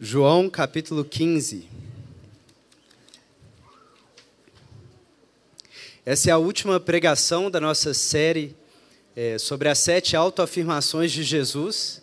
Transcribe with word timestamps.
João 0.00 0.48
capítulo 0.48 1.04
15. 1.04 1.68
Essa 6.06 6.30
é 6.30 6.32
a 6.32 6.38
última 6.38 6.78
pregação 6.78 7.50
da 7.50 7.60
nossa 7.60 7.92
série 7.92 8.54
é, 9.16 9.38
sobre 9.38 9.68
as 9.68 9.80
sete 9.80 10.14
autoafirmações 10.14 11.10
de 11.10 11.24
Jesus, 11.24 12.00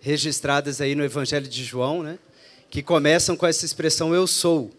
registradas 0.00 0.80
aí 0.80 0.96
no 0.96 1.04
Evangelho 1.04 1.46
de 1.46 1.62
João, 1.62 2.02
né? 2.02 2.18
que 2.68 2.82
começam 2.82 3.36
com 3.36 3.46
essa 3.46 3.64
expressão 3.64 4.12
eu 4.12 4.26
sou. 4.26 4.72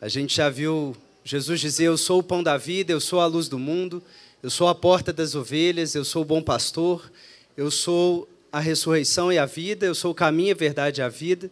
A 0.00 0.08
gente 0.08 0.34
já 0.34 0.48
viu 0.48 0.96
Jesus 1.22 1.60
dizer: 1.60 1.84
Eu 1.84 1.98
sou 1.98 2.20
o 2.20 2.22
pão 2.22 2.42
da 2.42 2.56
vida, 2.56 2.90
eu 2.90 3.00
sou 3.02 3.20
a 3.20 3.26
luz 3.26 3.48
do 3.48 3.58
mundo, 3.58 4.02
eu 4.42 4.48
sou 4.48 4.68
a 4.68 4.74
porta 4.74 5.12
das 5.12 5.34
ovelhas, 5.34 5.94
eu 5.94 6.06
sou 6.06 6.22
o 6.22 6.24
bom 6.24 6.40
pastor, 6.40 7.12
eu 7.54 7.70
sou 7.70 8.26
a 8.56 8.58
ressurreição 8.58 9.30
e 9.30 9.36
a 9.36 9.44
vida, 9.44 9.84
eu 9.84 9.94
sou 9.94 10.12
o 10.12 10.14
caminho, 10.14 10.54
a 10.54 10.56
verdade 10.56 11.02
e 11.02 11.04
a 11.04 11.10
vida. 11.10 11.50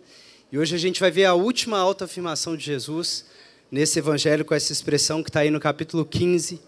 E 0.50 0.58
hoje 0.58 0.74
a 0.74 0.78
gente 0.78 0.98
vai 0.98 1.10
ver 1.10 1.26
a 1.26 1.34
última 1.34 1.76
autoafirmação 1.76 2.56
de 2.56 2.64
Jesus 2.64 3.26
nesse 3.70 3.98
evangelho 3.98 4.42
com 4.42 4.54
essa 4.54 4.72
expressão 4.72 5.22
que 5.22 5.28
está 5.28 5.40
aí 5.40 5.50
no 5.50 5.60
capítulo 5.60 6.06
15. 6.06 6.58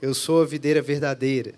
Eu 0.00 0.14
sou 0.14 0.40
a 0.40 0.46
videira 0.46 0.80
verdadeira. 0.80 1.54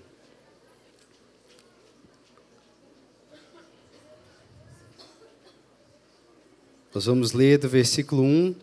Nós 6.94 7.04
vamos 7.04 7.32
ler 7.32 7.58
do 7.58 7.68
versículo 7.68 8.22
1 8.22 8.54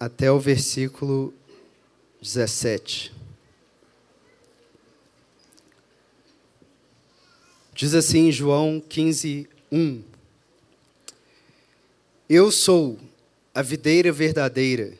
até 0.00 0.32
o 0.32 0.40
versículo 0.40 1.32
17. 2.20 3.17
Diz 7.78 7.94
assim 7.94 8.32
João 8.32 8.80
15, 8.80 9.48
1. 9.70 10.02
Eu 12.28 12.50
sou 12.50 12.98
a 13.54 13.62
videira 13.62 14.10
verdadeira 14.10 14.94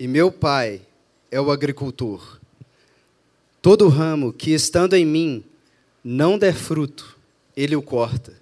e 0.00 0.08
meu 0.08 0.32
pai 0.32 0.82
é 1.30 1.40
o 1.40 1.48
agricultor. 1.48 2.40
Todo 3.62 3.86
ramo 3.86 4.32
que 4.32 4.50
estando 4.50 4.94
em 4.94 5.06
mim 5.06 5.44
não 6.02 6.36
der 6.36 6.54
fruto, 6.54 7.16
ele 7.56 7.76
o 7.76 7.82
corta. 7.82 8.34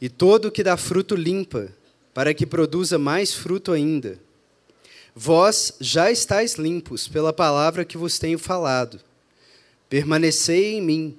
E 0.00 0.08
todo 0.08 0.52
que 0.52 0.62
dá 0.62 0.76
fruto 0.76 1.16
limpa, 1.16 1.72
para 2.14 2.32
que 2.32 2.46
produza 2.46 3.00
mais 3.00 3.34
fruto 3.34 3.72
ainda. 3.72 4.16
Vós 5.12 5.72
já 5.80 6.08
estáis 6.08 6.54
limpos 6.54 7.08
pela 7.08 7.32
palavra 7.32 7.84
que 7.84 7.98
vos 7.98 8.16
tenho 8.16 8.38
falado. 8.38 9.00
Permanecei 9.88 10.76
em 10.76 10.80
mim 10.80 11.18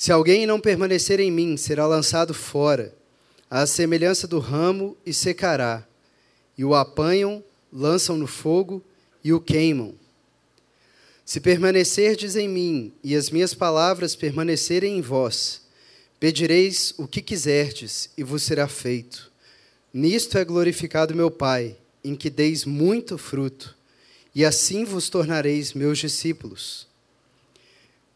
Se 0.00 0.10
alguém 0.10 0.46
não 0.46 0.58
permanecer 0.58 1.20
em 1.20 1.30
mim, 1.30 1.58
será 1.58 1.86
lançado 1.86 2.32
fora, 2.32 2.94
à 3.50 3.66
semelhança 3.66 4.26
do 4.26 4.38
ramo, 4.38 4.96
e 5.04 5.12
secará. 5.12 5.86
E 6.56 6.64
o 6.64 6.74
apanham, 6.74 7.44
lançam 7.70 8.16
no 8.16 8.26
fogo 8.26 8.82
e 9.22 9.30
o 9.30 9.38
queimam. 9.38 9.94
Se 11.22 11.38
permanecerdes 11.38 12.34
em 12.34 12.48
mim 12.48 12.94
e 13.04 13.14
as 13.14 13.28
minhas 13.28 13.52
palavras 13.52 14.16
permanecerem 14.16 14.96
em 14.96 15.02
vós, 15.02 15.60
pedireis 16.18 16.94
o 16.96 17.06
que 17.06 17.20
quiserdes 17.20 18.08
e 18.16 18.24
vos 18.24 18.42
será 18.42 18.66
feito. 18.66 19.30
Nisto 19.92 20.38
é 20.38 20.44
glorificado 20.46 21.14
meu 21.14 21.30
Pai, 21.30 21.76
em 22.02 22.14
que 22.14 22.30
deis 22.30 22.64
muito 22.64 23.18
fruto, 23.18 23.76
e 24.34 24.46
assim 24.46 24.82
vos 24.82 25.10
tornareis 25.10 25.74
meus 25.74 25.98
discípulos. 25.98 26.88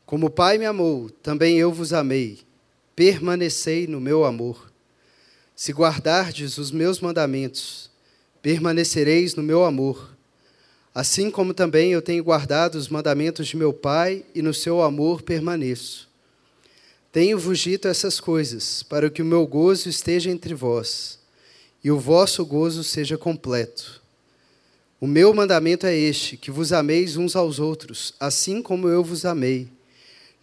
Como 0.07 0.27
o 0.27 0.31
Pai 0.31 0.59
me 0.59 0.67
amou, 0.67 1.11
também 1.11 1.59
eu 1.59 1.73
vos 1.73 1.93
amei. 1.93 2.41
Permanecei 2.95 3.87
no 3.87 4.01
meu 4.01 4.25
amor. 4.25 4.73
Se 5.57 5.73
guardardes 5.73 6.59
os 6.59 6.71
meus 6.71 7.01
mandamentos, 7.01 7.91
permanecereis 8.43 9.35
no 9.35 9.43
meu 9.43 9.65
amor. 9.65 10.15
Assim 10.95 11.31
como 11.31 11.55
também 11.55 11.93
eu 11.93 12.03
tenho 12.03 12.23
guardado 12.23 12.77
os 12.77 12.89
mandamentos 12.89 13.47
de 13.47 13.57
meu 13.57 13.73
Pai 13.73 14.25
e 14.35 14.43
no 14.43 14.53
seu 14.53 14.83
amor 14.83 15.23
permaneço. 15.23 16.09
Tenho-vos 17.11 17.59
dito 17.61 17.89
essas 17.89 18.21
coisas, 18.21 18.83
para 18.83 19.09
que 19.09 19.23
o 19.23 19.25
meu 19.25 19.47
gozo 19.47 19.89
esteja 19.89 20.31
entre 20.31 20.55
vós 20.55 21.19
e 21.85 21.91
o 21.91 22.01
vosso 22.01 22.45
gozo 22.47 22.83
seja 22.83 23.19
completo. 23.19 24.03
O 24.99 25.07
meu 25.07 25.35
mandamento 25.35 25.87
é 25.87 25.95
este: 25.95 26.37
que 26.37 26.51
vos 26.51 26.73
ameis 26.73 27.17
uns 27.17 27.37
aos 27.37 27.59
outros, 27.59 28.15
assim 28.19 28.63
como 28.63 28.89
eu 28.89 29.05
vos 29.05 29.27
amei. 29.27 29.69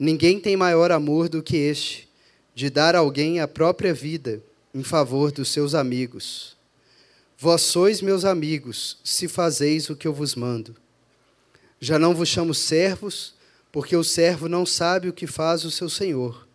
Ninguém 0.03 0.39
tem 0.39 0.57
maior 0.57 0.91
amor 0.91 1.29
do 1.29 1.43
que 1.43 1.55
este, 1.55 2.09
de 2.55 2.71
dar 2.71 2.95
alguém 2.95 3.39
a 3.39 3.47
própria 3.47 3.93
vida 3.93 4.41
em 4.73 4.81
favor 4.81 5.31
dos 5.31 5.49
seus 5.49 5.75
amigos. 5.75 6.57
Vós 7.37 7.61
sois 7.61 8.01
meus 8.01 8.25
amigos, 8.25 8.97
se 9.03 9.27
fazeis 9.27 9.91
o 9.91 9.95
que 9.95 10.07
eu 10.07 10.11
vos 10.11 10.33
mando. 10.33 10.75
Já 11.79 11.99
não 11.99 12.15
vos 12.15 12.27
chamo 12.27 12.51
servos, 12.51 13.35
porque 13.71 13.95
o 13.95 14.03
servo 14.03 14.49
não 14.49 14.65
sabe 14.65 15.07
o 15.07 15.13
que 15.13 15.27
faz 15.27 15.65
o 15.65 15.69
seu 15.69 15.87
senhor. 15.87 16.47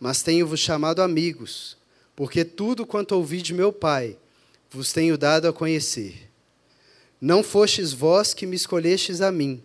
Mas 0.00 0.22
tenho-vos 0.22 0.58
chamado 0.58 1.02
amigos, 1.02 1.76
porque 2.16 2.42
tudo 2.42 2.86
quanto 2.86 3.12
ouvi 3.12 3.42
de 3.42 3.52
meu 3.52 3.70
Pai 3.70 4.16
vos 4.70 4.94
tenho 4.94 5.18
dado 5.18 5.46
a 5.46 5.52
conhecer. 5.52 6.30
Não 7.20 7.42
fostes 7.42 7.92
vós 7.92 8.32
que 8.32 8.46
me 8.46 8.56
escolhestes 8.56 9.20
a 9.20 9.30
mim. 9.30 9.62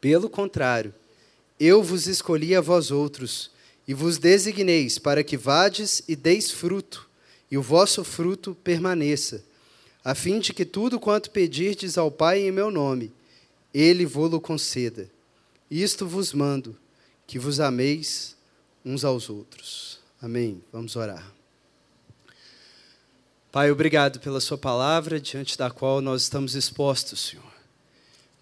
Pelo 0.00 0.30
contrário, 0.30 0.94
eu 1.58 1.82
vos 1.82 2.06
escolhi 2.06 2.54
a 2.54 2.60
vós 2.60 2.90
outros, 2.90 3.50
e 3.86 3.94
vos 3.94 4.18
designeis 4.18 4.98
para 4.98 5.24
que 5.24 5.36
vades 5.36 6.02
e 6.06 6.14
deis 6.14 6.50
fruto, 6.50 7.08
e 7.50 7.58
o 7.58 7.62
vosso 7.62 8.04
fruto 8.04 8.56
permaneça, 8.62 9.44
a 10.04 10.14
fim 10.14 10.38
de 10.38 10.52
que 10.52 10.64
tudo 10.64 10.98
quanto 10.98 11.30
pedirdes 11.30 11.96
ao 11.98 12.10
Pai 12.10 12.40
em 12.40 12.50
meu 12.50 12.70
nome, 12.70 13.12
ele 13.72 14.04
vô-lo 14.04 14.40
conceda. 14.40 15.08
Isto 15.70 16.06
vos 16.06 16.32
mando, 16.32 16.76
que 17.26 17.38
vos 17.38 17.60
ameis 17.60 18.36
uns 18.84 19.04
aos 19.04 19.30
outros. 19.30 20.00
Amém. 20.20 20.62
Vamos 20.72 20.96
orar. 20.96 21.32
Pai, 23.50 23.70
obrigado 23.70 24.18
pela 24.20 24.40
Sua 24.40 24.56
palavra, 24.56 25.20
diante 25.20 25.56
da 25.58 25.70
qual 25.70 26.00
nós 26.00 26.22
estamos 26.22 26.54
expostos, 26.54 27.20
Senhor. 27.20 27.52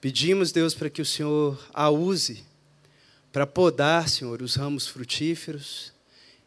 Pedimos, 0.01 0.53
Deus, 0.53 0.75
para 0.75 0.89
que 0.89 1.03
o 1.03 1.07
Senhor 1.07 1.59
a 1.75 1.91
use 1.91 2.45
para 3.33 3.47
podar, 3.47 4.09
Senhor, 4.09 4.43
os 4.43 4.57
ramos 4.57 4.89
frutíferos 4.89 5.93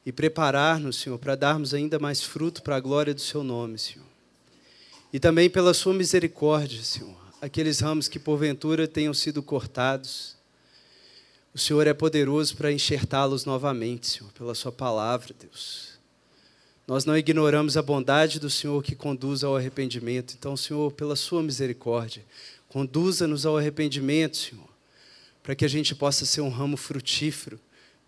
e 0.06 0.12
preparar-nos, 0.12 0.98
Senhor, 0.98 1.18
para 1.18 1.36
darmos 1.36 1.74
ainda 1.74 1.98
mais 1.98 2.22
fruto 2.22 2.62
para 2.62 2.76
a 2.76 2.80
glória 2.80 3.14
do 3.14 3.22
Seu 3.22 3.44
nome, 3.44 3.80
Senhor. 3.80 4.06
E 5.12 5.20
também 5.20 5.50
pela 5.50 5.74
Sua 5.74 5.94
misericórdia, 5.94 6.84
Senhor, 6.84 7.16
aqueles 7.42 7.80
ramos 7.80 8.08
que 8.08 8.20
porventura 8.20 8.88
tenham 8.88 9.14
sido 9.14 9.42
cortados. 9.42 10.36
O 11.54 11.58
Senhor 11.58 11.88
é 11.88 11.94
poderoso 11.94 12.58
para 12.58 12.72
enxertá-los 12.72 13.46
novamente, 13.46 14.08
Senhor, 14.08 14.32
pela 14.34 14.56
Sua 14.56 14.72
palavra, 14.72 15.34
Deus. 15.40 15.94
Nós 16.86 17.06
não 17.06 17.18
ignoramos 17.18 17.78
a 17.78 17.82
bondade 17.82 18.42
do 18.42 18.50
Senhor 18.50 18.84
que 18.84 18.94
conduz 18.94 19.42
ao 19.42 19.56
arrependimento. 19.56 20.36
Então, 20.38 20.58
Senhor, 20.58 20.92
pela 20.92 21.16
Sua 21.16 21.42
misericórdia, 21.42 22.26
conduza-nos 22.68 23.46
ao 23.46 23.58
arrependimento, 23.58 24.36
Senhor 24.36 24.73
para 25.44 25.54
que 25.54 25.66
a 25.66 25.68
gente 25.68 25.94
possa 25.94 26.26
ser 26.26 26.40
um 26.40 26.50
ramo 26.50 26.78
frutífero 26.78 27.60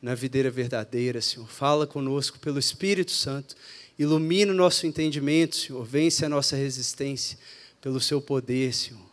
na 0.01 0.15
videira 0.15 0.49
verdadeira, 0.49 1.21
Senhor. 1.21 1.47
Fala 1.47 1.85
conosco 1.85 2.39
pelo 2.39 2.57
Espírito 2.57 3.11
Santo, 3.11 3.55
ilumina 3.99 4.53
o 4.53 4.55
nosso 4.55 4.87
entendimento, 4.87 5.57
Senhor. 5.57 5.83
Vence 5.83 6.25
a 6.25 6.29
nossa 6.29 6.55
resistência 6.55 7.37
pelo 7.81 7.99
seu 7.99 8.21
poder, 8.21 8.73
Senhor. 8.73 9.05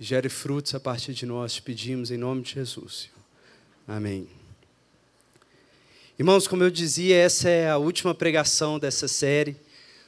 Gere 0.00 0.28
frutos 0.28 0.74
a 0.74 0.80
partir 0.80 1.12
de 1.12 1.26
nós, 1.26 1.54
te 1.54 1.62
pedimos 1.62 2.10
em 2.10 2.16
nome 2.16 2.42
de 2.42 2.54
Jesus, 2.54 2.94
Senhor. 3.02 3.18
Amém. 3.86 4.28
Irmãos, 6.18 6.48
como 6.48 6.64
eu 6.64 6.70
dizia, 6.70 7.16
essa 7.16 7.48
é 7.48 7.68
a 7.68 7.76
última 7.76 8.14
pregação 8.14 8.78
dessa 8.78 9.06
série 9.06 9.56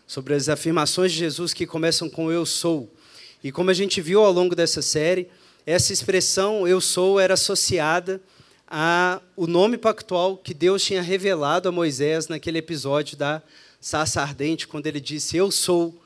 sobre 0.06 0.34
as 0.34 0.48
afirmações 0.48 1.12
de 1.12 1.18
Jesus 1.18 1.52
que 1.52 1.66
começam 1.66 2.08
com 2.08 2.32
eu 2.32 2.46
sou. 2.46 2.92
E 3.44 3.52
como 3.52 3.70
a 3.70 3.74
gente 3.74 4.00
viu 4.00 4.24
ao 4.24 4.32
longo 4.32 4.56
dessa 4.56 4.82
série, 4.82 5.28
essa 5.66 5.92
expressão 5.92 6.66
eu 6.66 6.80
sou 6.80 7.20
era 7.20 7.34
associada 7.34 8.20
ao 8.66 9.46
nome 9.46 9.76
pactual 9.76 10.36
que 10.36 10.54
Deus 10.54 10.82
tinha 10.82 11.02
revelado 11.02 11.68
a 11.68 11.72
Moisés 11.72 12.28
naquele 12.28 12.58
episódio 12.58 13.16
da 13.16 13.42
sarça 13.80 14.20
ardente, 14.20 14.68
quando 14.68 14.86
ele 14.86 15.00
disse 15.00 15.36
eu 15.36 15.50
sou 15.50 16.00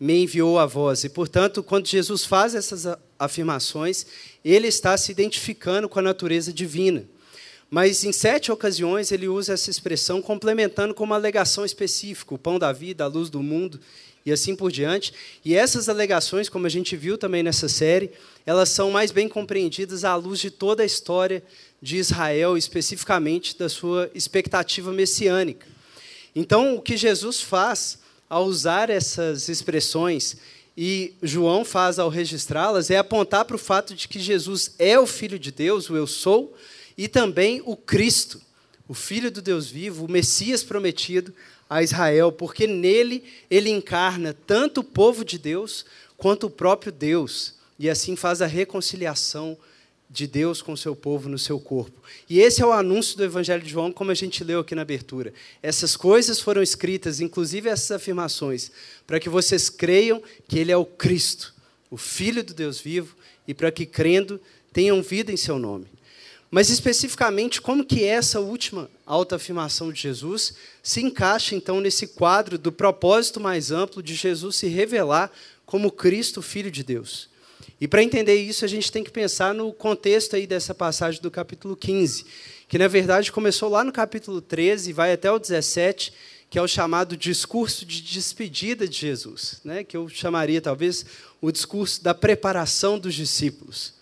me 0.00 0.22
enviou 0.22 0.58
a 0.58 0.66
vós. 0.66 1.02
E, 1.04 1.08
portanto, 1.08 1.62
quando 1.62 1.86
Jesus 1.86 2.24
faz 2.24 2.54
essas 2.54 2.86
afirmações, 3.18 4.06
ele 4.44 4.68
está 4.68 4.96
se 4.96 5.10
identificando 5.10 5.88
com 5.88 5.98
a 5.98 6.02
natureza 6.02 6.52
divina. 6.52 7.04
Mas 7.70 8.04
em 8.04 8.12
sete 8.12 8.50
ocasiões 8.50 9.12
ele 9.12 9.28
usa 9.28 9.52
essa 9.52 9.70
expressão 9.70 10.22
complementando 10.22 10.94
com 10.94 11.04
uma 11.04 11.16
alegação 11.16 11.64
específica, 11.64 12.34
o 12.34 12.38
pão 12.38 12.58
da 12.58 12.72
vida, 12.72 13.04
a 13.04 13.08
luz 13.08 13.28
do 13.28 13.42
mundo 13.42 13.80
e 14.28 14.32
assim 14.32 14.54
por 14.54 14.70
diante. 14.70 15.12
E 15.44 15.54
essas 15.54 15.88
alegações, 15.88 16.48
como 16.48 16.66
a 16.66 16.70
gente 16.70 16.96
viu 16.96 17.16
também 17.16 17.42
nessa 17.42 17.68
série, 17.68 18.10
elas 18.44 18.68
são 18.68 18.90
mais 18.90 19.10
bem 19.10 19.28
compreendidas 19.28 20.04
à 20.04 20.14
luz 20.14 20.38
de 20.38 20.50
toda 20.50 20.82
a 20.82 20.86
história 20.86 21.42
de 21.80 21.96
Israel, 21.96 22.56
especificamente 22.56 23.56
da 23.56 23.68
sua 23.68 24.10
expectativa 24.14 24.92
messiânica. 24.92 25.66
Então, 26.34 26.76
o 26.76 26.82
que 26.82 26.96
Jesus 26.96 27.40
faz 27.40 27.98
ao 28.28 28.44
usar 28.44 28.90
essas 28.90 29.48
expressões 29.48 30.36
e 30.76 31.14
João 31.22 31.64
faz 31.64 31.98
ao 31.98 32.08
registrá-las 32.08 32.90
é 32.90 32.98
apontar 32.98 33.44
para 33.44 33.56
o 33.56 33.58
fato 33.58 33.94
de 33.94 34.06
que 34.06 34.20
Jesus 34.20 34.74
é 34.78 34.98
o 34.98 35.06
Filho 35.06 35.38
de 35.38 35.50
Deus, 35.50 35.88
o 35.88 35.96
Eu 35.96 36.06
Sou, 36.06 36.54
e 36.96 37.08
também 37.08 37.62
o 37.64 37.76
Cristo, 37.76 38.40
o 38.86 38.94
Filho 38.94 39.30
do 39.30 39.42
Deus 39.42 39.68
vivo, 39.68 40.04
o 40.04 40.10
Messias 40.10 40.62
prometido 40.62 41.32
a 41.68 41.82
Israel, 41.82 42.32
porque 42.32 42.66
nele 42.66 43.24
ele 43.50 43.70
encarna 43.70 44.34
tanto 44.46 44.80
o 44.80 44.84
povo 44.84 45.24
de 45.24 45.38
Deus 45.38 45.84
quanto 46.16 46.46
o 46.46 46.50
próprio 46.50 46.90
Deus, 46.90 47.54
e 47.78 47.88
assim 47.88 48.16
faz 48.16 48.42
a 48.42 48.46
reconciliação 48.46 49.56
de 50.10 50.26
Deus 50.26 50.62
com 50.62 50.72
o 50.72 50.76
seu 50.76 50.96
povo 50.96 51.28
no 51.28 51.38
seu 51.38 51.60
corpo. 51.60 52.00
E 52.28 52.40
esse 52.40 52.62
é 52.62 52.66
o 52.66 52.72
anúncio 52.72 53.16
do 53.16 53.24
Evangelho 53.24 53.62
de 53.62 53.70
João, 53.70 53.92
como 53.92 54.10
a 54.10 54.14
gente 54.14 54.42
leu 54.42 54.60
aqui 54.60 54.74
na 54.74 54.82
abertura. 54.82 55.34
Essas 55.62 55.96
coisas 55.96 56.40
foram 56.40 56.62
escritas, 56.62 57.20
inclusive 57.20 57.68
essas 57.68 57.90
afirmações, 57.90 58.70
para 59.06 59.20
que 59.20 59.28
vocês 59.28 59.68
creiam 59.68 60.22
que 60.48 60.58
Ele 60.58 60.72
é 60.72 60.76
o 60.76 60.84
Cristo, 60.84 61.54
o 61.90 61.96
Filho 61.96 62.42
do 62.42 62.54
Deus 62.54 62.80
vivo, 62.80 63.14
e 63.46 63.52
para 63.52 63.70
que, 63.70 63.84
crendo, 63.84 64.40
tenham 64.72 65.02
vida 65.02 65.30
em 65.30 65.36
seu 65.36 65.58
nome. 65.58 65.86
Mas 66.50 66.70
especificamente, 66.70 67.60
como 67.60 67.84
que 67.84 68.04
essa 68.04 68.40
última 68.40 68.90
autoafirmação 69.08 69.90
de 69.90 70.00
Jesus 70.00 70.54
se 70.82 71.00
encaixa 71.00 71.54
então 71.54 71.80
nesse 71.80 72.06
quadro 72.08 72.58
do 72.58 72.70
propósito 72.70 73.40
mais 73.40 73.72
amplo 73.72 74.02
de 74.02 74.14
Jesus 74.14 74.56
se 74.56 74.68
revelar 74.68 75.32
como 75.64 75.90
Cristo, 75.90 76.42
Filho 76.42 76.70
de 76.70 76.84
Deus? 76.84 77.28
E 77.80 77.88
para 77.88 78.02
entender 78.02 78.34
isso, 78.36 78.64
a 78.64 78.68
gente 78.68 78.90
tem 78.90 79.04
que 79.04 79.10
pensar 79.10 79.54
no 79.54 79.72
contexto 79.72 80.36
aí 80.36 80.46
dessa 80.46 80.74
passagem 80.74 81.22
do 81.22 81.30
capítulo 81.30 81.76
15, 81.76 82.26
que 82.68 82.78
na 82.78 82.88
verdade 82.88 83.32
começou 83.32 83.68
lá 83.68 83.82
no 83.82 83.92
capítulo 83.92 84.40
13 84.40 84.90
e 84.90 84.92
vai 84.92 85.12
até 85.12 85.30
o 85.30 85.38
17, 85.38 86.12
que 86.50 86.58
é 86.58 86.62
o 86.62 86.68
chamado 86.68 87.16
discurso 87.16 87.86
de 87.86 88.02
despedida 88.02 88.88
de 88.88 88.96
Jesus, 88.96 89.60
né? 89.64 89.84
que 89.84 89.96
eu 89.96 90.08
chamaria 90.08 90.60
talvez 90.60 91.04
o 91.40 91.52
discurso 91.52 92.02
da 92.02 92.14
preparação 92.14 92.98
dos 92.98 93.14
discípulos. 93.14 93.97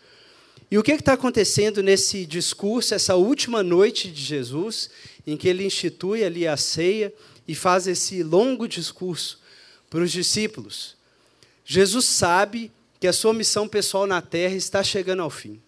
E 0.70 0.76
o 0.76 0.82
que 0.82 0.92
está 0.92 1.12
acontecendo 1.12 1.82
nesse 1.82 2.26
discurso, 2.26 2.94
essa 2.94 3.14
última 3.14 3.62
noite 3.62 4.10
de 4.10 4.22
Jesus, 4.22 4.90
em 5.26 5.36
que 5.36 5.48
ele 5.48 5.64
institui 5.64 6.24
ali 6.24 6.46
a 6.46 6.56
ceia 6.56 7.12
e 7.46 7.54
faz 7.54 7.86
esse 7.86 8.22
longo 8.22 8.66
discurso 8.66 9.40
para 9.88 10.00
os 10.00 10.10
discípulos? 10.10 10.96
Jesus 11.64 12.04
sabe 12.06 12.72
que 12.98 13.06
a 13.06 13.12
sua 13.12 13.32
missão 13.32 13.68
pessoal 13.68 14.06
na 14.06 14.20
terra 14.20 14.54
está 14.54 14.82
chegando 14.82 15.22
ao 15.22 15.30
fim. 15.30 15.60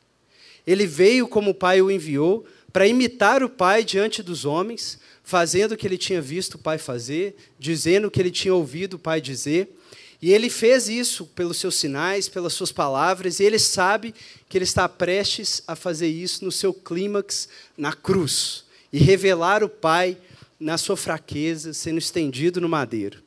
Ele 0.66 0.86
veio 0.86 1.28
como 1.28 1.50
o 1.50 1.54
Pai 1.54 1.80
o 1.80 1.90
enviou 1.90 2.44
para 2.72 2.86
imitar 2.86 3.42
o 3.42 3.48
Pai 3.48 3.84
diante 3.84 4.22
dos 4.22 4.44
homens, 4.44 4.98
fazendo 5.22 5.72
o 5.72 5.76
que 5.76 5.86
ele 5.86 5.98
tinha 5.98 6.20
visto 6.20 6.54
o 6.54 6.58
Pai 6.58 6.76
fazer, 6.78 7.36
dizendo 7.58 8.08
o 8.08 8.10
que 8.10 8.20
ele 8.20 8.30
tinha 8.30 8.54
ouvido 8.54 8.94
o 8.94 8.98
Pai 8.98 9.20
dizer. 9.20 9.77
E 10.20 10.32
ele 10.32 10.50
fez 10.50 10.88
isso 10.88 11.26
pelos 11.26 11.58
seus 11.58 11.76
sinais, 11.76 12.28
pelas 12.28 12.52
suas 12.52 12.72
palavras, 12.72 13.38
e 13.38 13.44
ele 13.44 13.58
sabe 13.58 14.14
que 14.48 14.58
ele 14.58 14.64
está 14.64 14.88
prestes 14.88 15.62
a 15.66 15.76
fazer 15.76 16.08
isso 16.08 16.44
no 16.44 16.50
seu 16.50 16.74
clímax 16.74 17.48
na 17.76 17.92
cruz 17.92 18.64
e 18.92 18.98
revelar 18.98 19.62
o 19.62 19.68
Pai 19.68 20.16
na 20.58 20.76
sua 20.76 20.96
fraqueza, 20.96 21.72
sendo 21.72 21.98
estendido 21.98 22.60
no 22.60 22.68
madeiro. 22.68 23.22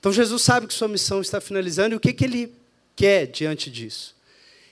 Então 0.00 0.12
Jesus 0.12 0.42
sabe 0.42 0.66
que 0.66 0.74
sua 0.74 0.88
missão 0.88 1.20
está 1.20 1.40
finalizando 1.40 1.94
e 1.94 1.96
o 1.96 2.00
que, 2.00 2.12
que 2.12 2.24
ele 2.24 2.52
quer 2.96 3.26
diante 3.26 3.70
disso? 3.70 4.16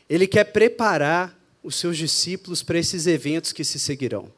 Ele 0.08 0.26
quer 0.26 0.44
preparar 0.44 1.38
os 1.62 1.76
seus 1.76 1.96
discípulos 1.96 2.62
para 2.62 2.78
esses 2.78 3.06
eventos 3.06 3.52
que 3.52 3.62
se 3.62 3.78
seguirão. 3.78 4.32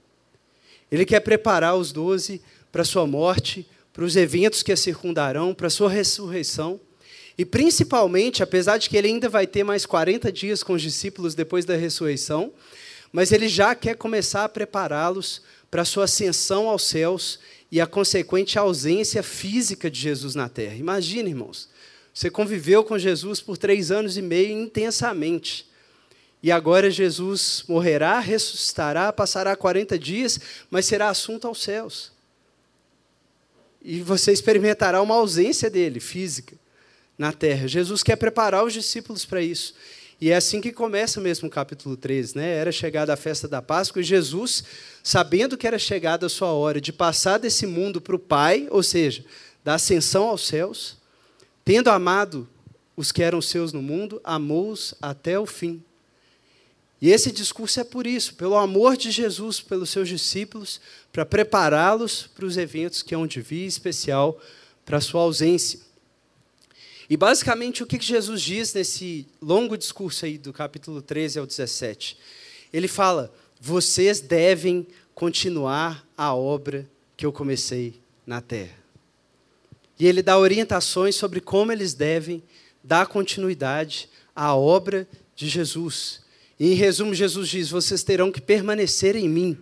Ele 0.91 1.07
quer 1.07 1.21
preparar 1.21 1.77
os 1.77 1.93
doze 1.93 2.43
para 2.71 2.83
a 2.83 2.85
sua 2.85 3.07
morte, 3.07 3.67
para 3.93 4.05
os 4.05 4.17
eventos 4.17 4.63
que 4.63 4.73
a 4.73 4.77
circundarão, 4.77 5.55
para 5.55 5.69
a 5.69 5.71
sua 5.71 5.89
ressurreição. 5.89 6.81
E 7.37 7.45
principalmente, 7.45 8.43
apesar 8.43 8.79
de 8.79 8.89
que 8.89 8.97
ele 8.97 9.09
ainda 9.09 9.29
vai 9.29 9.47
ter 9.47 9.65
mais 9.65 9.87
40 9.87 10.31
dias 10.31 10.63
com 10.63 10.75
os 10.75 10.83
discípulos 10.83 11.35
depois 11.35 11.65
da 11.65 11.77
ressurreição, 11.77 12.53
mas 13.13 13.33
ele 13.33 13.49
já 13.49 13.75
quer 13.75 13.97
começar 13.97 14.45
a 14.45 14.49
prepará-los 14.49 15.43
para 15.71 15.83
a 15.83 15.87
sua 15.87 16.05
ascensão 16.05 16.69
aos 16.69 16.85
céus 16.85 17.39
e 17.71 17.81
a 17.81 17.87
consequente 17.87 18.59
ausência 18.59 19.23
física 19.23 19.91
de 19.91 19.99
Jesus 19.99 20.35
na 20.35 20.49
terra. 20.49 20.75
Imagina, 20.75 21.29
irmãos, 21.29 21.69
você 22.13 22.31
conviveu 22.31 22.85
com 22.85 22.99
Jesus 22.99 23.41
por 23.41 23.57
três 23.57 23.91
anos 23.91 24.17
e 24.17 24.23
meio 24.23 24.53
intensamente. 24.53 25.67
E 26.43 26.51
agora 26.51 26.91
Jesus 26.91 27.65
morrerá, 27.69 28.19
ressuscitará, 28.19 29.13
passará 29.13 29.57
40 29.57 29.99
dias, 29.99 30.39
mas 30.71 30.87
será 30.87 31.09
assunto 31.09 31.47
aos 31.47 31.63
céus. 31.63 32.13
E 33.81 34.01
você 34.01 34.33
experimentará 34.33 35.01
uma 35.01 35.15
ausência 35.15 35.71
dele, 35.71 36.01
física, 36.01 36.57
na 37.23 37.33
terra. 37.33 37.67
Jesus 37.67 38.03
quer 38.03 38.17
preparar 38.17 38.65
os 38.65 38.73
discípulos 38.73 39.25
para 39.25 39.41
isso. 39.41 39.75
E 40.21 40.31
é 40.31 40.37
assim 40.37 40.61
que 40.61 40.71
começa 40.71 41.21
mesmo 41.21 41.49
o 41.49 41.51
capítulo 41.51 41.97
13. 41.97 42.37
Né? 42.37 42.57
Era 42.57 42.71
chegada 42.71 43.13
a 43.13 43.17
festa 43.17 43.49
da 43.49 43.63
Páscoa 43.63 44.01
e 44.01 44.05
Jesus, 44.05 44.63
sabendo 45.03 45.57
que 45.57 45.67
era 45.67 45.79
chegada 45.79 46.27
a 46.27 46.29
sua 46.29 46.53
hora 46.53 46.81
de 46.81 46.93
passar 46.93 47.39
desse 47.39 47.67
mundo 47.67 48.01
para 48.01 48.15
o 48.15 48.19
Pai, 48.19 48.69
ou 48.71 48.83
seja, 48.83 49.25
da 49.65 49.75
ascensão 49.75 50.25
aos 50.29 50.47
céus, 50.47 51.01
Tendo 51.65 51.91
amado 51.91 52.49
os 52.97 53.13
que 53.13 53.23
eram 53.23 53.41
seus 53.41 53.73
no 53.73 53.81
mundo, 53.81 54.21
amou-os 54.25 54.95
até 55.01 55.39
o 55.39 55.47
fim. 55.47 55.83
E 57.01 57.11
esse 57.11 57.33
discurso 57.33 57.81
é 57.81 57.85
por 57.85 58.07
isso, 58.07 58.35
pelo 58.35 58.57
amor 58.57 58.97
de 58.97 59.11
Jesus 59.11 59.61
pelos 59.61 59.91
seus 59.91 60.09
discípulos, 60.09 60.81
para 61.13 61.25
prepará-los 61.25 62.29
para 62.35 62.45
os 62.45 62.57
eventos 62.57 63.03
que 63.03 63.15
hão 63.15 63.27
de 63.27 63.41
vir, 63.41 63.67
especial 63.67 64.41
para 64.85 64.99
a 64.99 65.01
sua 65.01 65.23
ausência. 65.23 65.81
E 67.09 67.17
basicamente 67.17 67.83
o 67.83 67.87
que 67.87 68.01
Jesus 68.01 68.43
diz 68.43 68.73
nesse 68.75 69.27
longo 69.41 69.77
discurso 69.77 70.25
aí 70.25 70.39
do 70.39 70.53
capítulo 70.53 71.03
13 71.03 71.39
ao 71.39 71.47
17? 71.47 72.17
Ele 72.73 72.89
fala: 72.89 73.33
vocês 73.61 74.21
devem 74.21 74.87
continuar 75.15 76.07
a 76.17 76.35
obra 76.35 76.89
que 77.17 77.27
eu 77.27 77.33
comecei 77.33 78.01
na 78.27 78.41
terra. 78.41 78.77
E 79.99 80.07
ele 80.07 80.23
dá 80.23 80.39
orientações 80.39 81.15
sobre 81.15 81.41
como 81.41 81.71
eles 81.71 81.95
devem 81.95 82.43
dar 82.83 83.07
continuidade 83.07 84.09
à 84.35 84.55
obra 84.55 85.07
de 85.37 85.49
Jesus. 85.49 86.23
E, 86.59 86.73
em 86.73 86.75
resumo, 86.75 87.15
Jesus 87.15 87.49
diz: 87.49 87.71
vocês 87.71 88.03
terão 88.03 88.33
que 88.33 88.41
permanecer 88.41 89.15
em 89.17 89.29
mim. 89.29 89.59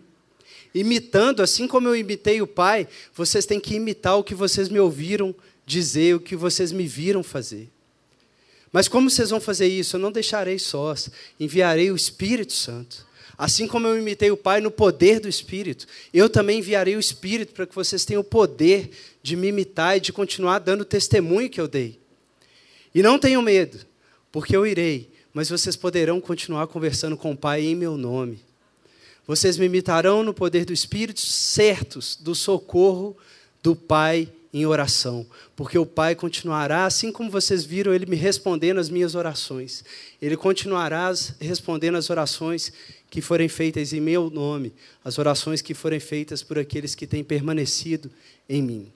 Imitando, 0.74 1.42
assim 1.42 1.66
como 1.66 1.88
eu 1.88 1.96
imitei 1.96 2.40
o 2.40 2.46
Pai, 2.46 2.86
vocês 3.12 3.44
têm 3.44 3.58
que 3.58 3.74
imitar 3.74 4.16
o 4.16 4.24
que 4.24 4.34
vocês 4.34 4.68
me 4.68 4.78
ouviram 4.78 5.34
dizer, 5.70 6.16
o 6.16 6.20
que 6.20 6.34
vocês 6.34 6.72
me 6.72 6.86
viram 6.86 7.22
fazer. 7.22 7.70
Mas 8.72 8.88
como 8.88 9.08
vocês 9.08 9.30
vão 9.30 9.40
fazer 9.40 9.68
isso? 9.68 9.96
Eu 9.96 10.00
não 10.00 10.12
deixarei 10.12 10.58
sós, 10.58 11.10
enviarei 11.38 11.90
o 11.90 11.96
Espírito 11.96 12.52
Santo. 12.52 13.06
Assim 13.38 13.66
como 13.66 13.86
eu 13.86 13.96
imitei 13.96 14.30
o 14.30 14.36
Pai 14.36 14.60
no 14.60 14.70
poder 14.70 15.18
do 15.18 15.28
Espírito, 15.28 15.86
eu 16.12 16.28
também 16.28 16.58
enviarei 16.58 16.94
o 16.94 17.00
Espírito 17.00 17.54
para 17.54 17.66
que 17.66 17.74
vocês 17.74 18.04
tenham 18.04 18.20
o 18.20 18.24
poder 18.24 18.90
de 19.22 19.34
me 19.34 19.48
imitar 19.48 19.96
e 19.96 20.00
de 20.00 20.12
continuar 20.12 20.58
dando 20.58 20.82
o 20.82 20.84
testemunho 20.84 21.48
que 21.48 21.60
eu 21.60 21.66
dei. 21.66 21.98
E 22.94 23.02
não 23.02 23.18
tenham 23.18 23.40
medo, 23.40 23.78
porque 24.30 24.54
eu 24.54 24.66
irei, 24.66 25.10
mas 25.32 25.48
vocês 25.48 25.74
poderão 25.74 26.20
continuar 26.20 26.66
conversando 26.66 27.16
com 27.16 27.32
o 27.32 27.36
Pai 27.36 27.64
em 27.64 27.74
meu 27.74 27.96
nome. 27.96 28.40
Vocês 29.26 29.56
me 29.56 29.66
imitarão 29.66 30.22
no 30.22 30.34
poder 30.34 30.64
do 30.64 30.72
Espírito, 30.72 31.20
certos 31.20 32.16
do 32.16 32.34
socorro 32.34 33.16
do 33.62 33.74
Pai 33.74 34.28
em 34.52 34.66
oração, 34.66 35.24
porque 35.54 35.78
o 35.78 35.86
Pai 35.86 36.14
continuará, 36.14 36.84
assim 36.84 37.12
como 37.12 37.30
vocês 37.30 37.64
viram 37.64 37.94
ele 37.94 38.06
me 38.06 38.16
respondendo 38.16 38.78
as 38.78 38.90
minhas 38.90 39.14
orações, 39.14 39.84
ele 40.20 40.36
continuará 40.36 41.12
respondendo 41.40 41.96
as 41.96 42.10
orações 42.10 42.72
que 43.08 43.20
forem 43.20 43.48
feitas 43.48 43.92
em 43.92 44.00
meu 44.00 44.28
nome, 44.28 44.72
as 45.04 45.18
orações 45.18 45.62
que 45.62 45.74
forem 45.74 46.00
feitas 46.00 46.42
por 46.42 46.58
aqueles 46.58 46.94
que 46.94 47.06
têm 47.06 47.22
permanecido 47.22 48.10
em 48.48 48.62
mim. 48.62 48.92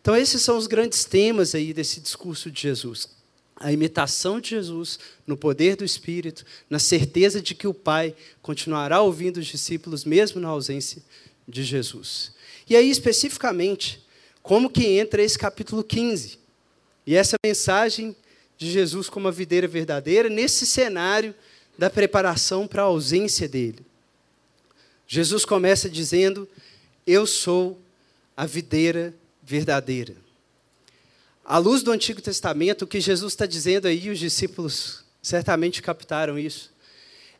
Então, 0.00 0.14
esses 0.14 0.42
são 0.42 0.58
os 0.58 0.66
grandes 0.66 1.04
temas 1.04 1.54
aí 1.54 1.72
desse 1.72 2.00
discurso 2.00 2.50
de 2.50 2.60
Jesus. 2.60 3.08
A 3.56 3.72
imitação 3.72 4.38
de 4.38 4.50
Jesus 4.50 4.98
no 5.26 5.36
poder 5.36 5.76
do 5.76 5.84
Espírito, 5.84 6.44
na 6.68 6.78
certeza 6.78 7.40
de 7.40 7.54
que 7.54 7.66
o 7.66 7.72
Pai 7.72 8.14
continuará 8.42 9.00
ouvindo 9.00 9.38
os 9.38 9.46
discípulos 9.46 10.04
mesmo 10.04 10.40
na 10.40 10.48
ausência 10.48 11.02
de 11.48 11.62
Jesus. 11.62 12.32
E 12.68 12.76
aí, 12.76 12.90
especificamente, 12.90 14.03
como 14.44 14.68
que 14.68 14.86
entra 14.98 15.22
esse 15.22 15.38
capítulo 15.38 15.82
15? 15.82 16.38
E 17.06 17.16
essa 17.16 17.34
mensagem 17.42 18.14
de 18.58 18.70
Jesus 18.70 19.08
como 19.08 19.26
a 19.26 19.30
videira 19.30 19.66
verdadeira, 19.66 20.28
nesse 20.28 20.66
cenário 20.66 21.34
da 21.78 21.88
preparação 21.88 22.68
para 22.68 22.82
a 22.82 22.84
ausência 22.84 23.48
dele. 23.48 23.78
Jesus 25.08 25.46
começa 25.46 25.88
dizendo: 25.88 26.46
Eu 27.06 27.26
sou 27.26 27.80
a 28.36 28.44
videira 28.44 29.14
verdadeira. 29.42 30.14
À 31.42 31.56
luz 31.56 31.82
do 31.82 31.90
Antigo 31.90 32.20
Testamento, 32.20 32.82
o 32.82 32.86
que 32.86 33.00
Jesus 33.00 33.32
está 33.32 33.46
dizendo 33.46 33.88
aí, 33.88 34.10
os 34.10 34.18
discípulos 34.18 35.06
certamente 35.22 35.80
captaram 35.80 36.38
isso, 36.38 36.70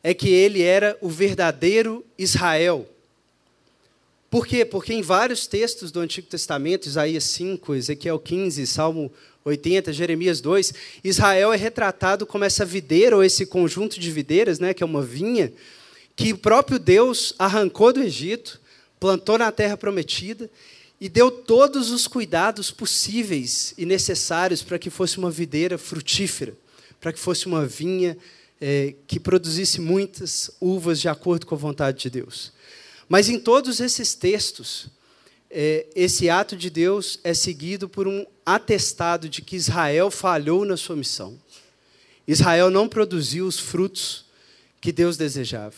é 0.01 0.11
que 0.11 0.29
ele 0.29 0.63
era 0.63 0.97
o 1.01 1.09
verdadeiro 1.09 2.03
Israel. 2.17 2.89
Por 4.35 4.45
quê? 4.45 4.65
Porque 4.65 4.93
em 4.93 5.01
vários 5.01 5.47
textos 5.47 5.93
do 5.93 6.01
Antigo 6.01 6.27
Testamento, 6.27 6.87
Isaías 6.87 7.23
5, 7.23 7.73
Ezequiel 7.73 8.19
15, 8.19 8.67
Salmo 8.67 9.09
80, 9.45 9.93
Jeremias 9.93 10.41
2, 10.41 10.73
Israel 11.05 11.53
é 11.53 11.55
retratado 11.55 12.25
como 12.25 12.43
essa 12.43 12.65
videira, 12.65 13.15
ou 13.15 13.23
esse 13.23 13.45
conjunto 13.45 13.97
de 13.97 14.11
videiras, 14.11 14.59
né, 14.59 14.73
que 14.73 14.83
é 14.83 14.85
uma 14.85 15.01
vinha, 15.01 15.53
que 16.17 16.33
o 16.33 16.37
próprio 16.37 16.77
Deus 16.77 17.33
arrancou 17.39 17.93
do 17.93 18.03
Egito, 18.03 18.59
plantou 18.99 19.37
na 19.37 19.53
terra 19.53 19.77
prometida 19.77 20.49
e 20.99 21.07
deu 21.07 21.31
todos 21.31 21.89
os 21.89 22.05
cuidados 22.05 22.71
possíveis 22.71 23.73
e 23.77 23.85
necessários 23.85 24.61
para 24.61 24.77
que 24.77 24.89
fosse 24.89 25.17
uma 25.17 25.31
videira 25.31 25.77
frutífera, 25.77 26.57
para 26.99 27.13
que 27.13 27.19
fosse 27.19 27.45
uma 27.45 27.65
vinha 27.65 28.17
é, 28.59 28.95
que 29.07 29.17
produzisse 29.17 29.79
muitas 29.79 30.51
uvas 30.59 30.99
de 30.99 31.07
acordo 31.07 31.45
com 31.45 31.55
a 31.55 31.57
vontade 31.57 31.99
de 31.99 32.09
Deus. 32.09 32.53
Mas 33.07 33.29
em 33.29 33.39
todos 33.39 33.79
esses 33.79 34.15
textos, 34.15 34.87
é, 35.49 35.85
esse 35.95 36.29
ato 36.29 36.55
de 36.55 36.69
Deus 36.69 37.19
é 37.23 37.33
seguido 37.33 37.87
por 37.87 38.07
um 38.07 38.25
atestado 38.45 39.29
de 39.29 39.41
que 39.41 39.55
Israel 39.55 40.09
falhou 40.11 40.65
na 40.65 40.75
sua 40.75 40.95
missão. 40.95 41.39
Israel 42.27 42.69
não 42.69 42.87
produziu 42.87 43.45
os 43.45 43.59
frutos 43.59 44.25
que 44.81 44.91
Deus 44.91 45.17
desejava. 45.17 45.75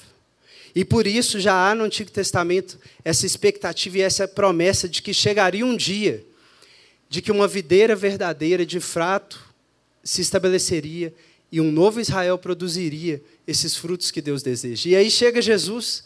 E 0.73 0.85
por 0.85 1.07
isso 1.07 1.39
já 1.39 1.69
há 1.69 1.75
no 1.75 1.83
Antigo 1.83 2.11
Testamento 2.11 2.79
essa 3.03 3.25
expectativa 3.25 3.97
e 3.97 4.01
essa 4.01 4.27
promessa 4.27 4.87
de 4.87 5.01
que 5.01 5.13
chegaria 5.13 5.65
um 5.65 5.75
dia 5.75 6.25
de 7.09 7.21
que 7.21 7.31
uma 7.31 7.47
videira 7.47 7.95
verdadeira 7.95 8.65
de 8.65 8.79
fato 8.79 9.41
se 10.03 10.21
estabeleceria 10.21 11.13
e 11.51 11.61
um 11.61 11.71
novo 11.71 11.99
Israel 12.01 12.37
produziria 12.37 13.21
esses 13.47 13.75
frutos 13.75 14.11
que 14.11 14.21
Deus 14.21 14.43
deseja. 14.43 14.89
E 14.89 14.95
aí 14.95 15.09
chega 15.09 15.41
Jesus 15.41 16.03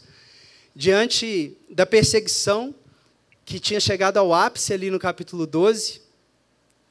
diante 0.75 1.57
da 1.69 1.85
perseguição 1.85 2.73
que 3.45 3.59
tinha 3.59 3.79
chegado 3.79 4.17
ao 4.17 4.33
ápice 4.33 4.73
ali 4.73 4.89
no 4.89 4.99
capítulo 4.99 5.45
12, 5.45 6.01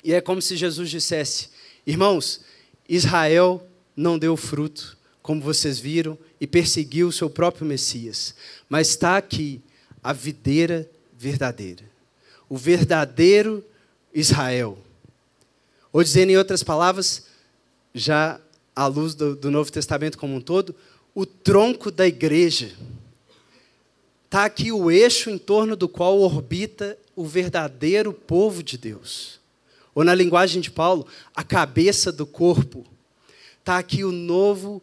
e 0.03 0.13
é 0.13 0.21
como 0.21 0.41
se 0.43 0.57
Jesus 0.57 0.91
dissesse: 0.91 1.49
Irmãos, 1.87 2.41
Israel 2.89 3.67
não 3.97 4.19
deu 4.19 4.37
fruto, 4.37 4.97
como 5.23 5.41
vocês 5.41 5.79
viram, 5.79 6.19
e 6.41 6.47
perseguiu 6.47 7.09
o 7.09 7.13
seu 7.13 7.31
próprio 7.31 7.67
Messias. 7.67 8.35
Mas 8.69 8.89
está 8.89 9.17
aqui 9.17 9.61
a 10.03 10.13
videira 10.13 10.91
verdadeira, 11.17 11.85
o 12.49 12.57
verdadeiro 12.57 13.65
Israel. 14.13 14.79
Ou 15.93 16.03
dizendo 16.03 16.31
em 16.31 16.39
outras 16.39 16.63
palavras, 16.63 17.27
já 17.95 18.41
à 18.75 18.87
luz 18.87 19.15
do, 19.15 19.35
do 19.35 19.51
Novo 19.51 19.71
Testamento 19.71 20.17
como 20.17 20.35
um 20.35 20.41
todo, 20.41 20.75
o 21.15 21.27
tronco 21.27 21.91
da 21.91 22.07
igreja. 22.07 22.73
Está 24.31 24.45
aqui 24.45 24.71
o 24.71 24.93
eixo 24.93 25.29
em 25.29 25.37
torno 25.37 25.75
do 25.75 25.89
qual 25.89 26.21
orbita 26.21 26.97
o 27.17 27.25
verdadeiro 27.25 28.13
povo 28.13 28.63
de 28.63 28.79
Deus. 28.79 29.41
Ou, 29.93 30.05
na 30.05 30.15
linguagem 30.15 30.63
de 30.63 30.71
Paulo, 30.71 31.05
a 31.35 31.43
cabeça 31.43 32.13
do 32.13 32.25
corpo. 32.25 32.87
Está 33.59 33.77
aqui 33.77 34.05
o 34.05 34.13
novo 34.13 34.81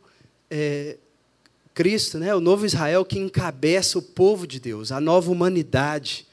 é, 0.52 0.98
Cristo, 1.74 2.20
né, 2.20 2.36
o 2.36 2.42
novo 2.42 2.66
Israel 2.66 3.06
que 3.06 3.18
encabeça 3.18 3.98
o 3.98 4.02
povo 4.02 4.46
de 4.46 4.60
Deus, 4.60 4.92
a 4.92 5.00
nova 5.00 5.32
humanidade 5.32 6.28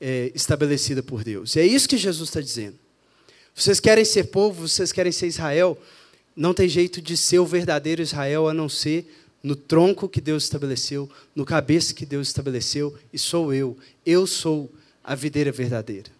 é, 0.00 0.32
estabelecida 0.34 1.00
por 1.00 1.22
Deus. 1.22 1.54
E 1.54 1.60
é 1.60 1.64
isso 1.64 1.88
que 1.88 1.96
Jesus 1.96 2.28
está 2.28 2.40
dizendo. 2.40 2.74
Vocês 3.54 3.78
querem 3.78 4.04
ser 4.04 4.24
povo, 4.32 4.66
vocês 4.66 4.90
querem 4.90 5.12
ser 5.12 5.28
Israel, 5.28 5.78
não 6.34 6.52
tem 6.52 6.68
jeito 6.68 7.00
de 7.00 7.16
ser 7.16 7.38
o 7.38 7.46
verdadeiro 7.46 8.02
Israel 8.02 8.48
a 8.48 8.52
não 8.52 8.68
ser 8.68 9.06
no 9.42 9.54
tronco 9.54 10.08
que 10.08 10.20
Deus 10.20 10.44
estabeleceu, 10.44 11.08
no 11.34 11.44
cabeça 11.44 11.94
que 11.94 12.04
Deus 12.04 12.28
estabeleceu, 12.28 12.96
e 13.12 13.18
sou 13.18 13.52
eu. 13.52 13.76
Eu 14.04 14.26
sou 14.26 14.70
a 15.02 15.14
videira 15.14 15.52
verdadeira. 15.52 16.10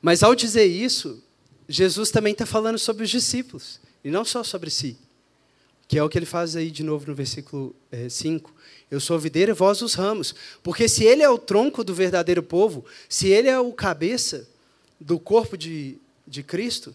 Mas 0.00 0.22
ao 0.22 0.34
dizer 0.34 0.64
isso, 0.64 1.22
Jesus 1.68 2.10
também 2.10 2.32
está 2.32 2.46
falando 2.46 2.78
sobre 2.78 3.04
os 3.04 3.10
discípulos, 3.10 3.80
e 4.02 4.10
não 4.10 4.24
só 4.24 4.42
sobre 4.42 4.70
si 4.70 4.96
que 5.92 5.98
é 5.98 6.02
o 6.02 6.08
que 6.08 6.18
ele 6.18 6.24
faz 6.24 6.56
aí 6.56 6.70
de 6.70 6.82
novo 6.82 7.06
no 7.06 7.14
versículo 7.14 7.76
5. 8.08 8.50
É, 8.50 8.94
eu 8.94 8.98
sou 8.98 9.14
a 9.14 9.18
videira, 9.18 9.52
vós 9.52 9.82
os 9.82 9.92
ramos. 9.92 10.34
Porque 10.62 10.88
se 10.88 11.04
ele 11.04 11.22
é 11.22 11.28
o 11.28 11.36
tronco 11.36 11.84
do 11.84 11.94
verdadeiro 11.94 12.42
povo, 12.42 12.82
se 13.10 13.28
ele 13.28 13.46
é 13.46 13.60
o 13.60 13.70
cabeça 13.74 14.48
do 14.98 15.18
corpo 15.18 15.54
de, 15.54 15.98
de 16.26 16.42
Cristo, 16.42 16.94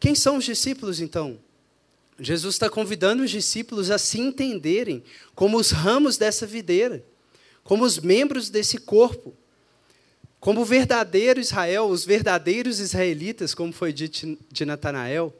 quem 0.00 0.16
são 0.16 0.38
os 0.38 0.44
discípulos 0.44 1.00
então? 1.00 1.38
Jesus 2.20 2.54
está 2.54 2.68
convidando 2.68 3.22
os 3.22 3.30
discípulos 3.30 3.90
a 3.90 3.98
se 3.98 4.20
entenderem 4.20 5.02
como 5.34 5.56
os 5.56 5.70
ramos 5.70 6.16
dessa 6.16 6.46
videira, 6.46 7.04
como 7.64 7.84
os 7.84 7.98
membros 7.98 8.50
desse 8.50 8.78
corpo, 8.78 9.34
como 10.38 10.60
o 10.62 10.64
verdadeiro 10.64 11.40
Israel, 11.40 11.86
os 11.86 12.04
verdadeiros 12.04 12.78
israelitas, 12.80 13.54
como 13.54 13.72
foi 13.72 13.92
dito 13.92 14.38
de 14.50 14.64
Natanael 14.64 15.34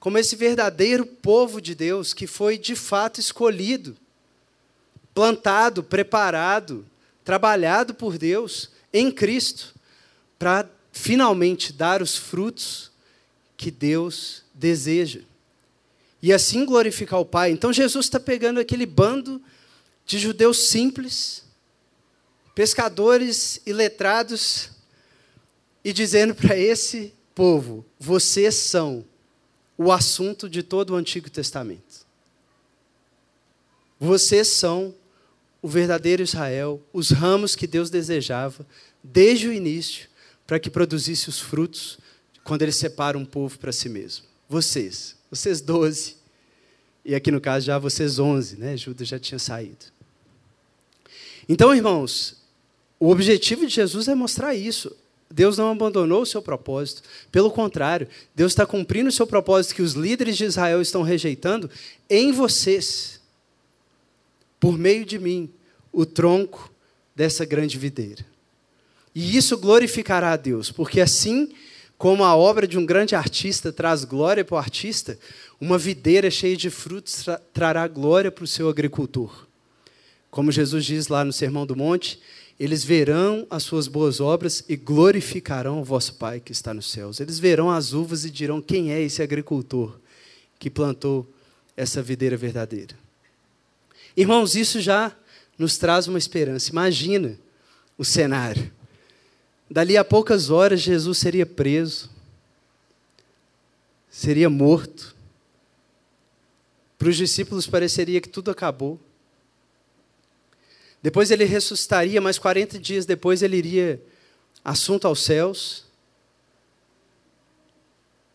como 0.00 0.18
esse 0.18 0.36
verdadeiro 0.36 1.04
povo 1.04 1.60
de 1.60 1.74
Deus 1.74 2.14
que 2.14 2.26
foi 2.26 2.56
de 2.56 2.76
fato 2.76 3.20
escolhido, 3.20 3.96
plantado, 5.12 5.82
preparado, 5.82 6.86
trabalhado 7.24 7.94
por 7.94 8.16
Deus 8.16 8.70
em 8.92 9.10
Cristo, 9.10 9.74
para 10.38 10.68
finalmente 10.92 11.72
dar 11.72 12.00
os 12.00 12.16
frutos 12.16 12.90
que 13.56 13.70
Deus 13.70 14.44
deseja. 14.54 15.20
E 16.22 16.32
assim 16.32 16.64
glorificar 16.64 17.20
o 17.20 17.24
Pai. 17.24 17.50
Então 17.50 17.72
Jesus 17.72 18.06
está 18.06 18.18
pegando 18.18 18.60
aquele 18.60 18.86
bando 18.86 19.40
de 20.04 20.18
judeus 20.18 20.68
simples, 20.68 21.44
pescadores 22.54 23.60
e 23.64 23.72
letrados, 23.72 24.70
e 25.84 25.92
dizendo 25.92 26.34
para 26.34 26.56
esse 26.56 27.14
povo: 27.34 27.84
vocês 27.98 28.54
são 28.54 29.04
o 29.76 29.92
assunto 29.92 30.48
de 30.48 30.62
todo 30.62 30.90
o 30.90 30.96
Antigo 30.96 31.30
Testamento. 31.30 32.06
Vocês 34.00 34.48
são 34.48 34.94
o 35.60 35.68
verdadeiro 35.68 36.22
Israel, 36.22 36.80
os 36.92 37.10
ramos 37.10 37.56
que 37.56 37.66
Deus 37.66 37.90
desejava 37.90 38.66
desde 39.02 39.48
o 39.48 39.52
início 39.52 40.08
para 40.46 40.58
que 40.58 40.70
produzisse 40.70 41.28
os 41.28 41.38
frutos 41.38 41.98
quando 42.42 42.62
ele 42.62 42.72
separa 42.72 43.18
um 43.18 43.24
povo 43.24 43.58
para 43.58 43.72
si 43.72 43.88
mesmo. 43.88 44.24
Vocês, 44.48 45.17
vocês 45.30 45.60
doze, 45.60 46.16
e 47.04 47.14
aqui 47.14 47.30
no 47.30 47.40
caso 47.40 47.66
já 47.66 47.78
vocês 47.78 48.18
onze, 48.18 48.56
né? 48.56 48.76
Judas 48.76 49.08
já 49.08 49.18
tinha 49.18 49.38
saído. 49.38 49.86
Então, 51.48 51.74
irmãos, 51.74 52.36
o 53.00 53.10
objetivo 53.10 53.66
de 53.66 53.74
Jesus 53.74 54.08
é 54.08 54.14
mostrar 54.14 54.54
isso. 54.54 54.94
Deus 55.30 55.58
não 55.58 55.70
abandonou 55.70 56.22
o 56.22 56.26
seu 56.26 56.42
propósito. 56.42 57.02
Pelo 57.30 57.50
contrário, 57.50 58.08
Deus 58.34 58.52
está 58.52 58.66
cumprindo 58.66 59.08
o 59.08 59.12
seu 59.12 59.26
propósito 59.26 59.74
que 59.74 59.82
os 59.82 59.92
líderes 59.92 60.36
de 60.36 60.44
Israel 60.44 60.80
estão 60.80 61.02
rejeitando 61.02 61.70
em 62.08 62.32
vocês, 62.32 63.20
por 64.58 64.76
meio 64.76 65.04
de 65.04 65.18
mim, 65.18 65.50
o 65.92 66.04
tronco 66.04 66.72
dessa 67.14 67.44
grande 67.44 67.78
videira. 67.78 68.24
E 69.14 69.36
isso 69.36 69.56
glorificará 69.58 70.32
a 70.32 70.36
Deus, 70.36 70.70
porque 70.70 71.00
assim 71.00 71.52
como 71.98 72.22
a 72.22 72.36
obra 72.36 72.66
de 72.66 72.78
um 72.78 72.86
grande 72.86 73.16
artista 73.16 73.72
traz 73.72 74.04
glória 74.04 74.44
para 74.44 74.54
o 74.54 74.58
artista, 74.58 75.18
uma 75.60 75.76
videira 75.76 76.30
cheia 76.30 76.56
de 76.56 76.70
frutos 76.70 77.24
tra 77.24 77.38
trará 77.52 77.88
glória 77.88 78.30
para 78.30 78.44
o 78.44 78.46
seu 78.46 78.68
agricultor. 78.68 79.46
Como 80.30 80.52
Jesus 80.52 80.84
diz 80.84 81.08
lá 81.08 81.24
no 81.24 81.32
Sermão 81.32 81.66
do 81.66 81.74
Monte, 81.74 82.20
eles 82.58 82.84
verão 82.84 83.44
as 83.50 83.64
suas 83.64 83.88
boas 83.88 84.20
obras 84.20 84.64
e 84.68 84.76
glorificarão 84.76 85.80
o 85.80 85.84
vosso 85.84 86.14
Pai 86.14 86.38
que 86.38 86.52
está 86.52 86.72
nos 86.72 86.90
céus. 86.90 87.18
Eles 87.18 87.40
verão 87.40 87.68
as 87.68 87.92
uvas 87.92 88.24
e 88.24 88.30
dirão: 88.30 88.62
quem 88.62 88.92
é 88.92 89.02
esse 89.02 89.20
agricultor 89.20 89.98
que 90.58 90.70
plantou 90.70 91.28
essa 91.76 92.00
videira 92.00 92.36
verdadeira? 92.36 92.94
Irmãos, 94.16 94.54
isso 94.54 94.80
já 94.80 95.12
nos 95.58 95.76
traz 95.78 96.06
uma 96.06 96.18
esperança. 96.18 96.70
Imagina 96.70 97.36
o 97.96 98.04
cenário. 98.04 98.77
Dali 99.70 99.96
a 99.96 100.04
poucas 100.04 100.48
horas, 100.48 100.80
Jesus 100.80 101.18
seria 101.18 101.44
preso, 101.44 102.08
seria 104.10 104.48
morto. 104.48 105.14
Para 106.98 107.08
os 107.08 107.16
discípulos 107.16 107.66
pareceria 107.66 108.20
que 108.20 108.28
tudo 108.28 108.50
acabou. 108.50 108.98
Depois 111.02 111.30
ele 111.30 111.44
ressuscitaria, 111.44 112.20
mas 112.20 112.38
40 112.38 112.78
dias 112.78 113.06
depois 113.06 113.42
ele 113.42 113.56
iria 113.56 114.02
assunto 114.64 115.06
aos 115.06 115.20
céus. 115.20 115.84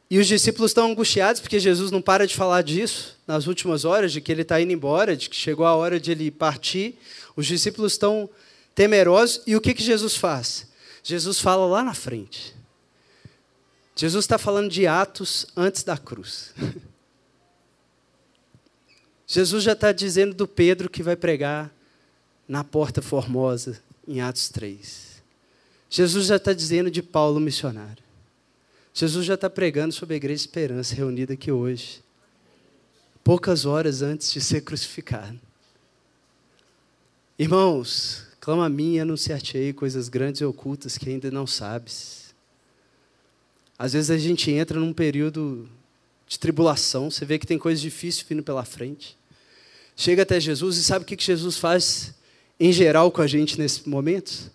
E 0.10 0.20
os 0.20 0.28
discípulos 0.28 0.70
estão 0.70 0.92
angustiados 0.92 1.42
porque 1.42 1.60
Jesus 1.60 1.90
não 1.90 2.02
para 2.02 2.28
de 2.28 2.36
falar 2.36 2.62
disso 2.62 3.18
nas 3.26 3.48
últimas 3.48 3.84
horas, 3.84 4.12
de 4.12 4.22
que 4.22 4.32
ele 4.32 4.44
está 4.44 4.62
indo 4.62 4.72
embora, 4.72 5.18
de 5.18 5.28
que 5.28 5.36
chegou 5.36 5.66
a 5.66 5.76
hora 5.76 6.00
de 6.00 6.12
ele 6.12 6.30
partir. 6.30 6.98
Os 7.36 7.48
discípulos 7.48 7.94
estão 7.94 8.30
temerosos. 8.76 9.42
E 9.48 9.56
o 9.56 9.62
que, 9.62 9.74
que 9.74 9.84
Jesus 9.84 10.16
faz? 10.16 10.72
Jesus 11.04 11.40
fala 11.40 11.66
lá 11.66 11.84
na 11.84 11.94
frente. 11.94 12.56
Jesus 13.96 14.24
está 14.24 14.38
falando 14.38 14.72
de 14.72 14.88
Atos 14.88 15.46
antes 15.56 15.84
da 15.84 15.98
cruz. 15.98 16.54
Jesus 19.28 19.64
já 19.64 19.74
está 19.74 19.92
dizendo 19.92 20.34
do 20.34 20.48
Pedro 20.48 20.90
que 20.90 21.04
vai 21.04 21.16
pregar 21.16 21.74
na 22.48 22.64
Porta 22.64 23.02
Formosa, 23.02 23.82
em 24.08 24.22
Atos 24.22 24.50
3. 24.50 25.22
Jesus 25.90 26.28
já 26.28 26.38
está 26.38 26.54
dizendo 26.54 26.90
de 26.90 27.04
Paulo 27.04 27.40
missionário. 27.40 28.04
Jesus 28.94 29.26
já 29.26 29.34
está 29.34 29.50
pregando 29.50 29.94
sobre 29.94 30.14
a 30.14 30.18
Igreja 30.18 30.42
Esperança 30.42 30.96
reunida 30.96 31.34
aqui 31.34 31.52
hoje, 31.52 32.04
poucas 33.24 33.66
horas 33.66 34.02
antes 34.02 34.32
de 34.32 34.40
ser 34.40 34.62
crucificado. 34.62 35.40
Irmãos, 37.38 38.28
clama 38.44 38.66
a 38.66 38.70
mim 38.70 38.96
e 38.96 39.00
anunciar-te-ei 39.00 39.72
coisas 39.72 40.10
grandes 40.10 40.42
e 40.42 40.44
ocultas 40.44 40.98
que 40.98 41.10
ainda 41.10 41.32
não 41.32 41.48
sabes. 41.48 42.36
Às 43.80 43.94
vezes 43.94 44.12
a 44.12 44.18
gente 44.18 44.52
entra 44.52 44.78
num 44.78 44.92
período 44.92 45.70
de 46.28 46.38
tribulação, 46.38 47.10
você 47.10 47.24
vê 47.24 47.40
que 47.40 47.48
tem 47.48 47.58
coisas 47.58 47.82
difíceis 47.82 48.28
vindo 48.28 48.44
pela 48.44 48.66
frente. 48.66 49.18
Chega 49.96 50.24
até 50.24 50.42
Jesus 50.42 50.76
e 50.76 50.84
sabe 50.84 51.04
o 51.04 51.08
que 51.08 51.16
Jesus 51.24 51.56
faz 51.56 52.16
em 52.60 52.74
geral 52.74 53.14
com 53.14 53.22
a 53.22 53.28
gente 53.28 53.58
nesse 53.58 53.88
momento? 53.88 54.52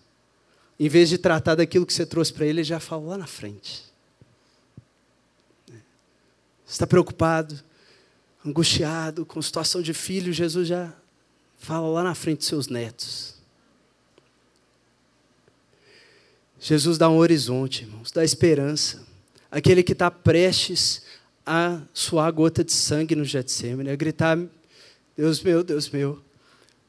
Em 0.79 0.87
vez 0.87 1.09
de 1.09 1.17
tratar 1.17 1.55
daquilo 1.55 1.83
que 1.83 1.93
você 1.93 2.05
trouxe 2.05 2.31
para 2.31 2.45
ele, 2.45 2.59
ele 2.59 2.63
já 2.65 2.79
fala 2.79 3.07
lá 3.07 3.17
na 3.17 3.25
frente. 3.25 3.85
Você 6.63 6.73
está 6.73 6.85
preocupado, 6.85 7.59
angustiado, 8.45 9.25
com 9.25 9.41
situação 9.41 9.81
de 9.81 9.95
filho, 9.95 10.31
Jesus 10.31 10.67
já 10.67 10.93
fala 11.57 11.87
lá 11.87 12.03
na 12.03 12.13
frente 12.13 12.37
dos 12.37 12.47
seus 12.47 12.67
netos. 12.67 13.38
Jesus 16.59 16.97
dá 16.97 17.09
um 17.09 17.17
horizonte, 17.17 17.83
irmãos, 17.83 18.11
dá 18.11 18.23
esperança. 18.23 19.07
Aquele 19.49 19.81
que 19.81 19.93
está 19.93 20.11
prestes 20.11 21.01
a 21.45 21.81
suar 21.93 22.31
gota 22.31 22.63
de 22.63 22.73
sangue 22.73 23.15
no 23.15 23.23
Getsemane, 23.23 23.89
a 23.89 23.95
gritar: 23.95 24.37
Deus 25.15 25.41
meu, 25.41 25.63
Deus 25.63 25.89
meu, 25.89 26.21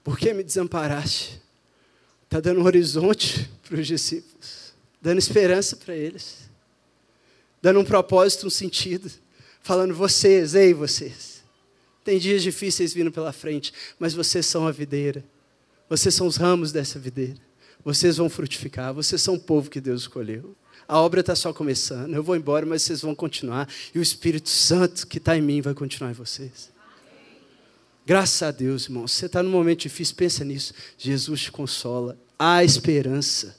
por 0.02 0.18
que 0.18 0.34
me 0.34 0.42
desamparaste? 0.42 1.40
Está 2.24 2.40
dando 2.40 2.60
um 2.60 2.64
horizonte 2.64 3.48
para 3.66 3.80
os 3.80 3.86
discípulos, 3.86 4.74
dando 5.00 5.18
esperança 5.18 5.76
para 5.76 5.94
eles, 5.94 6.50
dando 7.62 7.80
um 7.80 7.84
propósito, 7.84 8.48
um 8.48 8.50
sentido, 8.50 9.10
falando: 9.62 9.94
vocês, 9.94 10.54
ei, 10.54 10.74
vocês. 10.74 11.40
Tem 12.04 12.18
dias 12.18 12.42
difíceis 12.42 12.92
vindo 12.92 13.12
pela 13.12 13.32
frente, 13.32 13.72
mas 13.98 14.14
vocês 14.14 14.44
são 14.46 14.66
a 14.66 14.72
videira, 14.72 15.24
vocês 15.88 16.14
são 16.14 16.26
os 16.26 16.36
ramos 16.36 16.72
dessa 16.72 16.98
videira, 16.98 17.38
vocês 17.84 18.16
vão 18.16 18.28
frutificar, 18.28 18.92
vocês 18.92 19.20
são 19.22 19.34
o 19.34 19.40
povo 19.40 19.70
que 19.70 19.80
Deus 19.80 20.02
escolheu. 20.02 20.56
A 20.86 21.00
obra 21.00 21.20
está 21.20 21.34
só 21.36 21.52
começando, 21.52 22.14
eu 22.14 22.22
vou 22.22 22.36
embora, 22.36 22.66
mas 22.66 22.82
vocês 22.82 23.02
vão 23.02 23.14
continuar, 23.14 23.68
e 23.94 23.98
o 23.98 24.02
Espírito 24.02 24.48
Santo 24.48 25.06
que 25.06 25.18
está 25.18 25.36
em 25.36 25.40
mim 25.40 25.60
vai 25.60 25.72
continuar 25.72 26.10
em 26.10 26.14
vocês. 26.14 26.70
Graças 28.04 28.42
a 28.42 28.50
Deus, 28.50 28.86
irmão. 28.86 29.06
Você 29.06 29.26
está 29.26 29.42
num 29.42 29.50
momento 29.50 29.82
difícil, 29.82 30.16
pensa 30.16 30.44
nisso. 30.44 30.74
Jesus 30.98 31.42
te 31.42 31.52
consola. 31.52 32.18
Há 32.36 32.64
esperança. 32.64 33.56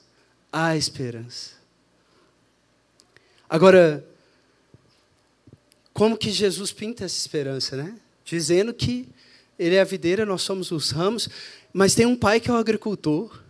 Há 0.52 0.76
esperança. 0.76 1.52
Agora, 3.48 4.06
como 5.92 6.18
que 6.18 6.30
Jesus 6.30 6.72
pinta 6.72 7.04
essa 7.04 7.18
esperança, 7.18 7.76
né? 7.76 7.96
Dizendo 8.24 8.74
que 8.74 9.08
Ele 9.58 9.74
é 9.74 9.80
a 9.80 9.84
videira, 9.84 10.26
nós 10.26 10.42
somos 10.42 10.70
os 10.70 10.90
ramos, 10.90 11.28
mas 11.72 11.94
tem 11.94 12.04
um 12.04 12.16
pai 12.16 12.40
que 12.40 12.50
é 12.50 12.52
o 12.52 12.56
agricultor. 12.56 13.41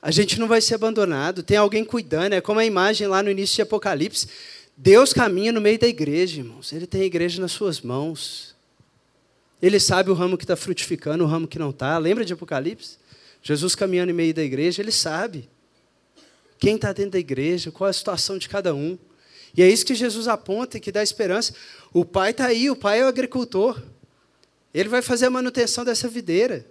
A 0.00 0.10
gente 0.10 0.38
não 0.38 0.46
vai 0.46 0.60
ser 0.60 0.76
abandonado, 0.76 1.42
tem 1.42 1.56
alguém 1.56 1.84
cuidando, 1.84 2.34
é 2.34 2.40
como 2.40 2.60
a 2.60 2.64
imagem 2.64 3.06
lá 3.06 3.22
no 3.22 3.30
início 3.30 3.56
de 3.56 3.62
Apocalipse. 3.62 4.28
Deus 4.76 5.12
caminha 5.12 5.50
no 5.50 5.60
meio 5.60 5.78
da 5.78 5.88
igreja, 5.88 6.38
irmãos. 6.38 6.72
Ele 6.72 6.86
tem 6.86 7.02
a 7.02 7.04
igreja 7.04 7.40
nas 7.40 7.50
suas 7.50 7.80
mãos. 7.80 8.54
Ele 9.60 9.80
sabe 9.80 10.10
o 10.10 10.14
ramo 10.14 10.38
que 10.38 10.44
está 10.44 10.54
frutificando, 10.54 11.24
o 11.24 11.26
ramo 11.26 11.48
que 11.48 11.58
não 11.58 11.70
está. 11.70 11.98
Lembra 11.98 12.24
de 12.24 12.32
Apocalipse? 12.32 12.96
Jesus 13.42 13.74
caminhando 13.74 14.10
em 14.10 14.14
meio 14.14 14.32
da 14.32 14.42
igreja, 14.42 14.82
ele 14.82 14.92
sabe 14.92 15.48
quem 16.58 16.76
está 16.76 16.92
dentro 16.92 17.12
da 17.12 17.18
igreja, 17.18 17.70
qual 17.70 17.88
é 17.88 17.90
a 17.90 17.94
situação 17.94 18.38
de 18.38 18.48
cada 18.48 18.74
um. 18.74 18.98
E 19.56 19.62
é 19.62 19.68
isso 19.68 19.84
que 19.84 19.94
Jesus 19.94 20.28
aponta 20.28 20.76
e 20.76 20.80
que 20.80 20.92
dá 20.92 21.02
esperança. 21.02 21.54
O 21.92 22.04
pai 22.04 22.30
está 22.30 22.46
aí, 22.46 22.70
o 22.70 22.76
pai 22.76 23.00
é 23.00 23.04
o 23.04 23.08
agricultor. 23.08 23.80
Ele 24.72 24.88
vai 24.88 25.02
fazer 25.02 25.26
a 25.26 25.30
manutenção 25.30 25.84
dessa 25.84 26.08
videira. 26.08 26.66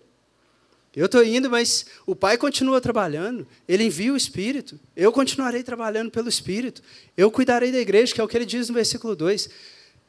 Eu 0.97 1.05
estou 1.05 1.23
indo, 1.23 1.47
mas 1.47 1.85
o 2.07 2.15
Pai 2.15 2.39
continua 2.39 2.81
trabalhando. 2.81 3.45
Ele 3.67 3.83
envia 3.83 4.11
o 4.11 4.17
Espírito. 4.17 4.79
Eu 4.95 5.11
continuarei 5.11 5.61
trabalhando 5.61 6.09
pelo 6.09 6.27
Espírito. 6.27 6.81
Eu 7.15 7.29
cuidarei 7.29 7.71
da 7.71 7.77
igreja, 7.77 8.15
que 8.15 8.19
é 8.19 8.23
o 8.23 8.27
que 8.27 8.35
ele 8.35 8.47
diz 8.47 8.67
no 8.67 8.73
versículo 8.73 9.15
2. 9.15 9.47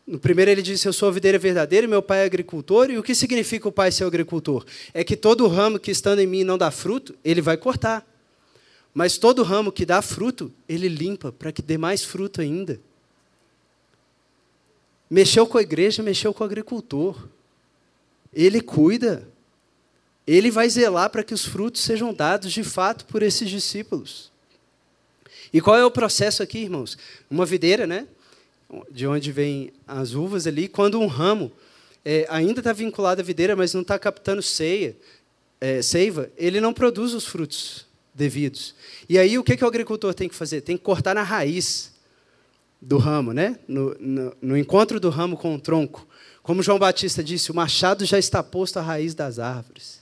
No 0.06 0.18
primeiro 0.18 0.50
ele 0.50 0.62
diz: 0.62 0.82
Eu 0.82 0.92
sou 0.94 1.10
a 1.10 1.12
videira 1.12 1.38
verdadeira 1.38 1.86
meu 1.86 2.00
pai 2.00 2.20
é 2.20 2.24
agricultor. 2.24 2.90
E 2.90 2.96
o 2.96 3.02
que 3.02 3.14
significa 3.14 3.68
o 3.68 3.72
pai 3.72 3.92
ser 3.92 4.04
agricultor? 4.04 4.64
É 4.94 5.04
que 5.04 5.14
todo 5.14 5.46
ramo 5.46 5.78
que 5.78 5.90
estando 5.90 6.20
em 6.20 6.26
mim 6.26 6.42
não 6.42 6.56
dá 6.56 6.70
fruto, 6.70 7.14
ele 7.22 7.42
vai 7.42 7.58
cortar. 7.58 8.06
Mas 8.94 9.18
todo 9.18 9.42
ramo 9.42 9.70
que 9.70 9.84
dá 9.84 10.00
fruto, 10.00 10.50
ele 10.66 10.88
limpa 10.88 11.30
para 11.30 11.52
que 11.52 11.60
dê 11.60 11.76
mais 11.76 12.02
fruto 12.02 12.40
ainda. 12.40 12.80
Mexeu 15.10 15.46
com 15.46 15.58
a 15.58 15.62
igreja, 15.62 16.02
mexeu 16.02 16.32
com 16.32 16.42
o 16.42 16.46
agricultor. 16.46 17.28
Ele 18.32 18.62
cuida. 18.62 19.28
Ele 20.28 20.50
vai 20.50 20.68
zelar 20.68 21.10
para 21.10 21.24
que 21.24 21.32
os 21.32 21.44
frutos 21.44 21.80
sejam 21.80 22.12
dados 22.12 22.52
de 22.52 22.62
fato 22.62 23.06
por 23.06 23.22
esses 23.22 23.48
discípulos. 23.48 24.30
E 25.50 25.60
qual 25.60 25.76
é 25.76 25.84
o 25.84 25.90
processo 25.90 26.42
aqui, 26.42 26.58
irmãos? 26.58 26.98
Uma 27.30 27.46
videira, 27.46 27.86
né? 27.86 28.06
de 28.90 29.06
onde 29.06 29.32
vêm 29.32 29.72
as 29.86 30.12
uvas 30.12 30.46
ali, 30.46 30.68
quando 30.68 31.00
um 31.00 31.06
ramo 31.06 31.50
é, 32.04 32.26
ainda 32.28 32.60
está 32.60 32.72
vinculado 32.72 33.20
à 33.20 33.24
videira, 33.24 33.56
mas 33.56 33.72
não 33.72 33.80
está 33.80 33.98
captando 33.98 34.42
ceia, 34.42 34.94
é, 35.60 35.80
seiva, 35.82 36.30
ele 36.36 36.60
não 36.60 36.72
produz 36.72 37.14
os 37.14 37.26
frutos 37.26 37.86
devidos. 38.14 38.74
E 39.08 39.18
aí 39.18 39.38
o 39.38 39.44
que, 39.44 39.56
que 39.56 39.64
o 39.64 39.68
agricultor 39.68 40.12
tem 40.12 40.28
que 40.28 40.34
fazer? 40.34 40.60
Tem 40.60 40.76
que 40.76 40.84
cortar 40.84 41.14
na 41.14 41.22
raiz 41.22 41.92
do 42.80 42.98
ramo, 42.98 43.32
né? 43.32 43.58
no, 43.66 43.96
no, 43.98 44.36
no 44.40 44.56
encontro 44.56 45.00
do 45.00 45.08
ramo 45.08 45.36
com 45.36 45.54
o 45.54 45.60
tronco. 45.60 46.06
Como 46.42 46.62
João 46.62 46.78
Batista 46.78 47.24
disse, 47.24 47.50
o 47.50 47.54
machado 47.54 48.04
já 48.04 48.18
está 48.18 48.42
posto 48.42 48.78
à 48.78 48.82
raiz 48.82 49.14
das 49.14 49.38
árvores. 49.38 49.97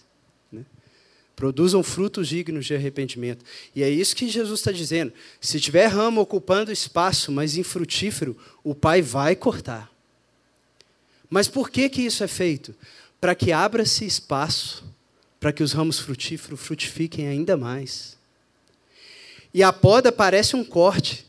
Produzam 1.36 1.82
frutos 1.82 2.26
dignos 2.26 2.64
de 2.64 2.74
arrependimento. 2.74 3.44
E 3.74 3.82
é 3.82 3.90
isso 3.90 4.16
que 4.16 4.28
Jesus 4.28 4.58
está 4.58 4.72
dizendo. 4.72 5.12
Se 5.40 5.60
tiver 5.60 5.86
ramo 5.86 6.20
ocupando 6.20 6.72
espaço, 6.72 7.30
mas 7.30 7.56
infrutífero, 7.56 8.36
o 8.64 8.74
Pai 8.74 9.02
vai 9.02 9.36
cortar. 9.36 9.92
Mas 11.28 11.46
por 11.46 11.70
que, 11.70 11.88
que 11.88 12.02
isso 12.02 12.24
é 12.24 12.28
feito? 12.28 12.74
Para 13.20 13.34
que 13.34 13.52
abra-se 13.52 14.06
espaço 14.06 14.82
para 15.38 15.52
que 15.52 15.62
os 15.62 15.72
ramos 15.72 15.98
frutíferos 15.98 16.60
frutifiquem 16.60 17.28
ainda 17.28 17.56
mais. 17.56 18.16
E 19.52 19.62
a 19.62 19.72
poda 19.72 20.10
parece 20.10 20.56
um 20.56 20.64
corte, 20.64 21.26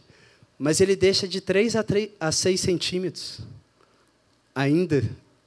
mas 0.58 0.82
ele 0.82 0.96
deixa 0.96 1.28
de 1.28 1.40
3 1.40 1.76
a, 1.76 1.84
3 1.84 2.10
a 2.20 2.32
6 2.32 2.60
centímetros 2.60 3.40
ainda 4.56 5.04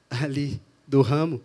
ali 0.09 0.61
do 0.87 1.03
ramo 1.03 1.43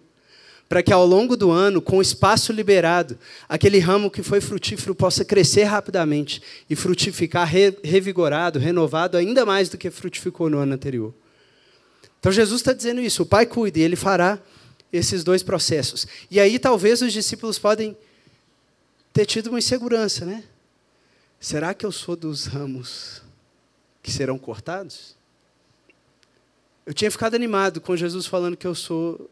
para 0.68 0.82
que 0.82 0.92
ao 0.92 1.06
longo 1.06 1.38
do 1.38 1.52
ano, 1.52 1.82
com 1.82 1.98
o 1.98 2.02
espaço 2.02 2.52
liberado, 2.52 3.18
aquele 3.48 3.78
ramo 3.78 4.10
que 4.10 4.24
foi 4.24 4.42
frutífero 4.42 4.96
possa 4.96 5.24
crescer 5.24 5.64
rapidamente 5.64 6.42
e 6.70 6.76
frutificar 6.76 7.48
re 7.48 7.78
revigorado, 7.84 8.58
renovado, 8.58 9.16
ainda 9.16 9.46
mais 9.46 9.70
do 9.70 9.78
que 9.78 9.92
frutificou 9.92 10.50
no 10.50 10.58
ano 10.58 10.74
anterior. 10.74 11.14
Então 12.20 12.32
Jesus 12.32 12.62
está 12.62 12.74
dizendo 12.74 13.00
isso, 13.02 13.24
o 13.24 13.26
Pai 13.26 13.46
cuida 13.46 13.78
e 13.78 13.84
Ele 13.84 13.96
fará 13.96 14.40
esses 14.92 15.24
dois 15.24 15.44
processos. 15.44 16.08
E 16.32 16.40
aí 16.40 16.58
talvez 16.58 17.02
os 17.02 17.14
discípulos 17.14 17.60
podem 17.60 17.96
ter 19.14 19.26
tido 19.26 19.48
uma 19.48 19.60
insegurança, 19.60 20.26
né? 20.26 20.44
Será 21.40 21.74
que 21.76 21.86
eu 21.86 21.92
sou 21.92 22.16
dos 22.16 22.48
ramos 22.48 23.22
que 24.02 24.12
serão 24.12 24.40
cortados? 24.40 25.16
Eu 26.86 26.94
tinha 26.94 27.12
ficado 27.12 27.36
animado 27.36 27.80
com 27.80 27.96
Jesus 27.96 28.26
falando 28.26 28.58
que 28.58 28.66
eu 28.66 28.74
sou 28.74 29.30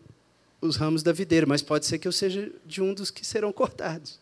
os 0.64 0.76
ramos 0.76 1.04
da 1.04 1.12
videira, 1.12 1.46
mas 1.46 1.62
pode 1.62 1.86
ser 1.86 1.98
que 1.98 2.08
eu 2.08 2.12
seja 2.12 2.52
de 2.66 2.82
um 2.82 2.94
dos 2.94 3.12
que 3.12 3.26
serão 3.26 3.52
cortados. 3.52 4.20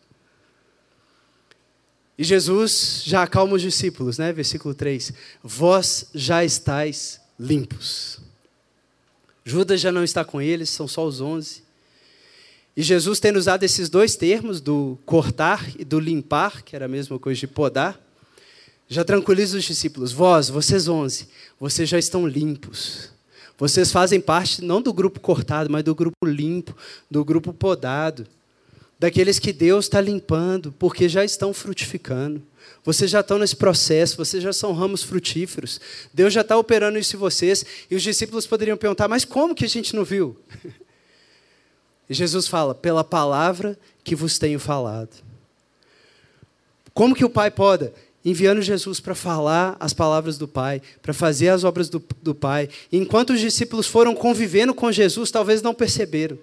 E 2.18 2.24
Jesus 2.24 3.02
já 3.04 3.22
acalma 3.22 3.54
os 3.54 3.62
discípulos, 3.62 4.18
né? 4.18 4.32
Versículo 4.32 4.74
3: 4.74 5.12
Vós 5.42 6.06
já 6.14 6.44
estáis 6.44 7.20
limpos. 7.38 8.20
Judas 9.44 9.80
já 9.80 9.90
não 9.90 10.04
está 10.04 10.24
com 10.24 10.40
eles, 10.40 10.70
são 10.70 10.86
só 10.86 11.04
os 11.04 11.20
onze. 11.20 11.62
E 12.76 12.82
Jesus 12.82 13.20
tendo 13.20 13.36
usado 13.36 13.64
esses 13.64 13.88
dois 13.88 14.16
termos, 14.16 14.60
do 14.60 14.98
cortar 15.04 15.68
e 15.78 15.84
do 15.84 16.00
limpar, 16.00 16.62
que 16.62 16.74
era 16.74 16.86
a 16.86 16.88
mesma 16.88 17.18
coisa 17.18 17.38
de 17.40 17.46
podar, 17.46 18.00
Já 18.88 19.04
tranquiliza 19.04 19.56
os 19.56 19.64
discípulos. 19.64 20.12
Vós, 20.12 20.50
vocês 20.50 20.86
onze, 20.86 21.26
vocês 21.58 21.88
já 21.88 21.98
estão 21.98 22.26
limpos. 22.26 23.11
Vocês 23.62 23.92
fazem 23.92 24.20
parte 24.20 24.60
não 24.60 24.82
do 24.82 24.92
grupo 24.92 25.20
cortado, 25.20 25.70
mas 25.70 25.84
do 25.84 25.94
grupo 25.94 26.26
limpo, 26.26 26.76
do 27.08 27.24
grupo 27.24 27.52
podado. 27.52 28.26
Daqueles 28.98 29.38
que 29.38 29.52
Deus 29.52 29.84
está 29.84 30.00
limpando, 30.00 30.74
porque 30.80 31.08
já 31.08 31.24
estão 31.24 31.54
frutificando. 31.54 32.42
Vocês 32.82 33.08
já 33.08 33.20
estão 33.20 33.38
nesse 33.38 33.54
processo, 33.54 34.16
vocês 34.16 34.42
já 34.42 34.52
são 34.52 34.72
ramos 34.72 35.04
frutíferos. 35.04 35.80
Deus 36.12 36.32
já 36.32 36.40
está 36.40 36.56
operando 36.56 36.98
isso 36.98 37.14
em 37.14 37.20
vocês. 37.20 37.64
E 37.88 37.94
os 37.94 38.02
discípulos 38.02 38.48
poderiam 38.48 38.76
perguntar: 38.76 39.06
mas 39.06 39.24
como 39.24 39.54
que 39.54 39.64
a 39.64 39.68
gente 39.68 39.94
não 39.94 40.04
viu? 40.04 40.36
E 42.10 42.14
Jesus 42.14 42.48
fala: 42.48 42.74
pela 42.74 43.04
palavra 43.04 43.78
que 44.02 44.16
vos 44.16 44.40
tenho 44.40 44.58
falado. 44.58 45.22
Como 46.92 47.14
que 47.14 47.24
o 47.24 47.30
Pai 47.30 47.48
pode? 47.48 47.92
Enviando 48.24 48.62
Jesus 48.62 49.00
para 49.00 49.14
falar 49.14 49.76
as 49.80 49.92
palavras 49.92 50.38
do 50.38 50.46
Pai, 50.46 50.80
para 51.00 51.12
fazer 51.12 51.48
as 51.48 51.64
obras 51.64 51.88
do, 51.88 52.02
do 52.22 52.34
Pai. 52.34 52.68
E 52.90 52.98
enquanto 52.98 53.30
os 53.30 53.40
discípulos 53.40 53.86
foram 53.86 54.14
convivendo 54.14 54.72
com 54.72 54.92
Jesus, 54.92 55.30
talvez 55.30 55.60
não 55.60 55.74
perceberam 55.74 56.38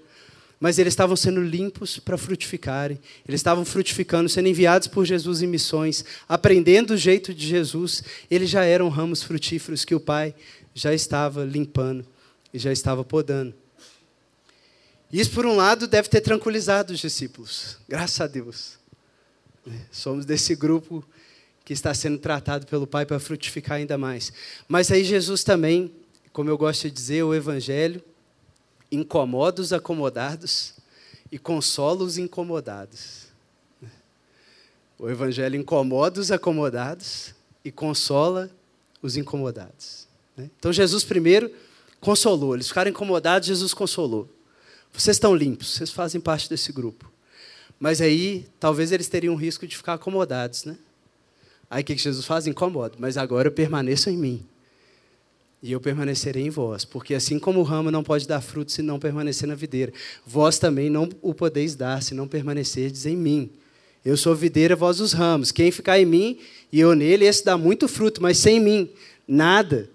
mas 0.60 0.78
eles 0.78 0.92
estavam 0.92 1.16
sendo 1.16 1.42
limpos 1.42 2.00
para 2.00 2.18
frutificarem. 2.18 3.00
Eles 3.28 3.40
estavam 3.40 3.64
frutificando, 3.64 4.28
sendo 4.28 4.50
enviados 4.50 4.88
por 4.88 5.06
Jesus 5.06 5.42
em 5.42 5.48
missões, 5.48 6.04
aprendendo 6.28 6.92
o 6.92 6.98
jeito 6.98 7.34
de 7.34 7.48
Jesus. 7.48 8.04
Eles 8.30 8.50
já 8.50 8.66
eram 8.66 8.90
ramos 8.90 9.24
frutíferos 9.24 9.86
que 9.86 9.96
o 9.96 10.00
Pai 10.00 10.36
já 10.74 10.94
estava 10.94 11.46
limpando 11.46 12.06
e 12.54 12.60
já 12.60 12.74
estava 12.74 13.06
podando. 13.06 13.54
Isso, 15.12 15.32
por 15.32 15.46
um 15.46 15.56
lado, 15.56 15.88
deve 15.88 16.10
ter 16.10 16.22
tranquilizado 16.22 16.94
os 16.94 17.00
discípulos. 17.00 17.78
Graças 17.88 18.20
a 18.20 18.28
Deus. 18.28 18.78
Somos 19.92 20.26
desse 20.26 20.56
grupo 20.56 21.06
que 21.70 21.74
está 21.74 21.94
sendo 21.94 22.18
tratado 22.18 22.66
pelo 22.66 22.88
Pai 22.88 23.06
para 23.06 23.20
frutificar 23.20 23.78
ainda 23.78 23.96
mais. 23.96 24.34
Mas 24.68 24.92
aí 24.92 25.04
Jesus 25.04 25.44
também, 25.44 25.94
como 26.34 26.50
eu 26.50 26.58
gosto 26.58 26.90
de 26.90 26.90
dizer, 26.90 27.22
o 27.22 27.32
Evangelho 27.32 28.02
incomoda 28.92 29.62
os 29.62 29.72
acomodados 29.72 30.74
e 31.32 31.38
consola 31.38 32.04
os 32.04 32.18
incomodados. 32.18 33.28
O 34.98 35.08
Evangelho 35.08 35.58
incomoda 35.58 36.20
os 36.20 36.32
acomodados 36.32 37.36
e 37.64 37.72
consola 37.72 38.50
os 39.00 39.16
incomodados. 39.16 40.08
Né? 40.36 40.50
Então, 40.58 40.74
Jesus 40.74 41.04
primeiro 41.04 41.54
consolou, 42.02 42.56
eles 42.56 42.70
ficaram 42.70 42.90
incomodados, 42.90 43.48
Jesus 43.48 43.76
consolou. 43.76 44.28
Vocês 44.92 45.18
estão 45.18 45.36
limpos, 45.36 45.76
vocês 45.76 45.92
fazem 45.92 46.20
parte 46.20 46.50
desse 46.50 46.72
grupo. 46.72 47.14
Mas 47.80 48.02
aí, 48.02 48.48
talvez 48.60 48.92
eles 48.92 49.08
teriam 49.08 49.36
risco 49.36 49.68
de 49.68 49.78
ficar 49.78 49.94
acomodados, 49.94 50.66
né? 50.66 50.76
Aí 51.70 51.82
o 51.84 51.86
que 51.86 51.98
Jesus 51.98 52.26
faz? 52.26 52.48
Incomoda. 52.48 52.96
Mas 52.98 53.18
agora 53.18 53.52
permaneçam 53.52 54.12
em 54.12 54.18
mim 54.18 54.46
e 55.62 55.72
eu 55.74 55.82
permanecerei 55.82 56.46
em 56.46 56.50
vós, 56.50 56.86
porque 56.86 57.14
assim 57.14 57.38
como 57.38 57.60
o 57.60 57.64
ramo 57.64 57.92
não 57.92 58.02
pode 58.02 58.26
dar 58.26 58.40
fruto 58.40 58.72
se 58.72 58.82
não 58.82 58.98
permanecer 58.98 59.48
na 59.48 59.56
videira, 59.56 59.92
vós 60.26 60.58
também 60.58 60.90
não 60.90 61.10
o 61.22 61.34
podeis 61.34 61.76
dar 61.76 62.02
se 62.02 62.14
não 62.14 62.28
permanecerdes 62.28 63.06
em 63.06 63.16
mim. 63.16 63.50
Eu 64.04 64.16
sou 64.16 64.34
videira, 64.34 64.76
vós 64.76 65.02
os 65.02 65.12
ramos. 65.12 65.52
Quem 65.52 65.70
ficar 65.72 66.00
em 66.00 66.06
mim 66.06 66.40
e 66.72 66.80
eu 66.80 66.96
nele, 66.96 67.26
esse 67.26 67.44
dá 67.44 67.58
muito 67.58 67.88
fruto, 67.88 68.22
mas 68.22 68.38
sem 68.38 68.60
mim, 68.60 68.90
nada 69.28 69.90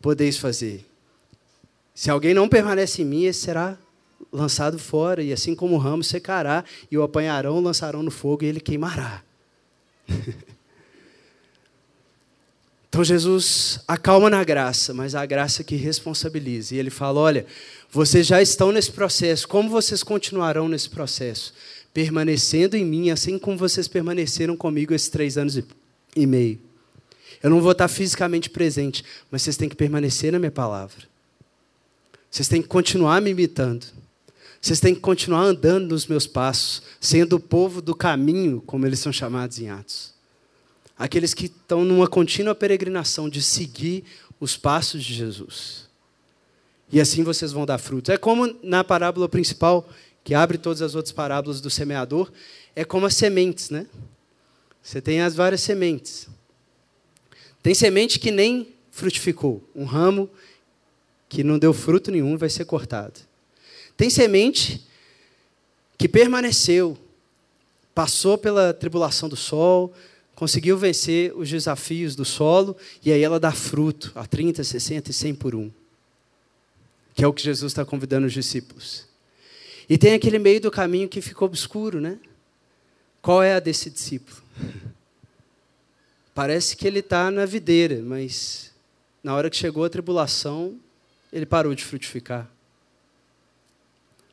podeis 0.00 0.38
fazer. 0.38 0.86
Se 1.94 2.10
alguém 2.10 2.32
não 2.32 2.48
permanece 2.48 3.02
em 3.02 3.04
mim, 3.04 3.24
esse 3.24 3.40
será 3.40 3.76
lançado 4.32 4.78
fora, 4.78 5.22
e 5.22 5.32
assim 5.32 5.54
como 5.54 5.74
o 5.74 5.78
ramo 5.78 6.02
secará, 6.02 6.64
e 6.90 6.96
o 6.96 7.02
apanharão, 7.02 7.60
lançarão 7.60 8.02
no 8.02 8.10
fogo, 8.10 8.44
e 8.44 8.46
ele 8.46 8.60
queimará. 8.60 9.22
Então 13.00 13.04
Jesus 13.06 13.80
acalma 13.88 14.28
na 14.28 14.44
graça, 14.44 14.92
mas 14.92 15.14
a 15.14 15.24
graça 15.24 15.64
que 15.64 15.74
responsabiliza. 15.74 16.74
E 16.74 16.78
ele 16.78 16.90
fala: 16.90 17.18
olha, 17.18 17.46
vocês 17.90 18.26
já 18.26 18.42
estão 18.42 18.70
nesse 18.70 18.92
processo, 18.92 19.48
como 19.48 19.70
vocês 19.70 20.02
continuarão 20.02 20.68
nesse 20.68 20.90
processo? 20.90 21.54
Permanecendo 21.94 22.76
em 22.76 22.84
mim, 22.84 23.08
assim 23.08 23.38
como 23.38 23.56
vocês 23.56 23.88
permaneceram 23.88 24.54
comigo 24.54 24.92
esses 24.92 25.08
três 25.08 25.38
anos 25.38 25.58
e 26.14 26.26
meio. 26.26 26.60
Eu 27.42 27.48
não 27.48 27.62
vou 27.62 27.72
estar 27.72 27.88
fisicamente 27.88 28.50
presente, 28.50 29.02
mas 29.30 29.40
vocês 29.40 29.56
têm 29.56 29.70
que 29.70 29.76
permanecer 29.76 30.30
na 30.30 30.38
minha 30.38 30.50
palavra. 30.50 31.04
Vocês 32.30 32.48
têm 32.48 32.60
que 32.60 32.68
continuar 32.68 33.22
me 33.22 33.30
imitando. 33.30 33.86
Vocês 34.60 34.78
têm 34.78 34.94
que 34.94 35.00
continuar 35.00 35.40
andando 35.40 35.88
nos 35.88 36.06
meus 36.06 36.26
passos, 36.26 36.82
sendo 37.00 37.36
o 37.36 37.40
povo 37.40 37.80
do 37.80 37.94
caminho, 37.94 38.62
como 38.66 38.86
eles 38.86 38.98
são 38.98 39.10
chamados 39.10 39.58
em 39.58 39.70
Atos 39.70 40.19
aqueles 41.00 41.32
que 41.32 41.46
estão 41.46 41.82
numa 41.82 42.06
contínua 42.06 42.54
peregrinação 42.54 43.26
de 43.26 43.40
seguir 43.40 44.04
os 44.38 44.58
passos 44.58 45.02
de 45.02 45.14
Jesus. 45.14 45.88
E 46.92 47.00
assim 47.00 47.24
vocês 47.24 47.52
vão 47.52 47.64
dar 47.64 47.78
frutos. 47.78 48.12
É 48.12 48.18
como 48.18 48.54
na 48.62 48.84
parábola 48.84 49.26
principal, 49.26 49.88
que 50.22 50.34
abre 50.34 50.58
todas 50.58 50.82
as 50.82 50.94
outras 50.94 51.10
parábolas 51.10 51.58
do 51.58 51.70
semeador, 51.70 52.30
é 52.76 52.84
como 52.84 53.06
as 53.06 53.16
sementes, 53.16 53.70
né? 53.70 53.86
Você 54.82 55.00
tem 55.00 55.22
as 55.22 55.34
várias 55.34 55.62
sementes. 55.62 56.28
Tem 57.62 57.74
semente 57.74 58.18
que 58.18 58.30
nem 58.30 58.68
frutificou, 58.90 59.64
um 59.74 59.84
ramo 59.84 60.28
que 61.30 61.42
não 61.42 61.58
deu 61.58 61.72
fruto 61.72 62.10
nenhum 62.10 62.36
vai 62.36 62.50
ser 62.50 62.66
cortado. 62.66 63.20
Tem 63.96 64.10
semente 64.10 64.86
que 65.96 66.06
permaneceu, 66.06 66.98
passou 67.94 68.36
pela 68.36 68.74
tribulação 68.74 69.30
do 69.30 69.36
sol, 69.36 69.94
conseguiu 70.40 70.78
vencer 70.78 71.36
os 71.36 71.50
desafios 71.50 72.16
do 72.16 72.24
solo 72.24 72.74
e 73.04 73.12
aí 73.12 73.22
ela 73.22 73.38
dá 73.38 73.52
fruto 73.52 74.10
a 74.14 74.24
30, 74.24 74.64
60 74.64 75.10
e 75.10 75.12
100 75.12 75.34
por 75.34 75.54
um. 75.54 75.70
Que 77.14 77.22
é 77.22 77.26
o 77.26 77.32
que 77.34 77.42
Jesus 77.42 77.72
está 77.72 77.84
convidando 77.84 78.26
os 78.26 78.32
discípulos. 78.32 79.06
E 79.86 79.98
tem 79.98 80.14
aquele 80.14 80.38
meio 80.38 80.58
do 80.58 80.70
caminho 80.70 81.10
que 81.10 81.20
ficou 81.20 81.44
obscuro, 81.44 82.00
né? 82.00 82.18
Qual 83.20 83.42
é 83.42 83.52
a 83.52 83.60
desse 83.60 83.90
discípulo? 83.90 84.40
Parece 86.34 86.74
que 86.74 86.86
ele 86.86 87.00
está 87.00 87.30
na 87.30 87.44
videira, 87.44 88.00
mas 88.02 88.72
na 89.22 89.34
hora 89.34 89.50
que 89.50 89.56
chegou 89.58 89.84
a 89.84 89.90
tribulação, 89.90 90.80
ele 91.30 91.44
parou 91.44 91.74
de 91.74 91.84
frutificar. 91.84 92.50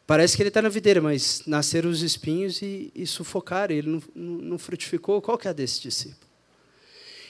Parece 0.08 0.38
que 0.38 0.42
ele 0.42 0.48
está 0.48 0.62
na 0.62 0.70
videira, 0.70 1.02
mas 1.02 1.44
nasceram 1.46 1.90
os 1.90 2.02
espinhos 2.02 2.62
e, 2.62 2.90
e 2.96 3.06
sufocaram, 3.06 3.76
ele 3.76 3.90
não, 3.90 4.04
não, 4.16 4.38
não 4.38 4.58
frutificou. 4.58 5.22
Qual 5.22 5.38
que 5.38 5.50
é 5.50 5.54
desse 5.54 5.82
discípulo? 5.82 6.26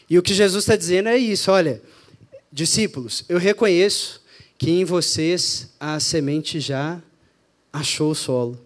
E 0.08 0.18
o 0.18 0.22
que 0.22 0.32
Jesus 0.32 0.64
está 0.64 0.76
dizendo 0.76 1.10
é 1.10 1.18
isso: 1.18 1.52
olha, 1.52 1.82
discípulos, 2.52 3.26
eu 3.28 3.40
reconheço 3.40 4.22
que 4.60 4.70
em 4.70 4.86
vocês 4.86 5.70
a 5.80 6.00
semente 6.00 6.60
já 6.60 7.02
achou 7.74 8.12
o 8.12 8.16
solo, 8.16 8.62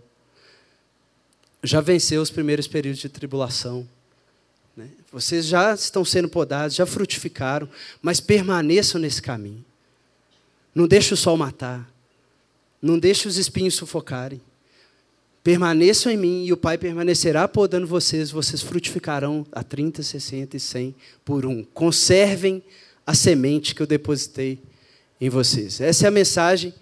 já 1.64 1.80
venceu 1.80 2.22
os 2.22 2.30
primeiros 2.30 2.68
períodos 2.68 3.00
de 3.00 3.08
tribulação. 3.08 3.88
Né? 4.76 4.90
Vocês 5.10 5.46
já 5.46 5.74
estão 5.74 6.04
sendo 6.04 6.28
podados, 6.28 6.76
já 6.76 6.86
frutificaram, 6.86 7.70
mas 8.02 8.20
permaneçam 8.20 9.00
nesse 9.00 9.22
caminho. 9.22 9.64
Não 10.76 10.86
deixe 10.86 11.14
o 11.14 11.18
sol 11.18 11.38
matar. 11.38 11.90
Não 12.82 12.98
deixe 12.98 13.28
os 13.28 13.38
espinhos 13.38 13.76
sufocarem. 13.76 14.42
Permaneçam 15.44 16.12
em 16.12 16.18
mim 16.18 16.46
e 16.46 16.54
o 16.54 16.58
Pai 16.58 16.78
permanecerá 16.78 17.48
podando 17.48 17.88
vocês, 17.88 18.30
vocês 18.32 18.62
frutificarão 18.62 19.46
a 19.52 19.64
30, 19.64 20.04
60 20.04 20.58
e 20.58 20.60
100 20.60 20.96
por 21.26 21.46
um. 21.46 21.64
Conservem 21.64 22.64
a 23.06 23.14
semente 23.14 23.74
que 23.74 23.82
eu 23.82 23.88
depositei 23.88 24.60
em 25.20 25.30
vocês. 25.30 25.82
Essa 25.82 26.06
é 26.06 26.08
a 26.08 26.12
mensagem 26.12 26.74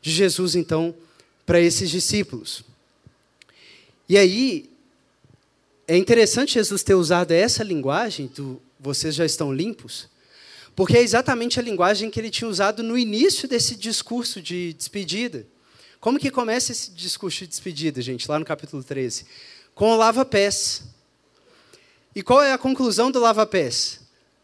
de 0.00 0.12
Jesus, 0.12 0.54
então, 0.54 0.94
para 1.44 1.60
esses 1.60 1.90
discípulos. 1.90 2.62
E 4.08 4.16
aí, 4.16 4.70
é 5.88 5.96
interessante 5.96 6.54
Jesus 6.54 6.82
ter 6.82 6.94
usado 6.94 7.32
essa 7.32 7.62
linguagem 7.64 8.30
do 8.34 8.60
vocês 8.78 9.14
já 9.14 9.24
estão 9.24 9.52
limpos, 9.52 10.08
porque 10.76 10.98
é 10.98 11.00
exatamente 11.00 11.58
a 11.58 11.62
linguagem 11.62 12.10
que 12.10 12.20
ele 12.20 12.30
tinha 12.30 12.46
usado 12.46 12.82
no 12.82 12.98
início 12.98 13.48
desse 13.48 13.74
discurso 13.74 14.42
de 14.42 14.74
despedida. 14.74 15.46
Como 15.98 16.18
que 16.18 16.30
começa 16.30 16.70
esse 16.70 16.90
discurso 16.90 17.40
de 17.40 17.46
despedida, 17.46 18.02
gente, 18.02 18.30
lá 18.30 18.38
no 18.38 18.44
capítulo 18.44 18.84
13? 18.84 19.24
Com 19.74 19.92
o 19.92 19.96
lava-pés. 19.96 20.82
E 22.14 22.22
qual 22.22 22.42
é 22.42 22.52
a 22.52 22.58
conclusão 22.58 23.10
do 23.10 23.18
lava-pés? 23.18 24.00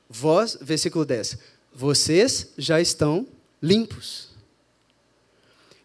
Vós, 0.09 0.57
versículo 0.59 1.05
10. 1.05 1.37
Vocês 1.75 2.49
já 2.57 2.81
estão 2.81 3.29
limpos. 3.63 4.31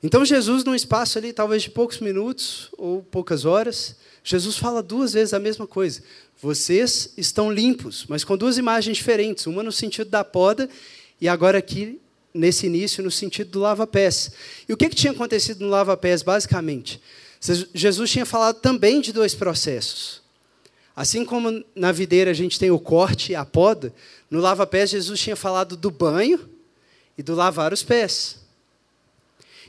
Então 0.01 0.23
Jesus, 0.23 0.63
num 0.63 0.75
espaço 0.75 1.17
ali, 1.17 1.33
talvez 1.33 1.63
de 1.63 1.71
poucos 1.71 1.99
minutos 1.99 2.69
ou 2.77 3.03
poucas 3.03 3.43
horas, 3.43 3.97
Jesus 4.23 4.57
fala 4.57 4.81
duas 4.81 5.12
vezes 5.12 5.33
a 5.33 5.39
mesma 5.39 5.67
coisa. 5.67 6.01
Vocês 6.41 7.13
estão 7.17 7.52
limpos, 7.52 8.06
mas 8.08 8.23
com 8.23 8.38
duas 8.38 8.58
imagens 8.58 8.97
diferentes, 8.97 9.47
uma 9.47 9.63
no 9.63 9.71
sentido 9.71 10.10
da 10.10 10.23
poda 10.23 10.69
e 11.19 11.28
agora 11.28 11.58
aqui 11.58 12.00
nesse 12.34 12.67
início 12.67 13.04
no 13.04 13.10
sentido 13.10 13.52
do 13.52 13.60
lava-pés. 13.60 14.32
E 14.69 14.73
o 14.73 14.78
que, 14.78 14.89
que 14.89 14.95
tinha 14.95 15.12
acontecido 15.12 15.62
no 15.62 15.69
lava-pés 15.69 16.21
basicamente? 16.21 17.02
Jesus 17.73 18.12
tinha 18.12 18.26
falado 18.26 18.60
também 18.60 19.02
de 19.02 19.12
dois 19.12 19.34
processos. 19.34 20.21
Assim 20.95 21.23
como 21.26 21.63
na 21.76 21.91
videira 21.91 22.32
a 22.32 22.34
gente 22.34 22.60
tem 22.60 22.71
o 22.71 22.80
corte 22.80 23.32
e 23.32 23.36
a 23.36 23.45
poda, 23.45 23.93
no 24.30 24.39
lava-pés 24.39 24.89
Jesus 24.91 25.19
tinha 25.19 25.36
falado 25.36 25.78
do 25.78 25.91
banho 25.91 26.50
e 27.17 27.23
do 27.23 27.36
lavar 27.36 27.73
os 27.73 27.84
pés. 27.84 28.39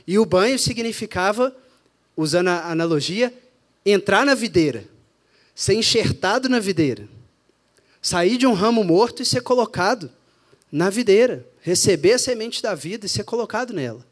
E 0.07 0.17
o 0.17 0.25
banho 0.25 0.57
significava, 0.57 1.55
usando 2.17 2.47
a 2.47 2.71
analogia, 2.71 3.33
entrar 3.85 4.25
na 4.25 4.33
videira, 4.33 4.83
ser 5.59 5.73
enxertado 5.73 6.47
na 6.47 6.57
videira, 6.57 7.05
sair 8.01 8.37
de 8.37 8.47
um 8.47 8.53
ramo 8.53 8.81
morto 8.81 9.21
e 9.21 9.25
ser 9.25 9.41
colocado 9.41 10.09
na 10.71 10.89
videira, 10.89 11.45
receber 11.59 12.13
a 12.13 12.17
semente 12.17 12.63
da 12.63 12.73
vida 12.73 13.05
e 13.05 13.09
ser 13.09 13.25
colocado 13.25 13.73
nela. 13.73 14.05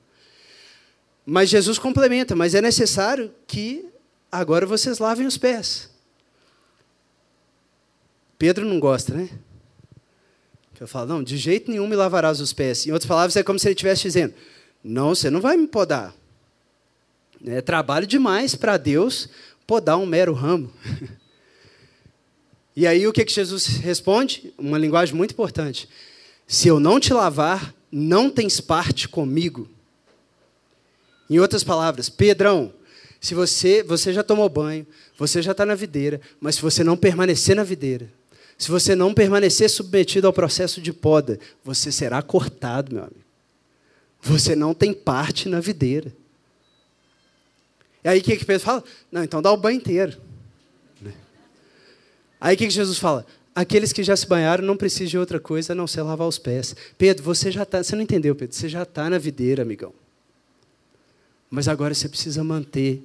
Mas 1.25 1.47
Jesus 1.47 1.79
complementa, 1.79 2.35
mas 2.35 2.53
é 2.53 2.61
necessário 2.61 3.33
que 3.47 3.87
agora 4.29 4.65
vocês 4.65 4.99
lavem 4.99 5.25
os 5.25 5.37
pés. 5.37 5.89
Pedro 8.37 8.65
não 8.65 8.77
gosta, 8.77 9.13
né? 9.13 9.29
Eu 10.77 10.85
falo, 10.85 11.07
não, 11.07 11.23
de 11.23 11.37
jeito 11.37 11.71
nenhum 11.71 11.87
me 11.87 11.95
lavarás 11.95 12.41
os 12.41 12.51
pés. 12.51 12.85
Em 12.85 12.91
outras 12.91 13.07
palavras, 13.07 13.37
é 13.37 13.41
como 13.41 13.57
se 13.57 13.69
ele 13.69 13.73
estivesse 13.73 14.01
dizendo: 14.01 14.33
não, 14.83 15.15
você 15.15 15.29
não 15.29 15.39
vai 15.39 15.55
me 15.55 15.65
podar. 15.65 16.13
É 17.45 17.61
trabalho 17.61 18.05
demais 18.05 18.53
para 18.53 18.75
Deus 18.75 19.29
podar 19.65 19.97
um 19.97 20.05
mero 20.05 20.33
ramo. 20.33 20.73
e 22.79 22.85
aí 22.85 23.07
o 23.07 23.11
que, 23.11 23.25
que 23.25 23.33
Jesus 23.33 23.65
responde? 23.77 24.53
Uma 24.55 24.77
linguagem 24.77 25.15
muito 25.15 25.31
importante. 25.31 25.89
Se 26.45 26.67
eu 26.67 26.79
não 26.79 26.99
te 26.99 27.11
lavar, 27.11 27.73
não 27.91 28.29
tens 28.29 28.61
parte 28.61 29.09
comigo. 29.09 29.67
Em 31.27 31.39
outras 31.39 31.63
palavras, 31.63 32.07
Pedrão, 32.07 32.71
se 33.19 33.33
você, 33.33 33.81
você 33.81 34.13
já 34.13 34.21
tomou 34.21 34.47
banho, 34.47 34.85
você 35.17 35.41
já 35.41 35.53
está 35.53 35.65
na 35.65 35.73
videira, 35.73 36.21
mas 36.39 36.53
se 36.53 36.61
você 36.61 36.83
não 36.83 36.95
permanecer 36.95 37.55
na 37.55 37.63
videira, 37.63 38.13
se 38.59 38.69
você 38.69 38.93
não 38.93 39.11
permanecer 39.11 39.71
submetido 39.71 40.27
ao 40.27 40.33
processo 40.33 40.79
de 40.79 40.93
poda, 40.93 41.39
você 41.63 41.91
será 41.91 42.21
cortado, 42.21 42.93
meu 42.93 43.05
amigo. 43.05 43.25
Você 44.21 44.55
não 44.55 44.75
tem 44.75 44.93
parte 44.93 45.49
na 45.49 45.59
videira. 45.59 46.15
E 48.03 48.07
aí 48.07 48.19
o 48.19 48.23
que, 48.23 48.37
que 48.37 48.45
Pedro 48.45 48.63
fala? 48.63 48.83
Não, 49.11 49.23
então 49.23 49.41
dá 49.41 49.51
o 49.51 49.57
banho 49.57 49.77
inteiro. 49.77 50.26
Aí 52.39 52.55
o 52.55 52.57
que, 52.57 52.67
que 52.67 52.73
Jesus 52.73 52.97
fala? 52.97 53.25
Aqueles 53.55 53.91
que 53.91 54.03
já 54.03 54.15
se 54.15 54.27
banharam 54.27 54.63
não 54.63 54.77
precisam 54.77 55.07
de 55.07 55.17
outra 55.17 55.39
coisa 55.39 55.73
a 55.73 55.75
não 55.75 55.87
ser 55.87 56.03
lavar 56.03 56.27
os 56.27 56.37
pés. 56.37 56.75
Pedro, 56.97 57.23
você 57.23 57.51
já 57.51 57.63
está. 57.63 57.81
Você 57.81 57.95
não 57.95 58.03
entendeu, 58.03 58.35
Pedro? 58.35 58.55
Você 58.55 58.69
já 58.69 58.83
está 58.83 59.09
na 59.09 59.17
videira, 59.17 59.63
amigão. 59.63 59.93
Mas 61.49 61.67
agora 61.67 61.93
você 61.93 62.07
precisa 62.07 62.43
manter 62.43 63.01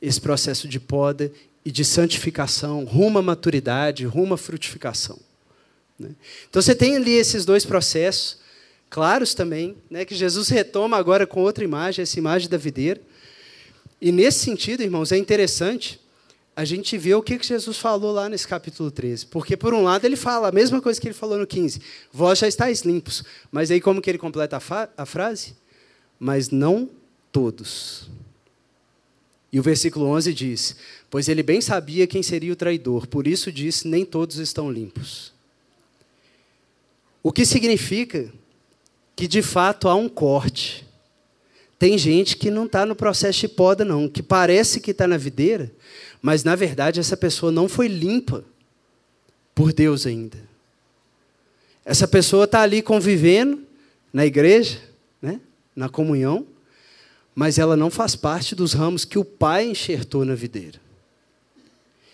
esse 0.00 0.20
processo 0.20 0.68
de 0.68 0.78
poda 0.78 1.32
e 1.64 1.70
de 1.70 1.84
santificação, 1.84 2.84
rumo 2.84 3.18
à 3.18 3.22
maturidade, 3.22 4.06
rumo 4.06 4.34
à 4.34 4.38
frutificação. 4.38 5.18
Né? 5.98 6.10
Então 6.48 6.62
você 6.62 6.74
tem 6.74 6.96
ali 6.96 7.12
esses 7.12 7.44
dois 7.44 7.64
processos 7.64 8.38
claros 8.88 9.34
também, 9.34 9.76
né, 9.90 10.04
que 10.04 10.14
Jesus 10.14 10.48
retoma 10.48 10.96
agora 10.96 11.26
com 11.26 11.42
outra 11.42 11.62
imagem, 11.62 12.02
essa 12.02 12.18
imagem 12.18 12.48
da 12.48 12.56
videira. 12.56 13.00
E 14.00 14.12
nesse 14.12 14.38
sentido, 14.38 14.82
irmãos, 14.82 15.12
é 15.12 15.16
interessante 15.16 16.00
a 16.58 16.64
gente 16.64 16.98
ver 16.98 17.14
o 17.14 17.22
que 17.22 17.40
Jesus 17.40 17.78
falou 17.78 18.10
lá 18.10 18.28
nesse 18.28 18.48
capítulo 18.48 18.90
13. 18.90 19.26
Porque, 19.26 19.56
por 19.56 19.72
um 19.72 19.84
lado, 19.84 20.04
ele 20.04 20.16
fala 20.16 20.48
a 20.48 20.52
mesma 20.52 20.82
coisa 20.82 21.00
que 21.00 21.06
ele 21.06 21.14
falou 21.14 21.38
no 21.38 21.46
15: 21.46 21.80
Vós 22.12 22.40
já 22.40 22.48
estáis 22.48 22.80
limpos. 22.80 23.22
Mas 23.48 23.70
aí, 23.70 23.80
como 23.80 24.02
que 24.02 24.10
ele 24.10 24.18
completa 24.18 24.56
a, 24.56 24.88
a 24.96 25.06
frase? 25.06 25.54
Mas 26.18 26.50
não 26.50 26.90
todos. 27.30 28.10
E 29.52 29.60
o 29.60 29.62
versículo 29.62 30.06
11 30.06 30.34
diz: 30.34 30.74
Pois 31.08 31.28
ele 31.28 31.44
bem 31.44 31.60
sabia 31.60 32.08
quem 32.08 32.24
seria 32.24 32.52
o 32.52 32.56
traidor, 32.56 33.06
por 33.06 33.28
isso 33.28 33.52
disse: 33.52 33.86
Nem 33.86 34.04
todos 34.04 34.38
estão 34.38 34.68
limpos. 34.68 35.32
O 37.22 37.30
que 37.30 37.46
significa 37.46 38.32
que 39.14 39.28
de 39.28 39.42
fato 39.42 39.88
há 39.88 39.94
um 39.94 40.08
corte. 40.08 40.84
Tem 41.78 41.96
gente 41.96 42.36
que 42.36 42.50
não 42.50 42.66
está 42.66 42.84
no 42.84 42.96
processo 42.96 43.38
de 43.38 43.48
poda, 43.48 43.84
não, 43.84 44.08
que 44.08 44.20
parece 44.20 44.80
que 44.80 44.90
está 44.90 45.06
na 45.06 45.16
videira, 45.16 45.70
mas 46.20 46.44
na 46.44 46.54
verdade 46.54 47.00
essa 47.00 47.16
pessoa 47.16 47.52
não 47.52 47.68
foi 47.68 47.88
limpa 47.88 48.44
por 49.54 49.72
Deus 49.72 50.06
ainda. 50.06 50.38
Essa 51.84 52.06
pessoa 52.06 52.44
está 52.44 52.60
ali 52.60 52.82
convivendo 52.82 53.62
na 54.12 54.26
igreja, 54.26 54.78
né, 55.22 55.40
na 55.74 55.88
comunhão, 55.88 56.46
mas 57.34 57.58
ela 57.58 57.76
não 57.76 57.90
faz 57.90 58.14
parte 58.14 58.54
dos 58.54 58.72
ramos 58.72 59.04
que 59.04 59.18
o 59.18 59.24
Pai 59.24 59.66
enxertou 59.70 60.24
na 60.24 60.34
videira. 60.34 60.80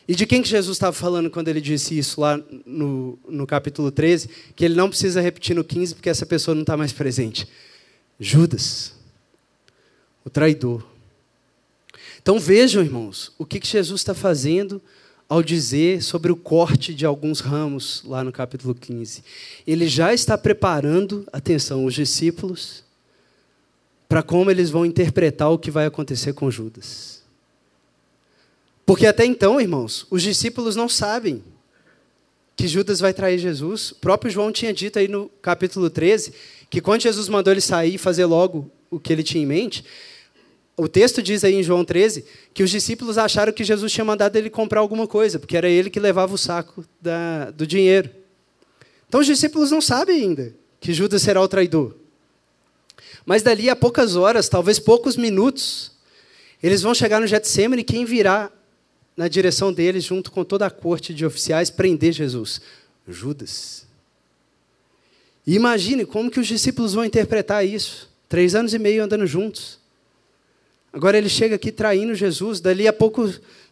E 0.07 0.14
de 0.14 0.27
quem 0.27 0.43
que 0.43 0.49
Jesus 0.49 0.77
estava 0.77 0.93
falando 0.93 1.31
quando 1.31 1.49
ele 1.49 1.61
disse 1.61 1.97
isso 1.97 2.21
lá 2.21 2.38
no, 2.67 3.19
no 3.27 3.47
capítulo 3.47 3.90
13? 3.90 4.29
Que 4.55 4.64
ele 4.64 4.75
não 4.75 4.90
precisa 4.90 5.21
repetir 5.21 5.57
no 5.57 5.64
15 5.64 5.95
porque 5.95 6.11
essa 6.11 6.27
pessoa 6.27 6.55
não 6.55 6.61
está 6.61 6.77
mais 6.77 6.93
presente. 6.93 7.49
Judas, 8.21 8.95
o 10.25 10.29
traidor. 10.29 10.85
Então 12.24 12.38
vejam, 12.38 12.82
irmãos, 12.82 13.32
o 13.37 13.44
que, 13.44 13.60
Jesus 13.62 14.00
está 14.00 14.14
fazendo 14.14 14.80
ao 15.28 15.42
dizer 15.42 16.02
sobre 16.02 16.32
o 16.32 16.37
corte 16.37 16.94
de 16.94 17.04
alguns 17.04 17.40
ramos 17.40 18.02
lá 18.02 18.24
no 18.24 18.32
capítulo 18.32 18.74
15. 18.74 19.22
Ele 19.66 19.87
já 19.87 20.14
está 20.14 20.38
preparando, 20.38 21.26
atenção, 21.30 21.84
os 21.84 21.92
discípulos 21.92 22.82
para 24.08 24.22
como 24.22 24.50
eles 24.50 24.70
vão 24.70 24.87
interpretar 24.87 25.50
o 25.50 25.58
que 25.58 25.70
vai 25.70 25.84
acontecer 25.84 26.32
com 26.32 26.50
Judas. 26.50 27.22
Porque 28.87 29.06
até 29.06 29.26
então, 29.26 29.60
irmãos, 29.60 30.06
os 30.10 30.22
discípulos 30.22 30.74
não 30.74 30.88
sabem 30.88 31.44
que 32.56 32.66
Judas 32.66 33.00
vai 33.00 33.12
trair 33.12 33.38
Jesus. 33.38 33.90
O 33.90 33.96
próprio 33.96 34.32
João 34.32 34.50
tinha 34.50 34.72
dito 34.72 34.98
aí 34.98 35.08
no 35.08 35.28
capítulo 35.42 35.90
13 35.90 36.32
que 36.70 36.80
quando 36.80 37.02
Jesus 37.02 37.28
mandou 37.28 37.52
ele 37.52 37.60
sair 37.60 37.96
e 37.96 37.98
fazer 37.98 38.24
logo 38.24 38.70
o 38.90 38.98
que 38.98 39.12
ele 39.12 39.22
tinha 39.22 39.42
em 39.42 39.46
mente, 39.46 39.84
o 40.76 40.88
texto 40.88 41.22
diz 41.22 41.44
aí 41.44 41.54
em 41.54 41.62
João 41.62 41.84
13 41.84 42.24
que 42.52 42.62
os 42.62 42.70
discípulos 42.70 43.16
acharam 43.16 43.52
que 43.52 43.62
Jesus 43.62 43.92
tinha 43.92 44.04
mandado 44.04 44.37
ele 44.37 44.50
comprar 44.50 44.80
alguma 44.80 45.06
coisa, 45.06 45.38
porque 45.38 45.56
era 45.56 45.68
ele 45.68 45.88
que 45.88 46.00
levava 46.00 46.34
o 46.34 46.38
saco 46.38 46.84
da, 47.00 47.50
do 47.50 47.66
dinheiro. 47.66 48.10
Então 49.08 49.20
os 49.20 49.26
discípulos 49.26 49.70
não 49.70 49.80
sabem 49.80 50.22
ainda 50.22 50.54
que 50.80 50.92
Judas 50.92 51.22
será 51.22 51.40
o 51.40 51.48
traidor. 51.48 51.94
Mas 53.24 53.42
dali 53.42 53.70
a 53.70 53.76
poucas 53.76 54.16
horas, 54.16 54.48
talvez 54.48 54.78
poucos 54.78 55.16
minutos, 55.16 55.92
eles 56.62 56.82
vão 56.82 56.94
chegar 56.94 57.20
no 57.20 57.26
Getsemane 57.26 57.82
e 57.82 57.84
quem 57.84 58.04
virá 58.04 58.50
na 59.16 59.28
direção 59.28 59.72
deles, 59.72 60.04
junto 60.04 60.32
com 60.32 60.44
toda 60.44 60.66
a 60.66 60.70
corte 60.70 61.14
de 61.14 61.24
oficiais, 61.24 61.70
prender 61.70 62.12
Jesus? 62.12 62.60
Judas. 63.06 63.87
E 65.46 65.54
imagine 65.54 66.04
como 66.04 66.30
que 66.30 66.40
os 66.40 66.46
discípulos 66.46 66.94
vão 66.94 67.04
interpretar 67.04 67.64
isso. 67.64 68.10
Três 68.28 68.54
anos 68.54 68.74
e 68.74 68.78
meio 68.78 69.04
andando 69.04 69.26
juntos. 69.26 69.78
Agora 70.94 71.18
ele 71.18 71.28
chega 71.28 71.57
aqui 71.57 71.72
traindo 71.72 72.14
Jesus, 72.14 72.61
dali 72.61 72.87
a 72.87 72.92
pouco 72.92 73.28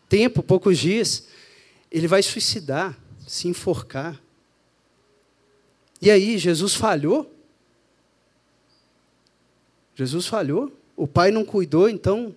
tempo, 0.08 0.42
poucos 0.42 0.76
dias, 0.76 1.28
ele 1.88 2.08
vai 2.08 2.20
suicidar, 2.20 2.98
se 3.24 3.46
enforcar. 3.46 4.20
E 6.00 6.11
aí, 6.11 6.37
Jesus 6.37 6.74
falhou? 6.74 7.32
Jesus 9.94 10.26
falhou? 10.26 10.76
O 10.96 11.06
pai 11.06 11.30
não 11.30 11.44
cuidou, 11.44 11.88
então, 11.88 12.35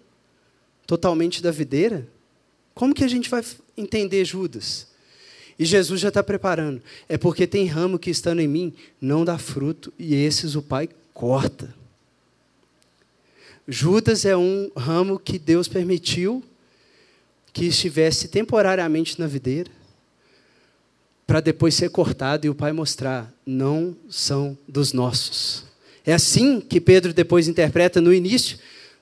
totalmente 0.86 1.42
da 1.42 1.50
videira? 1.50 2.08
Como 2.76 2.94
que 2.94 3.04
a 3.04 3.08
gente 3.08 3.28
vai 3.28 3.44
entender 3.76 4.24
Judas? 4.24 4.88
E 5.58 5.66
Jesus 5.66 6.00
já 6.00 6.10
está 6.10 6.24
preparando. 6.24 6.80
É 7.10 7.18
porque 7.18 7.48
tem 7.48 7.66
ramo 7.66 7.98
que 7.98 8.12
estando 8.12 8.40
em 8.40 8.48
mim 8.48 8.72
não 9.02 9.26
dá 9.26 9.40
fruto, 9.40 9.92
e 9.98 10.14
esses 10.14 10.54
o 10.54 10.62
pai 10.62 10.88
corta. 11.12 11.74
Judas 13.68 14.26
é 14.26 14.38
um 14.38 14.72
ramo 14.76 15.18
que 15.18 15.40
Deus 15.40 15.68
permitiu 15.68 16.44
que 17.52 17.66
estivesse 17.66 18.28
temporariamente 18.28 19.20
na 19.20 19.26
videira, 19.26 19.72
para 21.26 21.40
depois 21.40 21.74
ser 21.74 21.90
cortado 21.90 22.46
e 22.46 22.50
o 22.50 22.56
pai 22.56 22.72
mostrar: 22.72 23.34
não 23.46 23.96
são 24.10 24.58
dos 24.68 24.94
nossos. 24.94 25.64
É 26.06 26.14
assim 26.14 26.62
que 26.62 26.80
Pedro 26.80 27.14
depois 27.14 27.48
interpreta 27.48 28.00
no 28.00 28.14
início 28.14 28.60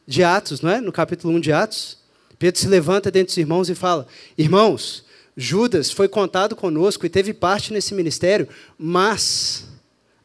de 0.07 0.23
Atos, 0.23 0.61
não 0.61 0.69
é? 0.69 0.79
No 0.79 0.91
capítulo 0.91 1.33
1 1.35 1.39
de 1.41 1.51
Atos. 1.51 1.97
Pedro 2.39 2.59
se 2.59 2.67
levanta 2.67 3.11
dentre 3.11 3.31
os 3.31 3.37
irmãos 3.37 3.69
e 3.69 3.75
fala: 3.75 4.07
Irmãos, 4.37 5.03
Judas 5.35 5.91
foi 5.91 6.07
contado 6.07 6.55
conosco 6.55 7.05
e 7.05 7.09
teve 7.09 7.33
parte 7.33 7.73
nesse 7.73 7.93
ministério, 7.93 8.47
mas 8.77 9.65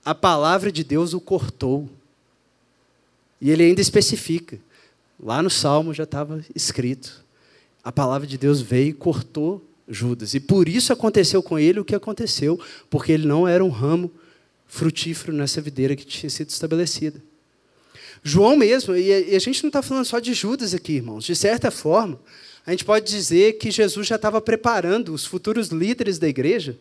a 0.05 0.15
palavra 0.15 0.71
de 0.71 0.85
Deus 0.85 1.13
o 1.13 1.21
cortou. 1.21 1.89
E 3.41 3.51
ele 3.51 3.63
ainda 3.63 3.81
especifica. 3.81 4.59
Lá 5.21 5.43
no 5.43 5.51
Salmo 5.51 5.95
já 5.95 6.05
estava 6.05 6.45
escrito. 6.55 7.25
A 7.83 7.91
palavra 7.91 8.27
de 8.27 8.37
Deus 8.37 8.61
veio 8.61 8.91
e 8.91 8.93
cortou 8.93 9.65
Judas. 9.89 10.35
E 10.35 10.41
por 10.41 10.69
isso 10.69 10.93
aconteceu 10.93 11.43
com 11.43 11.59
ele 11.59 11.81
o 11.81 11.85
que 11.85 11.95
aconteceu, 11.95 12.61
porque 12.91 13.13
ele 13.13 13.27
não 13.27 13.49
era 13.49 13.65
um 13.65 13.71
ramo 13.71 14.11
frutífero 14.67 15.33
nessa 15.33 15.61
videira 15.61 15.97
que 15.97 16.05
tinha 16.05 16.29
sido 16.29 16.51
estabelecida. 16.51 17.23
João 18.23 18.57
mesmo, 18.57 18.95
e 18.95 19.35
a 19.35 19.39
gente 19.39 19.63
não 19.63 19.69
está 19.69 19.81
falando 19.81 20.05
só 20.05 20.19
de 20.19 20.35
Judas 20.35 20.75
aqui, 20.75 20.95
irmãos. 20.95 21.25
De 21.25 21.35
certa 21.35 21.71
forma, 21.71 22.21
a 22.67 22.71
gente 22.73 22.85
pode 22.85 23.11
dizer 23.11 23.55
que 23.55 23.71
Jesus 23.71 24.07
já 24.07 24.17
estava 24.17 24.41
preparando 24.41 25.15
os 25.15 25.25
futuros 25.25 25.69
líderes 25.69 26.19
da 26.19 26.29
igreja 26.29 26.79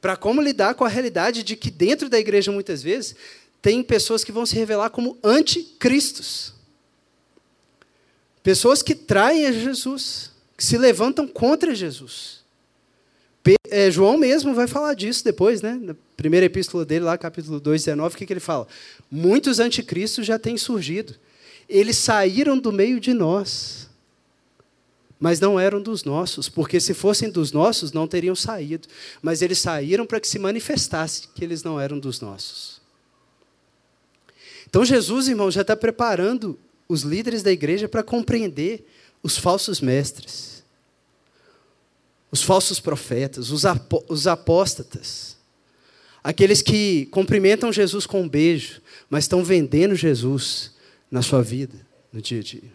para 0.00 0.16
como 0.16 0.42
lidar 0.42 0.74
com 0.74 0.84
a 0.84 0.88
realidade 0.88 1.42
de 1.42 1.54
que 1.56 1.70
dentro 1.70 2.08
da 2.08 2.18
igreja, 2.18 2.50
muitas 2.50 2.82
vezes, 2.82 3.14
tem 3.64 3.82
pessoas 3.82 4.22
que 4.22 4.30
vão 4.30 4.44
se 4.44 4.54
revelar 4.54 4.90
como 4.90 5.16
anticristos. 5.24 6.52
Pessoas 8.42 8.82
que 8.82 8.94
traem 8.94 9.46
a 9.46 9.52
Jesus, 9.52 10.32
que 10.54 10.62
se 10.62 10.76
levantam 10.76 11.26
contra 11.26 11.74
Jesus. 11.74 12.44
É, 13.70 13.90
João 13.90 14.18
mesmo 14.18 14.52
vai 14.54 14.66
falar 14.66 14.92
disso 14.92 15.24
depois, 15.24 15.62
né? 15.62 15.78
na 15.80 15.96
primeira 16.14 16.44
epístola 16.44 16.84
dele, 16.84 17.06
lá, 17.06 17.16
capítulo 17.16 17.58
2, 17.58 17.84
19, 17.84 18.14
o 18.14 18.18
que, 18.18 18.26
que 18.26 18.34
ele 18.34 18.40
fala? 18.40 18.68
Muitos 19.10 19.58
anticristos 19.58 20.26
já 20.26 20.38
têm 20.38 20.58
surgido. 20.58 21.14
Eles 21.66 21.96
saíram 21.96 22.58
do 22.58 22.70
meio 22.70 23.00
de 23.00 23.14
nós, 23.14 23.88
mas 25.18 25.40
não 25.40 25.58
eram 25.58 25.80
dos 25.80 26.04
nossos, 26.04 26.50
porque 26.50 26.78
se 26.80 26.92
fossem 26.92 27.30
dos 27.30 27.50
nossos, 27.50 27.92
não 27.92 28.06
teriam 28.06 28.36
saído. 28.36 28.88
Mas 29.22 29.40
eles 29.40 29.58
saíram 29.58 30.04
para 30.04 30.20
que 30.20 30.28
se 30.28 30.38
manifestasse 30.38 31.28
que 31.34 31.42
eles 31.42 31.62
não 31.62 31.80
eram 31.80 31.98
dos 31.98 32.20
nossos. 32.20 32.73
Então 34.74 34.84
Jesus, 34.84 35.28
irmão, 35.28 35.52
já 35.52 35.60
está 35.60 35.76
preparando 35.76 36.58
os 36.88 37.02
líderes 37.02 37.44
da 37.44 37.52
igreja 37.52 37.86
para 37.86 38.02
compreender 38.02 38.84
os 39.22 39.38
falsos 39.38 39.80
mestres, 39.80 40.64
os 42.28 42.42
falsos 42.42 42.80
profetas, 42.80 43.52
os, 43.52 43.64
apó 43.64 44.02
os 44.08 44.26
apóstatas, 44.26 45.36
aqueles 46.24 46.60
que 46.60 47.06
cumprimentam 47.12 47.72
Jesus 47.72 48.04
com 48.04 48.22
um 48.22 48.28
beijo, 48.28 48.82
mas 49.08 49.22
estão 49.22 49.44
vendendo 49.44 49.94
Jesus 49.94 50.72
na 51.08 51.22
sua 51.22 51.40
vida, 51.40 51.76
no 52.12 52.20
dia 52.20 52.40
a 52.40 52.42
dia. 52.42 52.72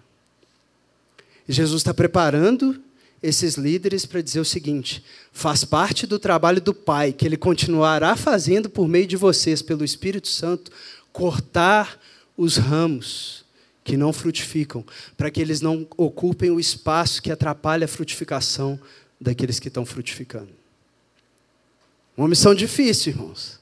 E 1.49 1.51
Jesus 1.51 1.81
está 1.81 1.93
preparando 1.93 2.81
esses 3.21 3.55
líderes 3.55 4.05
para 4.05 4.21
dizer 4.21 4.39
o 4.39 4.45
seguinte: 4.45 5.03
faz 5.33 5.65
parte 5.65 6.07
do 6.07 6.17
trabalho 6.17 6.62
do 6.62 6.73
Pai, 6.73 7.12
que 7.12 7.25
Ele 7.25 7.35
continuará 7.35 8.15
fazendo 8.15 8.69
por 8.69 8.88
meio 8.88 9.05
de 9.05 9.17
vocês, 9.17 9.62
pelo 9.62 9.83
Espírito 9.83 10.29
Santo, 10.29 10.71
cortar 11.11 11.99
os 12.37 12.57
ramos 12.57 13.45
que 13.83 13.97
não 13.97 14.13
frutificam, 14.13 14.85
para 15.17 15.31
que 15.31 15.41
eles 15.41 15.61
não 15.61 15.87
ocupem 15.97 16.51
o 16.51 16.59
espaço 16.59 17.21
que 17.21 17.31
atrapalha 17.31 17.85
a 17.85 17.87
frutificação 17.87 18.79
daqueles 19.19 19.59
que 19.59 19.67
estão 19.67 19.85
frutificando. 19.85 20.51
Uma 22.15 22.27
missão 22.27 22.53
difícil, 22.53 23.13
irmãos, 23.13 23.59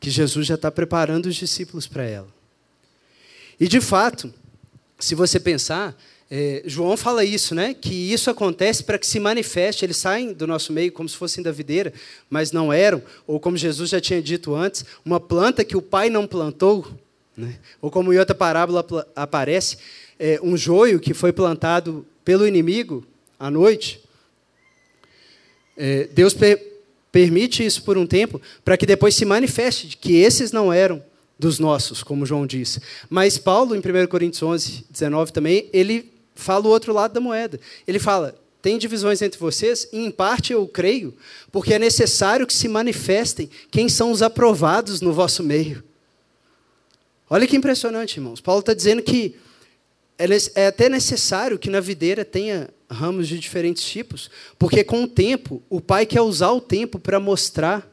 que 0.00 0.10
Jesus 0.10 0.46
já 0.46 0.54
está 0.54 0.70
preparando 0.70 1.26
os 1.26 1.36
discípulos 1.36 1.86
para 1.86 2.04
ela. 2.04 2.28
E 3.58 3.68
de 3.68 3.80
fato, 3.80 4.32
se 4.98 5.14
você 5.14 5.38
pensar, 5.38 5.96
é, 6.36 6.62
João 6.66 6.96
fala 6.96 7.24
isso, 7.24 7.54
né? 7.54 7.74
Que 7.74 7.94
isso 8.12 8.28
acontece 8.28 8.82
para 8.82 8.98
que 8.98 9.06
se 9.06 9.20
manifeste. 9.20 9.84
Eles 9.84 9.98
saem 9.98 10.32
do 10.32 10.48
nosso 10.48 10.72
meio 10.72 10.90
como 10.90 11.08
se 11.08 11.16
fossem 11.16 11.44
da 11.44 11.52
videira, 11.52 11.92
mas 12.28 12.50
não 12.50 12.72
eram, 12.72 13.00
ou 13.24 13.38
como 13.38 13.56
Jesus 13.56 13.90
já 13.90 14.00
tinha 14.00 14.20
dito 14.20 14.52
antes, 14.52 14.84
uma 15.04 15.20
planta 15.20 15.64
que 15.64 15.76
o 15.76 15.80
Pai 15.80 16.10
não 16.10 16.26
plantou, 16.26 16.90
né? 17.36 17.54
Ou 17.80 17.88
como 17.88 18.12
em 18.12 18.18
outra 18.18 18.34
parábola 18.34 18.84
aparece, 19.14 19.78
é, 20.18 20.40
um 20.42 20.56
joio 20.56 20.98
que 20.98 21.14
foi 21.14 21.32
plantado 21.32 22.04
pelo 22.24 22.48
inimigo 22.48 23.06
à 23.38 23.48
noite. 23.48 24.02
É, 25.76 26.08
Deus 26.12 26.34
per 26.34 26.74
permite 27.12 27.64
isso 27.64 27.84
por 27.84 27.96
um 27.96 28.08
tempo 28.08 28.42
para 28.64 28.76
que 28.76 28.84
depois 28.84 29.14
se 29.14 29.24
manifeste 29.24 29.96
que 29.96 30.16
esses 30.16 30.50
não 30.50 30.72
eram 30.72 31.00
dos 31.38 31.60
nossos, 31.60 32.02
como 32.02 32.26
João 32.26 32.44
disse. 32.44 32.80
Mas 33.08 33.38
Paulo, 33.38 33.76
em 33.76 33.78
1 33.78 34.08
Coríntios 34.08 34.42
11, 34.42 34.86
19 34.90 35.32
também, 35.32 35.70
ele 35.72 36.12
fala 36.34 36.66
o 36.66 36.70
outro 36.70 36.92
lado 36.92 37.12
da 37.12 37.20
moeda. 37.20 37.60
Ele 37.86 37.98
fala: 37.98 38.34
tem 38.60 38.78
divisões 38.78 39.20
entre 39.20 39.38
vocês, 39.38 39.86
e 39.92 39.98
em 39.98 40.10
parte 40.10 40.52
eu 40.52 40.66
creio, 40.66 41.14
porque 41.52 41.74
é 41.74 41.78
necessário 41.78 42.46
que 42.46 42.54
se 42.54 42.66
manifestem 42.66 43.50
quem 43.70 43.88
são 43.88 44.10
os 44.10 44.22
aprovados 44.22 45.00
no 45.00 45.12
vosso 45.12 45.42
meio. 45.42 45.84
Olha 47.28 47.46
que 47.46 47.56
impressionante, 47.56 48.16
irmãos. 48.16 48.40
Paulo 48.40 48.60
está 48.60 48.72
dizendo 48.72 49.02
que 49.02 49.36
é, 50.18 50.26
é 50.54 50.66
até 50.68 50.88
necessário 50.88 51.58
que 51.58 51.68
na 51.68 51.80
videira 51.80 52.24
tenha 52.24 52.70
ramos 52.90 53.28
de 53.28 53.38
diferentes 53.38 53.84
tipos, 53.84 54.30
porque 54.58 54.84
com 54.84 55.04
o 55.04 55.08
tempo, 55.08 55.62
o 55.68 55.80
pai 55.80 56.06
quer 56.06 56.20
usar 56.20 56.52
o 56.52 56.60
tempo 56.60 56.98
para 56.98 57.18
mostrar 57.18 57.90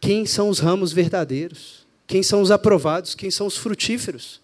quem 0.00 0.26
são 0.26 0.48
os 0.48 0.58
ramos 0.58 0.92
verdadeiros, 0.92 1.86
quem 2.06 2.22
são 2.22 2.42
os 2.42 2.50
aprovados, 2.50 3.14
quem 3.14 3.30
são 3.30 3.46
os 3.46 3.56
frutíferos. 3.56 4.40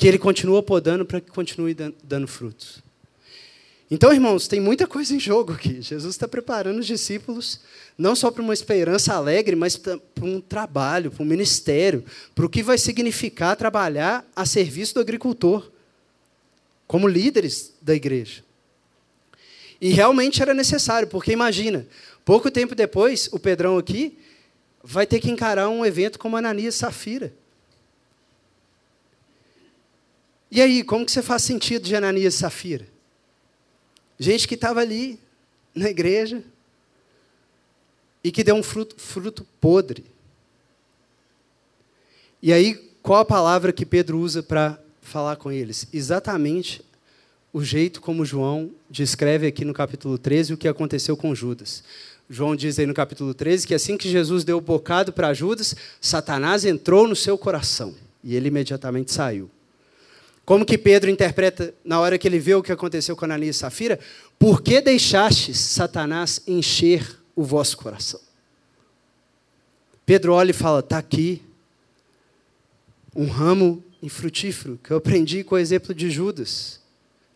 Que 0.00 0.08
ele 0.08 0.18
continua 0.18 0.62
podando 0.62 1.04
para 1.04 1.20
que 1.20 1.30
continue 1.30 1.74
dando 1.74 2.26
frutos. 2.26 2.82
Então, 3.90 4.10
irmãos, 4.10 4.48
tem 4.48 4.58
muita 4.58 4.86
coisa 4.86 5.14
em 5.14 5.20
jogo 5.20 5.52
aqui. 5.52 5.82
Jesus 5.82 6.14
está 6.14 6.26
preparando 6.26 6.78
os 6.78 6.86
discípulos 6.86 7.60
não 7.98 8.16
só 8.16 8.30
para 8.30 8.42
uma 8.42 8.54
esperança 8.54 9.12
alegre, 9.12 9.54
mas 9.54 9.76
para 9.76 10.00
um 10.22 10.40
trabalho, 10.40 11.10
para 11.10 11.22
um 11.22 11.26
ministério, 11.26 12.02
para 12.34 12.46
o 12.46 12.48
que 12.48 12.62
vai 12.62 12.78
significar 12.78 13.56
trabalhar 13.56 14.24
a 14.34 14.46
serviço 14.46 14.94
do 14.94 15.00
agricultor, 15.00 15.70
como 16.86 17.06
líderes 17.06 17.74
da 17.82 17.94
igreja. 17.94 18.42
E 19.78 19.90
realmente 19.90 20.40
era 20.40 20.54
necessário, 20.54 21.08
porque 21.08 21.30
imagina, 21.30 21.86
pouco 22.24 22.50
tempo 22.50 22.74
depois, 22.74 23.28
o 23.32 23.38
Pedrão 23.38 23.76
aqui 23.76 24.16
vai 24.82 25.06
ter 25.06 25.20
que 25.20 25.30
encarar 25.30 25.68
um 25.68 25.84
evento 25.84 26.18
como 26.18 26.38
Ananias 26.38 26.76
Safira. 26.76 27.34
E 30.50 30.60
aí, 30.60 30.82
como 30.82 31.06
que 31.06 31.12
você 31.12 31.22
faz 31.22 31.42
sentido 31.42 31.84
de 31.84 31.94
Ananias 31.94 32.34
e 32.34 32.38
Safira? 32.38 32.86
Gente 34.18 34.48
que 34.48 34.54
estava 34.54 34.80
ali 34.80 35.18
na 35.74 35.88
igreja 35.88 36.42
e 38.22 38.32
que 38.32 38.42
deu 38.42 38.54
um 38.54 38.62
fruto, 38.62 38.96
fruto 38.98 39.46
podre. 39.60 40.04
E 42.42 42.52
aí, 42.52 42.74
qual 43.02 43.20
a 43.20 43.24
palavra 43.24 43.72
que 43.72 43.86
Pedro 43.86 44.18
usa 44.18 44.42
para 44.42 44.78
falar 45.00 45.36
com 45.36 45.52
eles? 45.52 45.86
Exatamente 45.92 46.82
o 47.52 47.62
jeito 47.62 48.00
como 48.00 48.24
João 48.24 48.70
descreve 48.88 49.46
aqui 49.46 49.64
no 49.64 49.72
capítulo 49.72 50.18
13 50.18 50.54
o 50.54 50.56
que 50.56 50.68
aconteceu 50.68 51.16
com 51.16 51.34
Judas. 51.34 51.82
João 52.28 52.54
diz 52.54 52.78
aí 52.78 52.86
no 52.86 52.94
capítulo 52.94 53.34
13 53.34 53.66
que 53.66 53.74
assim 53.74 53.96
que 53.96 54.08
Jesus 54.08 54.44
deu 54.44 54.58
o 54.58 54.60
bocado 54.60 55.12
para 55.12 55.34
Judas, 55.34 55.74
Satanás 56.00 56.64
entrou 56.64 57.08
no 57.08 57.16
seu 57.16 57.36
coração 57.36 57.94
e 58.22 58.36
ele 58.36 58.48
imediatamente 58.48 59.12
saiu. 59.12 59.50
Como 60.44 60.66
que 60.66 60.76
Pedro 60.76 61.10
interpreta 61.10 61.74
na 61.84 62.00
hora 62.00 62.18
que 62.18 62.26
ele 62.26 62.38
vê 62.38 62.54
o 62.54 62.62
que 62.62 62.72
aconteceu 62.72 63.16
com 63.16 63.24
Ananias 63.24 63.56
e 63.56 63.58
Safira? 63.58 64.00
Por 64.38 64.62
que 64.62 64.80
deixastes 64.80 65.58
Satanás 65.58 66.42
encher 66.46 67.18
o 67.36 67.44
vosso 67.44 67.76
coração? 67.76 68.20
Pedro 70.04 70.32
olha 70.32 70.50
e 70.50 70.54
fala: 70.54 70.80
está 70.80 70.98
aqui 70.98 71.42
um 73.14 73.26
ramo 73.26 73.82
infrutífero 74.02 74.78
que 74.82 74.90
eu 74.90 74.96
aprendi 74.96 75.44
com 75.44 75.54
o 75.54 75.58
exemplo 75.58 75.94
de 75.94 76.10
Judas. 76.10 76.80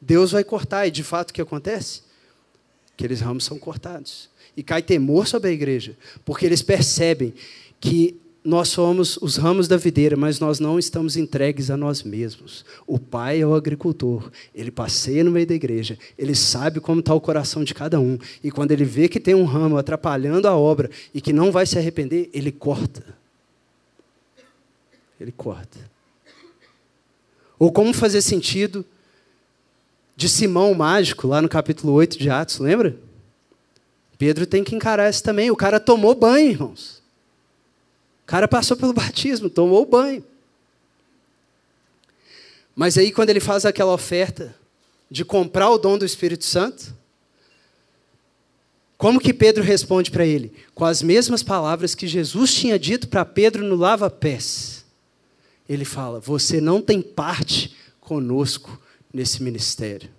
Deus 0.01 0.33
vai 0.33 0.45
cortar, 0.45 0.87
e 0.87 0.91
de 0.91 1.03
fato 1.03 1.31
o 1.31 1.33
que 1.33 1.41
acontece? 1.41 2.03
Aqueles 2.95 3.21
ramos 3.21 3.45
são 3.45 3.59
cortados. 3.59 4.29
E 4.57 4.63
cai 4.63 4.83
temor 4.83 5.27
sobre 5.27 5.51
a 5.51 5.53
igreja, 5.53 5.97
porque 6.25 6.47
eles 6.47 6.63
percebem 6.63 7.35
que 7.81 8.21
nós 8.45 8.69
somos 8.69 9.17
os 9.23 9.37
ramos 9.37 9.67
da 9.67 9.79
videira, 9.79 10.19
mas 10.19 10.39
nós 10.39 10.61
não 10.61 10.79
estamos 10.79 11.17
entregues 11.17 11.71
a 11.71 11.79
nós 11.79 12.03
mesmos. 12.03 12.63
O 12.87 12.99
pai 12.99 13.41
é 13.41 13.47
o 13.47 13.55
agricultor, 13.55 14.31
ele 14.55 14.71
passeia 14.71 15.25
no 15.25 15.31
meio 15.31 15.47
da 15.47 15.55
igreja, 15.55 15.99
ele 16.19 16.35
sabe 16.35 16.79
como 16.79 17.01
está 17.01 17.15
o 17.15 17.21
coração 17.21 17.65
de 17.65 17.73
cada 17.73 17.99
um, 17.99 18.19
e 18.43 18.51
quando 18.51 18.73
ele 18.73 18.85
vê 18.85 19.09
que 19.09 19.19
tem 19.19 19.35
um 19.35 19.47
ramo 19.47 19.79
atrapalhando 19.79 20.47
a 20.47 20.55
obra 20.55 20.91
e 21.15 21.23
que 21.23 21.33
não 21.33 21.51
vai 21.51 21.65
se 21.65 21.79
arrepender, 21.79 22.29
ele 22.35 22.53
corta. 22.53 23.17
Ele 25.19 25.33
corta. 25.33 25.79
Ou 27.59 27.73
como 27.73 27.95
fazer 27.95 28.21
sentido 28.21 28.85
de 30.15 30.29
Simão 30.29 30.71
o 30.71 30.77
mágico, 30.77 31.27
lá 31.27 31.41
no 31.41 31.49
capítulo 31.49 31.95
8 31.95 32.19
de 32.19 32.29
Atos, 32.29 32.59
lembra? 32.59 32.95
Pedro 34.19 34.47
tem 34.47 34.63
que 34.63 34.77
encarar 34.77 35.09
isso 35.09 35.23
também. 35.23 35.51
O 35.51 35.57
cara 35.57 35.81
tomou 35.81 36.15
banho, 36.15 36.51
irmãos. 36.51 37.04
O 38.25 38.27
cara 38.27 38.49
passou 38.49 38.77
pelo 38.77 38.93
batismo, 38.93 39.51
tomou 39.51 39.83
o 39.83 39.87
banho. 39.87 40.25
Mas 42.75 42.99
aí, 42.99 43.13
quando 43.13 43.31
ele 43.31 43.39
faz 43.39 43.65
aquela 43.65 43.93
oferta 43.93 44.57
de 45.11 45.25
comprar 45.25 45.71
o 45.71 45.79
dom 45.79 45.97
do 45.99 46.05
Espírito 46.05 46.45
Santo, 46.45 46.95
como 48.97 49.21
que 49.21 49.35
Pedro 49.35 49.63
responde 49.63 50.11
para 50.11 50.25
ele? 50.25 50.53
Com 50.75 50.87
as 50.87 51.03
mesmas 51.03 51.43
palavras 51.43 51.95
que 51.95 52.07
Jesus 52.07 52.55
tinha 52.55 52.79
dito 52.79 53.07
para 53.09 53.25
Pedro 53.25 53.63
no 53.63 53.77
lava-pés. 53.77 54.85
Ele 55.69 55.85
fala: 55.85 56.19
Você 56.21 56.61
não 56.61 56.81
tem 56.81 57.03
parte 57.03 57.77
conosco 58.01 58.81
nesse 59.13 59.43
ministério. 59.43 60.11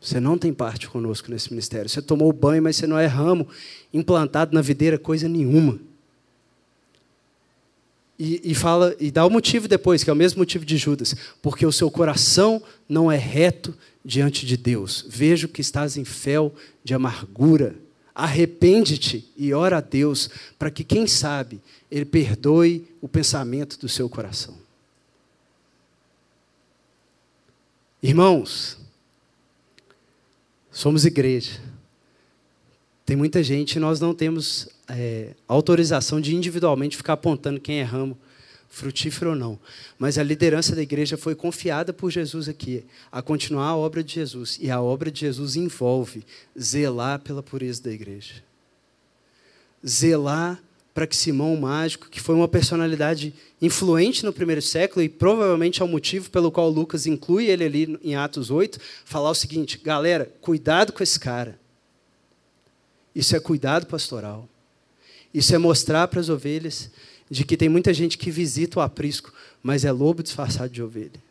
Você 0.00 0.20
não 0.20 0.38
tem 0.38 0.52
parte 0.52 0.88
conosco 0.88 1.30
nesse 1.30 1.50
ministério. 1.50 1.88
Você 1.88 2.00
tomou 2.00 2.32
banho, 2.32 2.62
mas 2.62 2.76
você 2.76 2.86
não 2.86 2.98
é 2.98 3.06
ramo 3.06 3.48
implantado 3.92 4.54
na 4.54 4.60
videira, 4.60 4.98
coisa 4.98 5.28
nenhuma. 5.28 5.78
E, 8.18 8.50
e, 8.50 8.54
fala 8.54 8.96
e 8.98 9.10
dá 9.10 9.24
o 9.24 9.30
motivo 9.30 9.68
depois, 9.68 10.02
que 10.02 10.10
é 10.10 10.12
o 10.12 10.16
mesmo 10.16 10.40
motivo 10.40 10.64
de 10.64 10.76
Judas, 10.76 11.14
porque 11.40 11.64
o 11.64 11.72
seu 11.72 11.88
coração 11.90 12.60
não 12.88 13.10
é 13.10 13.16
reto 13.16 13.76
diante 14.04 14.44
de 14.44 14.56
Deus. 14.56 15.04
Vejo 15.08 15.48
que 15.48 15.60
estás 15.60 15.96
em 15.96 16.04
fel 16.04 16.52
de 16.82 16.94
amargura. 16.94 17.76
Arrepende-te 18.14 19.30
e 19.36 19.52
ora 19.52 19.78
a 19.78 19.80
Deus 19.80 20.28
para 20.58 20.70
que, 20.70 20.82
quem 20.82 21.06
sabe, 21.06 21.60
Ele 21.88 22.04
perdoe 22.04 22.84
o 23.00 23.06
pensamento 23.06 23.78
do 23.78 23.88
seu 23.88 24.08
coração. 24.08 24.56
Irmãos, 28.02 28.78
somos 30.78 31.04
igreja. 31.04 31.60
Tem 33.04 33.16
muita 33.16 33.42
gente 33.42 33.74
e 33.74 33.80
nós 33.80 33.98
não 33.98 34.14
temos 34.14 34.68
é, 34.86 35.34
autorização 35.48 36.20
de 36.20 36.36
individualmente 36.36 36.96
ficar 36.96 37.14
apontando 37.14 37.58
quem 37.58 37.80
é 37.80 37.82
ramo 37.82 38.16
frutífero 38.68 39.30
ou 39.30 39.36
não. 39.36 39.58
Mas 39.98 40.18
a 40.18 40.22
liderança 40.22 40.76
da 40.76 40.82
igreja 40.82 41.16
foi 41.16 41.34
confiada 41.34 41.92
por 41.92 42.12
Jesus 42.12 42.48
aqui 42.48 42.84
a 43.10 43.20
continuar 43.20 43.70
a 43.70 43.76
obra 43.76 44.04
de 44.04 44.14
Jesus. 44.14 44.56
E 44.62 44.70
a 44.70 44.80
obra 44.80 45.10
de 45.10 45.18
Jesus 45.18 45.56
envolve 45.56 46.24
zelar 46.56 47.18
pela 47.18 47.42
pureza 47.42 47.82
da 47.82 47.90
igreja. 47.90 48.34
Zelar 49.84 50.62
para 50.98 51.06
que 51.06 51.14
Simão 51.14 51.54
o 51.54 51.60
Mágico, 51.60 52.08
que 52.08 52.20
foi 52.20 52.34
uma 52.34 52.48
personalidade 52.48 53.32
influente 53.62 54.24
no 54.24 54.32
primeiro 54.32 54.60
século 54.60 55.00
e 55.00 55.08
provavelmente 55.08 55.80
é 55.80 55.84
o 55.84 55.86
motivo 55.86 56.28
pelo 56.28 56.50
qual 56.50 56.68
Lucas 56.68 57.06
inclui 57.06 57.46
ele 57.46 57.62
ali 57.62 57.98
em 58.02 58.16
Atos 58.16 58.50
8, 58.50 58.80
falar 59.04 59.30
o 59.30 59.34
seguinte: 59.34 59.78
galera, 59.78 60.28
cuidado 60.40 60.92
com 60.92 61.00
esse 61.00 61.20
cara. 61.20 61.56
Isso 63.14 63.36
é 63.36 63.38
cuidado 63.38 63.86
pastoral. 63.86 64.48
Isso 65.32 65.54
é 65.54 65.58
mostrar 65.58 66.08
para 66.08 66.18
as 66.18 66.28
ovelhas 66.28 66.90
de 67.30 67.44
que 67.44 67.56
tem 67.56 67.68
muita 67.68 67.94
gente 67.94 68.18
que 68.18 68.28
visita 68.28 68.80
o 68.80 68.82
aprisco, 68.82 69.32
mas 69.62 69.84
é 69.84 69.92
lobo 69.92 70.20
disfarçado 70.20 70.72
de 70.72 70.82
ovelha. 70.82 71.22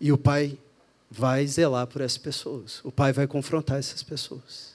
E 0.00 0.12
o 0.12 0.16
pai 0.16 0.56
vai 1.10 1.44
zelar 1.44 1.88
por 1.88 2.00
essas 2.00 2.18
pessoas. 2.18 2.80
O 2.84 2.92
pai 2.92 3.12
vai 3.12 3.26
confrontar 3.26 3.80
essas 3.80 4.04
pessoas. 4.04 4.71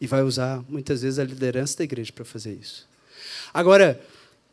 E 0.00 0.06
vai 0.06 0.22
usar, 0.22 0.62
muitas 0.68 1.02
vezes, 1.02 1.18
a 1.18 1.24
liderança 1.24 1.78
da 1.78 1.84
igreja 1.84 2.12
para 2.12 2.24
fazer 2.24 2.52
isso. 2.52 2.86
Agora, 3.52 4.00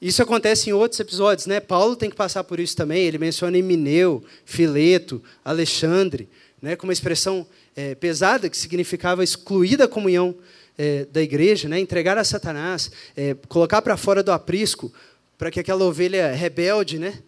isso 0.04 0.22
acontece 0.22 0.70
em 0.70 0.74
outros 0.74 1.00
episódios, 1.00 1.48
né? 1.48 1.62
Paulo 1.62 1.96
tem 1.96 2.10
que 2.10 2.16
passar 2.16 2.44
por 2.44 2.60
isso 2.60 2.76
também. 2.76 3.06
Ele 3.06 3.18
menciona 3.18 3.58
Emineu, 3.58 4.22
Fileto, 4.44 5.24
Alexandre, 5.46 6.28
né? 6.62 6.76
com 6.76 6.86
uma 6.86 6.91
expressão 6.91 7.48
é, 7.74 7.96
pesada 7.96 8.50
que 8.50 8.58
significava 8.58 9.24
excluir 9.24 9.78
da 9.78 9.88
comunhão 9.88 10.36
é, 10.78 11.06
da 11.06 11.22
igreja, 11.22 11.70
né? 11.70 11.80
entregar 11.80 12.18
a 12.18 12.24
Satanás, 12.26 12.91
é, 13.16 13.34
colocar 13.48 13.82
para 13.82 13.96
fora 13.96 14.22
do 14.22 14.34
aprisco, 14.34 14.91
para 15.38 15.50
que 15.50 15.62
aquela 15.62 15.86
ovelha 15.86 16.34
rebelde 16.34 17.00
né? 17.00 17.20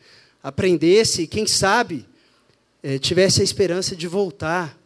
aprendesse 0.43 1.21
e, 1.21 1.27
quem 1.27 1.47
sabe, 1.47 2.05
tivesse 3.01 3.41
a 3.41 3.43
esperança 3.43 3.95
de 3.95 4.07
voltar. 4.07 4.77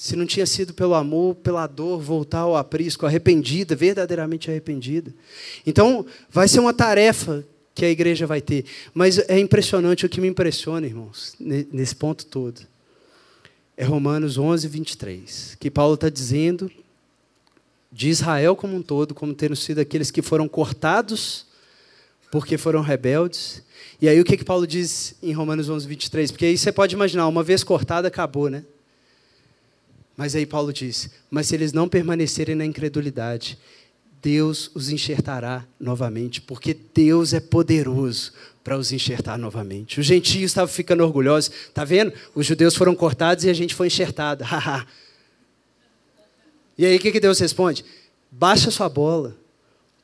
Se 0.00 0.16
não 0.16 0.24
tinha 0.24 0.46
sido 0.46 0.72
pelo 0.72 0.94
amor, 0.94 1.34
pela 1.34 1.66
dor, 1.66 2.00
voltar 2.00 2.38
ao 2.38 2.56
aprisco, 2.56 3.04
arrependida, 3.04 3.76
verdadeiramente 3.76 4.50
arrependida. 4.50 5.12
Então, 5.66 6.06
vai 6.30 6.48
ser 6.48 6.58
uma 6.58 6.72
tarefa 6.72 7.44
que 7.74 7.84
a 7.84 7.90
igreja 7.90 8.26
vai 8.26 8.40
ter. 8.40 8.64
Mas 8.94 9.18
é 9.18 9.38
impressionante, 9.38 10.06
o 10.06 10.08
que 10.08 10.18
me 10.18 10.26
impressiona, 10.26 10.86
irmãos, 10.86 11.34
nesse 11.38 11.94
ponto 11.94 12.24
todo, 12.24 12.62
é 13.76 13.84
Romanos 13.84 14.38
11, 14.38 14.66
23, 14.68 15.58
que 15.60 15.70
Paulo 15.70 15.96
está 15.96 16.08
dizendo 16.08 16.72
de 17.92 18.08
Israel 18.08 18.56
como 18.56 18.74
um 18.74 18.82
todo, 18.82 19.14
como 19.14 19.34
tendo 19.34 19.54
sido 19.54 19.80
aqueles 19.80 20.10
que 20.10 20.22
foram 20.22 20.48
cortados 20.48 21.44
porque 22.30 22.56
foram 22.56 22.80
rebeldes. 22.80 23.62
E 24.00 24.08
aí 24.08 24.18
o 24.18 24.24
que, 24.24 24.38
que 24.38 24.44
Paulo 24.46 24.66
diz 24.66 25.14
em 25.22 25.32
Romanos 25.32 25.68
11, 25.68 25.86
23? 25.86 26.30
Porque 26.30 26.46
aí 26.46 26.56
você 26.56 26.72
pode 26.72 26.94
imaginar, 26.94 27.28
uma 27.28 27.42
vez 27.42 27.62
cortado, 27.62 28.06
acabou, 28.06 28.48
né? 28.48 28.64
Mas 30.16 30.34
aí 30.34 30.46
Paulo 30.46 30.72
diz: 30.72 31.10
Mas 31.30 31.46
se 31.46 31.54
eles 31.54 31.72
não 31.72 31.88
permanecerem 31.88 32.54
na 32.54 32.64
incredulidade, 32.64 33.58
Deus 34.22 34.70
os 34.74 34.90
enxertará 34.90 35.66
novamente, 35.78 36.40
porque 36.40 36.76
Deus 36.94 37.32
é 37.32 37.40
poderoso 37.40 38.32
para 38.62 38.76
os 38.76 38.92
enxertar 38.92 39.38
novamente. 39.38 39.98
Os 39.98 40.06
gentios 40.06 40.50
estavam 40.50 40.72
ficando 40.72 41.02
orgulhosos. 41.02 41.50
Está 41.68 41.84
vendo? 41.84 42.12
Os 42.34 42.44
judeus 42.44 42.76
foram 42.76 42.94
cortados 42.94 43.44
e 43.44 43.50
a 43.50 43.54
gente 43.54 43.74
foi 43.74 43.86
enxertado. 43.86 44.44
E 46.78 46.86
aí 46.86 46.96
o 46.96 46.98
que, 46.98 47.12
que 47.12 47.20
Deus 47.20 47.38
responde? 47.38 47.84
Baixa 48.30 48.70
sua 48.70 48.88
bola, 48.88 49.36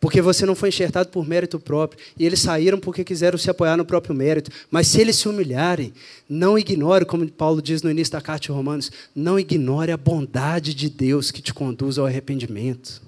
porque 0.06 0.22
você 0.22 0.46
não 0.46 0.54
foi 0.54 0.68
enxertado 0.68 1.08
por 1.08 1.26
mérito 1.26 1.58
próprio. 1.58 2.00
E 2.16 2.24
eles 2.24 2.38
saíram 2.38 2.78
porque 2.78 3.02
quiseram 3.02 3.36
se 3.36 3.50
apoiar 3.50 3.76
no 3.76 3.84
próprio 3.84 4.14
mérito. 4.14 4.52
Mas 4.70 4.86
se 4.86 5.00
eles 5.00 5.16
se 5.16 5.28
humilharem, 5.28 5.92
não 6.28 6.56
ignore, 6.56 7.04
como 7.04 7.28
Paulo 7.28 7.60
diz 7.60 7.82
no 7.82 7.90
início 7.90 8.12
da 8.12 8.20
carta 8.20 8.42
de 8.42 8.52
Romanos, 8.52 8.92
não 9.12 9.36
ignore 9.36 9.90
a 9.90 9.96
bondade 9.96 10.74
de 10.74 10.88
Deus 10.88 11.32
que 11.32 11.42
te 11.42 11.52
conduz 11.52 11.98
ao 11.98 12.06
arrependimento. 12.06 13.02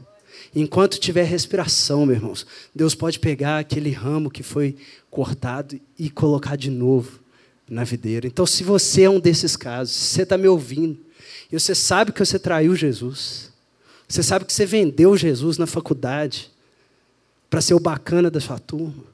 Enquanto 0.53 0.99
tiver 0.99 1.23
respiração, 1.23 2.05
meus 2.05 2.19
irmãos, 2.19 2.47
Deus 2.75 2.97
pode 2.97 3.21
pegar 3.21 3.61
aquele 3.61 3.93
ramo 3.93 4.29
que 4.29 4.43
foi 4.43 4.75
cortado 5.09 5.79
e 5.97 6.11
colocar 6.11 6.57
de 6.57 6.69
novo 6.69 7.21
na 7.71 7.85
videira. 7.85 8.27
Então, 8.27 8.45
se 8.45 8.65
você 8.65 9.03
é 9.03 9.11
um 9.11 9.21
desses 9.21 9.55
casos, 9.55 9.95
se 9.95 10.15
você 10.17 10.23
está 10.25 10.37
me 10.37 10.49
ouvindo, 10.49 10.99
e 11.53 11.57
você 11.57 11.77
sabe 11.77 12.11
que 12.11 12.19
você 12.19 12.41
traiu 12.41 12.75
Jesus, 12.75 13.53
você 14.09 14.21
sabe 14.21 14.45
que 14.45 14.53
você 14.53 14.67
vendeu 14.67 15.17
Jesus 15.17 15.59
na 15.59 15.67
faculdade 15.69 16.58
para 17.49 17.61
ser 17.61 17.75
o 17.75 17.81
bacana 17.81 18.31
da 18.31 18.41
sua 18.41 18.59
turma. 18.59 19.05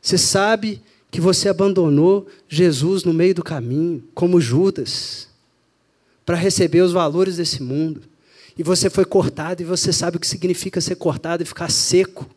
Você 0.00 0.18
sabe 0.18 0.82
que 1.10 1.20
você 1.20 1.48
abandonou 1.48 2.26
Jesus 2.48 3.04
no 3.04 3.12
meio 3.12 3.34
do 3.34 3.42
caminho, 3.42 4.02
como 4.14 4.40
Judas, 4.40 5.28
para 6.26 6.36
receber 6.36 6.80
os 6.80 6.92
valores 6.92 7.36
desse 7.36 7.62
mundo. 7.62 8.02
E 8.56 8.62
você 8.62 8.88
foi 8.88 9.04
cortado 9.04 9.62
e 9.62 9.64
você 9.64 9.92
sabe 9.92 10.16
o 10.16 10.20
que 10.20 10.26
significa 10.26 10.80
ser 10.80 10.96
cortado 10.96 11.42
e 11.42 11.46
ficar 11.46 11.70
seco. 11.70 12.28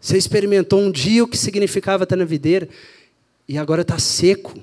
Você 0.00 0.16
experimentou 0.16 0.80
um 0.80 0.90
dia 0.90 1.24
o 1.24 1.28
que 1.28 1.36
significava 1.36 2.04
estar 2.04 2.16
na 2.16 2.24
videira 2.24 2.68
e 3.48 3.58
agora 3.58 3.82
está 3.82 3.98
seco. 3.98 4.54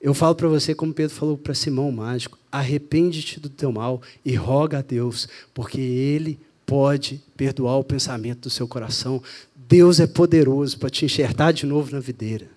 Eu 0.00 0.14
falo 0.14 0.34
para 0.34 0.48
você, 0.48 0.74
como 0.74 0.94
Pedro 0.94 1.14
falou 1.14 1.36
para 1.36 1.54
Simão 1.54 1.92
mágico: 1.92 2.38
arrepende-te 2.50 3.38
do 3.38 3.50
teu 3.50 3.70
mal 3.70 4.00
e 4.24 4.34
roga 4.34 4.78
a 4.78 4.82
Deus, 4.82 5.28
porque 5.52 5.80
Ele 5.80 6.38
pode 6.64 7.22
perdoar 7.36 7.76
o 7.76 7.84
pensamento 7.84 8.42
do 8.42 8.50
seu 8.50 8.66
coração. 8.66 9.22
Deus 9.54 10.00
é 10.00 10.06
poderoso 10.06 10.78
para 10.78 10.88
te 10.88 11.04
enxertar 11.04 11.52
de 11.52 11.66
novo 11.66 11.92
na 11.92 12.00
videira. 12.00 12.48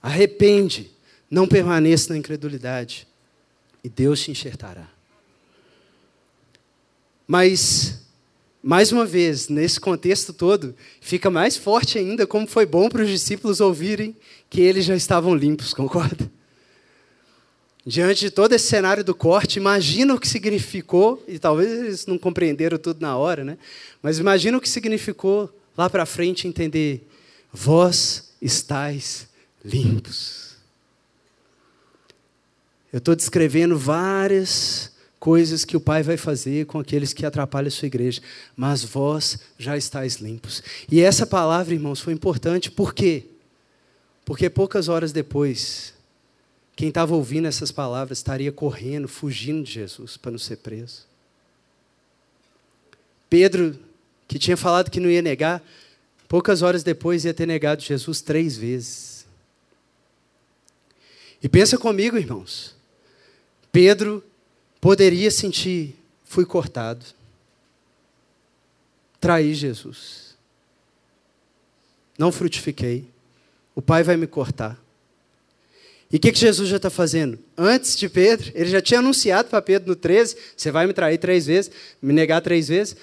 Arrepende, 0.00 0.90
não 1.30 1.48
permaneça 1.48 2.12
na 2.12 2.18
incredulidade, 2.18 3.08
e 3.82 3.88
Deus 3.88 4.20
te 4.20 4.30
enxertará. 4.30 4.88
Mas 7.26 8.03
mais 8.66 8.90
uma 8.90 9.04
vez, 9.04 9.50
nesse 9.50 9.78
contexto 9.78 10.32
todo, 10.32 10.74
fica 10.98 11.28
mais 11.28 11.54
forte 11.54 11.98
ainda 11.98 12.26
como 12.26 12.46
foi 12.46 12.64
bom 12.64 12.88
para 12.88 13.02
os 13.02 13.10
discípulos 13.10 13.60
ouvirem 13.60 14.16
que 14.48 14.62
eles 14.62 14.86
já 14.86 14.96
estavam 14.96 15.34
limpos, 15.34 15.74
concorda? 15.76 16.32
Diante 17.84 18.20
de 18.20 18.30
todo 18.30 18.54
esse 18.54 18.66
cenário 18.66 19.04
do 19.04 19.14
corte, 19.14 19.58
imagina 19.58 20.14
o 20.14 20.18
que 20.18 20.26
significou, 20.26 21.22
e 21.28 21.38
talvez 21.38 21.70
eles 21.70 22.06
não 22.06 22.16
compreenderam 22.16 22.78
tudo 22.78 23.02
na 23.02 23.14
hora, 23.18 23.44
né? 23.44 23.58
mas 24.02 24.18
imagina 24.18 24.56
o 24.56 24.60
que 24.62 24.68
significou 24.70 25.54
lá 25.76 25.90
para 25.90 26.06
frente 26.06 26.48
entender: 26.48 27.06
vós 27.52 28.32
estáis 28.40 29.28
limpos. 29.62 30.56
Eu 32.90 32.96
estou 32.96 33.14
descrevendo 33.14 33.76
várias 33.76 34.93
coisas 35.24 35.64
que 35.64 35.74
o 35.74 35.80
Pai 35.80 36.02
vai 36.02 36.18
fazer 36.18 36.66
com 36.66 36.78
aqueles 36.78 37.14
que 37.14 37.24
atrapalham 37.24 37.68
a 37.68 37.70
sua 37.70 37.86
igreja, 37.86 38.20
mas 38.54 38.84
vós 38.84 39.38
já 39.58 39.74
estáis 39.74 40.16
limpos. 40.16 40.62
E 40.92 41.00
essa 41.00 41.26
palavra, 41.26 41.72
irmãos, 41.72 41.98
foi 41.98 42.12
importante, 42.12 42.70
por 42.70 42.92
quê? 42.92 43.24
Porque 44.22 44.50
poucas 44.50 44.86
horas 44.86 45.12
depois, 45.12 45.94
quem 46.76 46.88
estava 46.88 47.14
ouvindo 47.14 47.48
essas 47.48 47.72
palavras 47.72 48.18
estaria 48.18 48.52
correndo, 48.52 49.08
fugindo 49.08 49.64
de 49.64 49.72
Jesus 49.72 50.18
para 50.18 50.30
não 50.30 50.38
ser 50.38 50.56
preso. 50.56 51.06
Pedro, 53.30 53.78
que 54.28 54.38
tinha 54.38 54.58
falado 54.58 54.90
que 54.90 55.00
não 55.00 55.08
ia 55.08 55.22
negar, 55.22 55.62
poucas 56.28 56.60
horas 56.60 56.82
depois 56.82 57.24
ia 57.24 57.32
ter 57.32 57.46
negado 57.46 57.80
Jesus 57.80 58.20
três 58.20 58.58
vezes. 58.58 59.24
E 61.42 61.48
pensa 61.48 61.78
comigo, 61.78 62.18
irmãos. 62.18 62.76
Pedro 63.72 64.22
poderia 64.84 65.30
sentir: 65.30 65.96
fui 66.26 66.44
cortado, 66.44 67.06
traí 69.18 69.54
Jesus, 69.54 70.36
não 72.18 72.30
frutifiquei, 72.30 73.08
o 73.74 73.80
Pai 73.80 74.02
vai 74.02 74.18
me 74.18 74.26
cortar. 74.26 74.78
E 76.12 76.18
o 76.18 76.20
que, 76.20 76.30
que 76.30 76.38
Jesus 76.38 76.68
já 76.68 76.76
está 76.76 76.90
fazendo? 76.90 77.38
Antes 77.56 77.96
de 77.96 78.10
Pedro, 78.10 78.52
ele 78.54 78.68
já 78.68 78.82
tinha 78.82 79.00
anunciado 79.00 79.48
para 79.48 79.62
Pedro 79.62 79.88
no 79.88 79.96
13: 79.96 80.36
você 80.54 80.70
vai 80.70 80.86
me 80.86 80.92
trair 80.92 81.16
três 81.16 81.46
vezes, 81.46 81.70
me 82.02 82.12
negar 82.12 82.42
três 82.42 82.68
vezes. 82.68 82.94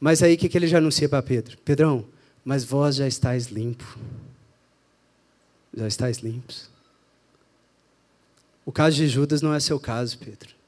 Mas 0.00 0.22
aí 0.22 0.32
o 0.34 0.38
que, 0.38 0.48
que 0.48 0.56
ele 0.56 0.66
já 0.66 0.78
anuncia 0.78 1.10
para 1.10 1.22
Pedro? 1.22 1.58
Pedrão, 1.58 2.06
mas 2.42 2.64
vós 2.64 2.96
já 2.96 3.06
estáis 3.06 3.48
limpo. 3.48 3.98
Já 5.76 5.86
estáis 5.86 6.18
limpos. 6.20 6.70
O 8.64 8.72
caso 8.72 8.96
de 8.96 9.06
Judas 9.06 9.42
não 9.42 9.52
é 9.52 9.60
seu 9.60 9.78
caso, 9.78 10.16
Pedro. 10.16 10.61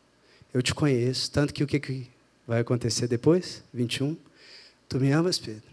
Eu 0.55 0.63
te 0.63 0.73
conheço, 0.73 1.33
tanto 1.33 1.53
que 1.53 1.65
o 1.65 1.67
que, 1.67 2.07
vai 2.47 2.61
acontecer 2.61 3.09
depois? 3.09 3.65
21. 3.75 4.17
Tu 4.89 5.01
me 5.01 5.11
amas, 5.11 5.37
Pedro. 5.37 5.65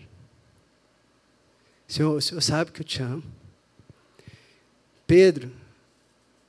Senhor, 1.88 2.16
o 2.16 2.22
Senhor 2.22 2.42
sabe 2.42 2.72
que 2.72 2.82
eu 2.82 2.86
te 2.86 3.00
amo. 3.04 3.24
Pedro, 5.06 5.52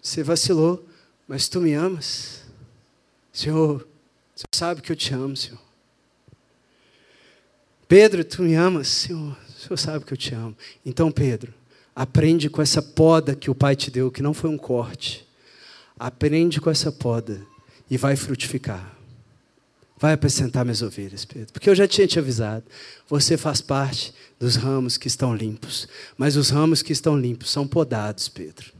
você 0.01 0.23
vacilou, 0.23 0.89
mas 1.29 1.47
tu 1.47 1.61
me 1.61 1.75
amas. 1.75 2.45
Senhor, 3.31 3.87
Senhor 4.35 4.55
sabe 4.55 4.81
que 4.81 4.91
eu 4.91 4.97
te 4.97 5.13
amo, 5.13 5.37
Senhor. 5.37 5.61
Pedro, 7.87 8.25
tu 8.25 8.43
me 8.43 8.55
amas, 8.55 8.89
Senhor. 8.89 9.37
O 9.47 9.61
Senhor 9.61 9.77
sabe 9.77 10.07
que 10.07 10.13
eu 10.15 10.17
te 10.17 10.35
amo. 10.35 10.57
Então, 10.87 11.13
Pedro, 11.13 11.53
aprende 11.95 12.49
com 12.49 12.63
essa 12.63 12.81
poda 12.81 13.37
que 13.37 13.51
o 13.51 13.55
Pai 13.55 13.77
te 13.77 13.91
deu, 13.91 14.11
que 14.11 14.23
não 14.23 14.33
foi 14.33 14.49
um 14.49 14.57
corte. 14.57 15.29
Aprende 15.99 16.63
com 16.63 16.71
essa 16.71 16.91
poda 16.91 17.52
e 17.91 17.97
vai 17.97 18.17
frutificar. 18.17 18.97
Vai 19.99 20.15
apresentar 20.15 20.65
minhas 20.65 20.83
ovelhas, 20.83 21.25
Pedro. 21.25 21.53
Porque 21.53 21.71
eu 21.71 21.75
já 21.75 21.87
tinha 21.87 22.09
te 22.09 22.19
avisado. 22.19 22.65
Você 23.09 23.37
faz 23.37 23.61
parte 23.61 24.13
dos 24.39 24.57
ramos 24.57 24.97
que 24.97 25.07
estão 25.07 25.35
limpos. 25.35 25.87
Mas 26.17 26.35
os 26.35 26.51
ramos 26.51 26.83
que 26.83 26.93
estão 26.93 27.17
limpos 27.17 27.51
são 27.51 27.69
podados, 27.69 28.29
Pedro. 28.29 28.73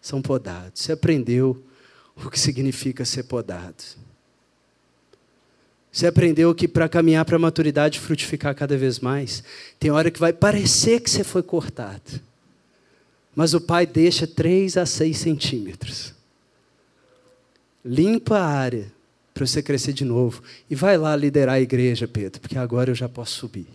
São 0.00 0.20
podados. 0.20 0.82
Você 0.82 0.90
aprendeu 0.90 1.64
o 2.16 2.28
que 2.28 2.40
significa 2.40 3.04
ser 3.04 3.24
podado. 3.24 3.84
Você 5.92 6.08
aprendeu 6.08 6.52
que 6.52 6.66
para 6.66 6.88
caminhar 6.88 7.24
para 7.24 7.36
a 7.36 7.38
maturidade 7.38 7.98
e 7.98 8.00
frutificar 8.00 8.52
cada 8.56 8.76
vez 8.76 8.98
mais, 8.98 9.44
tem 9.78 9.92
hora 9.92 10.10
que 10.10 10.18
vai 10.18 10.32
parecer 10.32 10.98
que 10.98 11.08
você 11.08 11.22
foi 11.22 11.44
cortado. 11.44 12.20
Mas 13.36 13.54
o 13.54 13.60
pai 13.60 13.86
deixa 13.86 14.26
3 14.26 14.76
a 14.76 14.86
6 14.86 15.16
centímetros. 15.16 16.13
Limpa 17.84 18.38
a 18.38 18.46
área 18.46 18.92
para 19.34 19.46
você 19.46 19.62
crescer 19.62 19.92
de 19.92 20.04
novo. 20.04 20.42
E 20.70 20.74
vai 20.74 20.96
lá 20.96 21.14
liderar 21.16 21.56
a 21.56 21.60
igreja, 21.60 22.06
Pedro, 22.06 22.40
porque 22.40 22.56
agora 22.56 22.90
eu 22.90 22.94
já 22.94 23.08
posso 23.08 23.34
subir. 23.34 23.68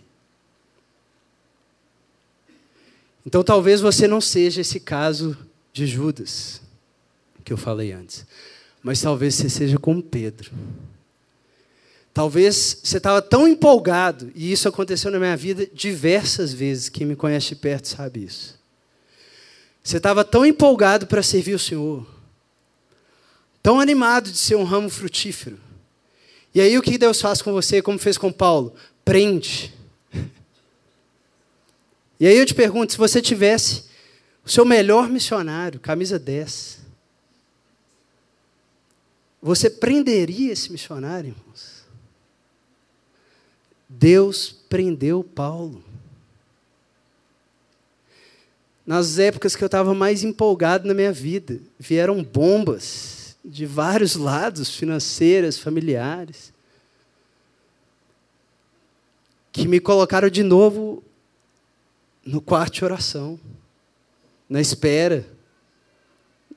Então 3.24 3.44
talvez 3.44 3.80
você 3.80 4.08
não 4.08 4.20
seja 4.20 4.62
esse 4.62 4.80
caso 4.80 5.36
de 5.72 5.86
Judas, 5.86 6.62
que 7.44 7.52
eu 7.52 7.56
falei 7.56 7.92
antes. 7.92 8.26
Mas 8.82 9.00
talvez 9.00 9.34
você 9.34 9.50
seja 9.50 9.78
como 9.78 10.02
Pedro. 10.02 10.50
Talvez 12.12 12.80
você 12.82 12.96
estava 12.96 13.22
tão 13.22 13.46
empolgado, 13.46 14.32
e 14.34 14.50
isso 14.50 14.68
aconteceu 14.68 15.10
na 15.10 15.18
minha 15.18 15.36
vida 15.36 15.66
diversas 15.72 16.52
vezes, 16.52 16.88
quem 16.88 17.06
me 17.06 17.14
conhece 17.14 17.50
de 17.50 17.56
perto 17.56 17.86
sabe 17.86 18.24
isso. 18.24 18.58
Você 19.82 19.98
estava 19.98 20.24
tão 20.24 20.44
empolgado 20.44 21.06
para 21.06 21.22
servir 21.22 21.54
o 21.54 21.58
Senhor, 21.58 22.04
tão 23.62 23.80
animado 23.80 24.30
de 24.30 24.38
ser 24.38 24.56
um 24.56 24.64
ramo 24.64 24.88
frutífero. 24.88 25.58
E 26.54 26.60
aí 26.60 26.76
o 26.76 26.82
que 26.82 26.98
Deus 26.98 27.20
faz 27.20 27.40
com 27.40 27.52
você, 27.52 27.80
como 27.80 27.98
fez 27.98 28.18
com 28.18 28.32
Paulo? 28.32 28.74
Prende. 29.04 29.72
E 32.18 32.26
aí 32.26 32.36
eu 32.36 32.44
te 32.44 32.54
pergunto, 32.54 32.92
se 32.92 32.98
você 32.98 33.22
tivesse 33.22 33.84
o 34.44 34.48
seu 34.50 34.64
melhor 34.64 35.08
missionário, 35.08 35.80
camisa 35.80 36.18
10, 36.18 36.80
você 39.40 39.70
prenderia 39.70 40.52
esse 40.52 40.70
missionário, 40.70 41.30
irmãos? 41.30 41.84
Deus 43.88 44.54
prendeu 44.68 45.24
Paulo. 45.24 45.82
Nas 48.86 49.18
épocas 49.18 49.54
que 49.54 49.62
eu 49.62 49.66
estava 49.66 49.94
mais 49.94 50.24
empolgado 50.24 50.86
na 50.86 50.92
minha 50.92 51.12
vida, 51.12 51.60
vieram 51.78 52.22
bombas 52.22 53.19
de 53.44 53.66
vários 53.66 54.16
lados, 54.16 54.74
financeiras, 54.74 55.58
familiares, 55.58 56.52
que 59.52 59.66
me 59.66 59.80
colocaram 59.80 60.28
de 60.28 60.42
novo 60.42 61.02
no 62.24 62.40
quarto 62.40 62.74
de 62.74 62.84
oração, 62.84 63.40
na 64.48 64.60
espera, 64.60 65.26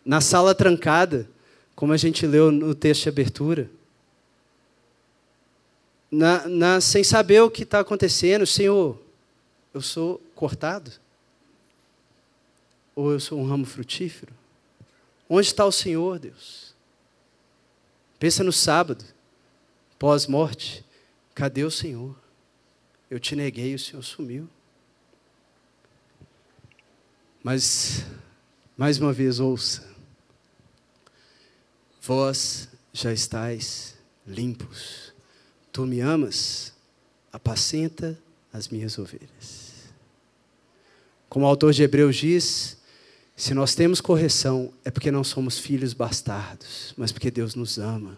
na 0.06 0.20
sala 0.20 0.54
trancada, 0.54 1.28
como 1.76 1.94
a 1.94 1.98
gente 1.98 2.28
leu 2.28 2.52
no 2.52 2.76
texto 2.76 3.04
de 3.04 3.10
abertura. 3.10 3.70
Na, 6.12 6.48
na, 6.48 6.82
sem 6.82 7.04
saber 7.04 7.42
o 7.42 7.50
que 7.50 7.64
está 7.64 7.80
acontecendo, 7.80 8.46
Senhor, 8.46 9.00
eu 9.74 9.82
sou 9.82 10.22
cortado? 10.36 10.92
Ou 12.96 13.12
eu 13.12 13.20
sou 13.20 13.40
um 13.40 13.48
ramo 13.48 13.66
frutífero? 13.66 14.32
Onde 15.28 15.48
está 15.48 15.66
o 15.66 15.72
Senhor, 15.72 16.20
Deus? 16.20 16.73
Pensa 18.24 18.42
no 18.42 18.54
sábado, 18.54 19.04
pós-morte. 20.00 20.86
Cadê 21.36 21.66
o 21.66 21.70
Senhor? 21.70 22.16
Eu 23.12 23.20
te 23.20 23.36
neguei, 23.36 23.76
o 23.76 23.80
Senhor 23.80 24.02
sumiu. 24.02 24.48
Mas, 27.44 28.06
mais 28.78 28.98
uma 28.98 29.12
vez, 29.12 29.42
ouça. 29.42 29.86
Vós 32.02 32.70
já 32.94 33.12
estáis 33.12 33.98
limpos. 34.26 35.14
Tu 35.74 35.86
me 35.86 36.00
amas, 36.00 36.72
apacenta 37.30 38.18
as 38.54 38.70
minhas 38.70 38.98
ovelhas. 38.98 39.92
Como 41.28 41.44
o 41.44 41.50
autor 41.50 41.74
de 41.74 41.84
Hebreus 41.84 42.16
diz, 42.16 42.78
se 43.44 43.54
nós 43.54 43.76
temos 43.76 44.00
correção, 44.00 44.72
é 44.86 44.90
porque 44.90 45.12
não 45.12 45.22
somos 45.22 45.60
filhos 45.60 45.92
bastardos, 45.92 46.94
mas 46.96 47.12
porque 47.12 47.30
Deus 47.30 47.56
nos 47.56 47.78
ama. 47.78 48.18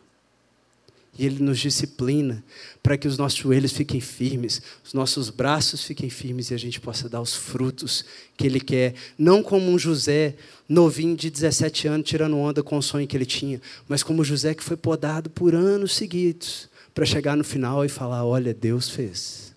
E 1.17 1.25
Ele 1.25 1.41
nos 1.41 1.57
disciplina 1.57 2.43
para 2.83 2.95
que 2.95 3.07
os 3.07 3.17
nossos 3.17 3.39
joelhos 3.39 3.71
fiquem 3.71 3.99
firmes, 3.99 4.61
os 4.85 4.93
nossos 4.93 5.31
braços 5.31 5.83
fiquem 5.83 6.11
firmes 6.11 6.51
e 6.51 6.53
a 6.53 6.57
gente 6.57 6.79
possa 6.79 7.09
dar 7.09 7.21
os 7.21 7.33
frutos 7.33 8.05
que 8.37 8.45
Ele 8.45 8.59
quer. 8.59 8.93
Não 9.17 9.41
como 9.41 9.71
um 9.71 9.79
José 9.79 10.35
novinho 10.69 11.15
de 11.15 11.31
17 11.31 11.87
anos 11.87 12.07
tirando 12.07 12.37
onda 12.37 12.61
com 12.61 12.77
o 12.77 12.83
sonho 12.83 13.07
que 13.07 13.17
ele 13.17 13.25
tinha, 13.25 13.59
mas 13.87 14.03
como 14.03 14.23
José 14.23 14.53
que 14.53 14.63
foi 14.63 14.77
podado 14.77 15.27
por 15.27 15.55
anos 15.55 15.95
seguidos 15.95 16.69
para 16.93 17.03
chegar 17.03 17.35
no 17.35 17.43
final 17.43 17.83
e 17.83 17.89
falar: 17.89 18.23
Olha, 18.23 18.53
Deus 18.53 18.91
fez. 18.91 19.55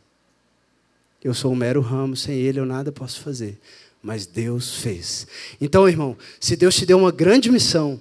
Eu 1.23 1.35
sou 1.35 1.53
um 1.53 1.57
mero 1.57 1.83
ramo, 1.83 2.17
sem 2.17 2.37
Ele 2.37 2.59
eu 2.59 2.65
nada 2.65 2.91
posso 2.91 3.21
fazer 3.21 3.59
mas 4.03 4.27
Deus 4.27 4.77
fez. 4.77 5.27
Então, 5.61 5.89
irmão, 5.89 6.17
se 6.41 6.57
Deus 6.57 6.75
te 6.75 6.87
deu 6.87 6.99
uma 6.99 7.11
grande 7.11 7.51
missão, 7.51 8.01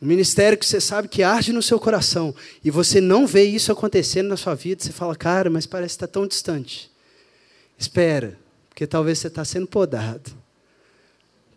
um 0.00 0.06
ministério 0.06 0.58
que 0.58 0.66
você 0.66 0.80
sabe 0.80 1.08
que 1.08 1.22
arde 1.22 1.52
no 1.52 1.62
seu 1.62 1.78
coração, 1.78 2.34
e 2.64 2.70
você 2.70 3.00
não 3.00 3.26
vê 3.26 3.44
isso 3.44 3.72
acontecendo 3.72 4.28
na 4.28 4.36
sua 4.36 4.54
vida, 4.54 4.82
você 4.82 4.92
fala, 4.92 5.16
cara, 5.16 5.48
mas 5.48 5.66
parece 5.66 5.96
que 5.96 6.04
está 6.04 6.06
tão 6.06 6.26
distante. 6.26 6.90
Espera, 7.78 8.38
porque 8.68 8.86
talvez 8.86 9.18
você 9.18 9.28
está 9.28 9.44
sendo 9.44 9.66
podado, 9.66 10.32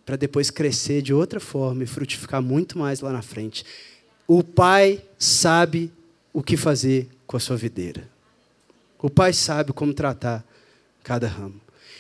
para 0.05 0.15
depois 0.15 0.49
crescer 0.49 1.01
de 1.01 1.13
outra 1.13 1.39
forma 1.39 1.83
e 1.83 1.87
frutificar 1.87 2.41
muito 2.41 2.77
mais 2.77 3.01
lá 3.01 3.11
na 3.11 3.21
frente. 3.21 3.65
O 4.27 4.43
Pai 4.43 5.03
sabe 5.17 5.91
o 6.33 6.41
que 6.41 6.57
fazer 6.57 7.07
com 7.27 7.37
a 7.37 7.39
sua 7.39 7.57
videira. 7.57 8.07
O 8.97 9.09
Pai 9.09 9.33
sabe 9.33 9.71
como 9.71 9.93
tratar 9.93 10.43
cada 11.03 11.27
ramo. 11.27 11.59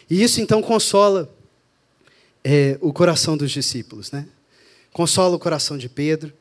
E 0.09 0.23
isso 0.23 0.41
então 0.41 0.61
consola 0.61 1.33
é, 2.43 2.77
o 2.81 2.91
coração 2.91 3.37
dos 3.37 3.51
discípulos, 3.51 4.11
né? 4.11 4.27
Consola 4.91 5.35
o 5.35 5.39
coração 5.39 5.77
de 5.77 5.87
Pedro 5.87 6.33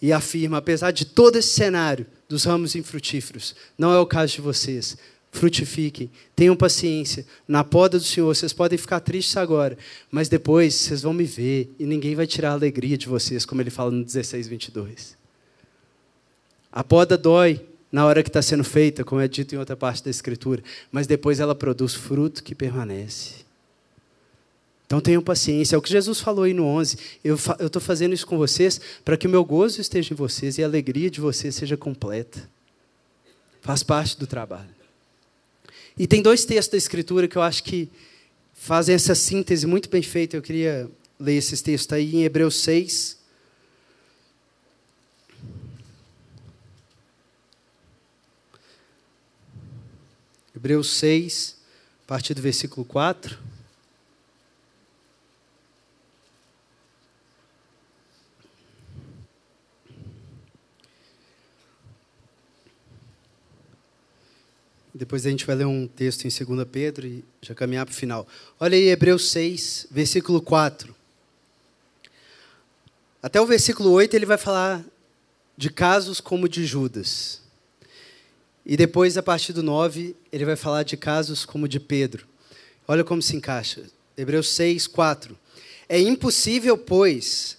e 0.00 0.12
afirma, 0.12 0.58
apesar 0.58 0.90
de 0.90 1.04
todo 1.04 1.36
esse 1.36 1.48
cenário 1.48 2.06
dos 2.28 2.44
ramos 2.44 2.74
infrutíferos, 2.74 3.54
não 3.78 3.92
é 3.92 3.98
o 3.98 4.06
caso 4.06 4.34
de 4.34 4.40
vocês. 4.40 4.96
Frutifiquem, 5.32 6.10
tenham 6.34 6.56
paciência. 6.56 7.26
Na 7.46 7.62
poda 7.62 7.98
do 7.98 8.04
Senhor, 8.04 8.34
vocês 8.34 8.52
podem 8.52 8.78
ficar 8.78 9.00
tristes 9.00 9.36
agora, 9.36 9.76
mas 10.10 10.28
depois 10.28 10.74
vocês 10.74 11.02
vão 11.02 11.12
me 11.12 11.24
ver 11.24 11.74
e 11.78 11.84
ninguém 11.84 12.14
vai 12.14 12.26
tirar 12.26 12.50
a 12.50 12.54
alegria 12.54 12.96
de 12.96 13.06
vocês, 13.06 13.44
como 13.44 13.60
ele 13.60 13.70
fala 13.70 13.90
no 13.90 14.04
16, 14.04 14.48
22. 14.48 15.16
A 16.72 16.82
poda 16.84 17.18
dói, 17.18 17.66
na 17.90 18.04
hora 18.04 18.22
que 18.22 18.28
está 18.28 18.42
sendo 18.42 18.64
feita, 18.64 19.04
como 19.04 19.20
é 19.20 19.28
dito 19.28 19.54
em 19.54 19.58
outra 19.58 19.76
parte 19.76 20.04
da 20.04 20.10
Escritura, 20.10 20.62
mas 20.90 21.06
depois 21.06 21.40
ela 21.40 21.54
produz 21.54 21.94
fruto 21.94 22.42
que 22.42 22.54
permanece. 22.54 23.46
Então 24.86 25.00
tenham 25.00 25.20
paciência, 25.20 25.74
é 25.74 25.78
o 25.78 25.82
que 25.82 25.90
Jesus 25.90 26.20
falou 26.20 26.44
aí 26.44 26.54
no 26.54 26.64
11. 26.64 26.96
Eu 27.24 27.34
estou 27.34 27.82
fazendo 27.82 28.14
isso 28.14 28.26
com 28.26 28.38
vocês 28.38 28.80
para 29.04 29.16
que 29.16 29.26
o 29.26 29.30
meu 29.30 29.44
gozo 29.44 29.80
esteja 29.80 30.14
em 30.14 30.16
vocês 30.16 30.58
e 30.58 30.62
a 30.62 30.66
alegria 30.66 31.10
de 31.10 31.20
vocês 31.20 31.54
seja 31.54 31.76
completa. 31.76 32.48
Faz 33.60 33.82
parte 33.82 34.16
do 34.16 34.28
trabalho. 34.28 34.76
E 35.98 36.06
tem 36.06 36.22
dois 36.22 36.44
textos 36.44 36.70
da 36.70 36.78
Escritura 36.78 37.26
que 37.26 37.36
eu 37.36 37.42
acho 37.42 37.64
que 37.64 37.88
fazem 38.54 38.94
essa 38.94 39.14
síntese 39.14 39.66
muito 39.66 39.88
bem 39.88 40.02
feita. 40.02 40.36
Eu 40.36 40.42
queria 40.42 40.88
ler 41.18 41.34
esses 41.34 41.60
textos 41.62 41.92
aí 41.92 42.14
em 42.14 42.22
Hebreus 42.22 42.60
6. 42.60 43.16
Hebreus 50.66 50.94
6, 50.94 51.54
a 52.02 52.08
partir 52.08 52.34
do 52.34 52.42
versículo 52.42 52.84
4. 52.84 53.38
Depois 64.92 65.24
a 65.24 65.30
gente 65.30 65.46
vai 65.46 65.54
ler 65.54 65.66
um 65.66 65.86
texto 65.86 66.24
em 66.24 66.44
2 66.44 66.66
Pedro 66.68 67.06
e 67.06 67.24
já 67.40 67.54
caminhar 67.54 67.86
para 67.86 67.92
o 67.92 67.94
final. 67.94 68.26
Olha 68.58 68.76
aí, 68.76 68.88
Hebreus 68.88 69.30
6, 69.30 69.86
versículo 69.88 70.42
4. 70.42 70.92
Até 73.22 73.40
o 73.40 73.46
versículo 73.46 73.92
8 73.92 74.14
ele 74.14 74.26
vai 74.26 74.36
falar 74.36 74.84
de 75.56 75.70
casos 75.70 76.20
como 76.20 76.48
de 76.48 76.66
Judas. 76.66 77.45
E 78.68 78.76
depois, 78.76 79.16
a 79.16 79.22
partir 79.22 79.52
do 79.52 79.62
9, 79.62 80.16
ele 80.32 80.44
vai 80.44 80.56
falar 80.56 80.82
de 80.82 80.96
casos 80.96 81.44
como 81.44 81.68
de 81.68 81.78
Pedro. 81.78 82.26
Olha 82.88 83.04
como 83.04 83.22
se 83.22 83.36
encaixa. 83.36 83.84
Hebreus 84.16 84.50
6, 84.50 84.88
4. 84.88 85.38
É 85.88 86.00
impossível, 86.00 86.76
pois, 86.76 87.58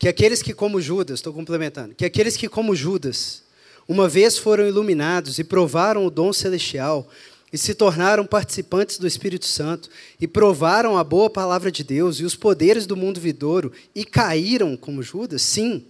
que 0.00 0.08
aqueles 0.08 0.42
que, 0.42 0.52
como 0.52 0.80
Judas, 0.80 1.20
estou 1.20 1.32
complementando, 1.32 1.94
que 1.94 2.04
aqueles 2.04 2.36
que, 2.36 2.48
como 2.48 2.74
Judas, 2.74 3.44
uma 3.86 4.08
vez 4.08 4.36
foram 4.36 4.66
iluminados 4.66 5.38
e 5.38 5.44
provaram 5.44 6.04
o 6.04 6.10
dom 6.10 6.32
celestial, 6.32 7.08
e 7.52 7.56
se 7.56 7.72
tornaram 7.72 8.26
participantes 8.26 8.98
do 8.98 9.06
Espírito 9.06 9.46
Santo, 9.46 9.88
e 10.20 10.26
provaram 10.26 10.98
a 10.98 11.04
boa 11.04 11.30
palavra 11.30 11.70
de 11.70 11.84
Deus 11.84 12.18
e 12.18 12.24
os 12.24 12.34
poderes 12.34 12.84
do 12.84 12.96
mundo 12.96 13.20
vidouro, 13.20 13.72
e 13.94 14.04
caíram 14.04 14.76
como 14.76 15.04
Judas, 15.04 15.40
sim, 15.40 15.86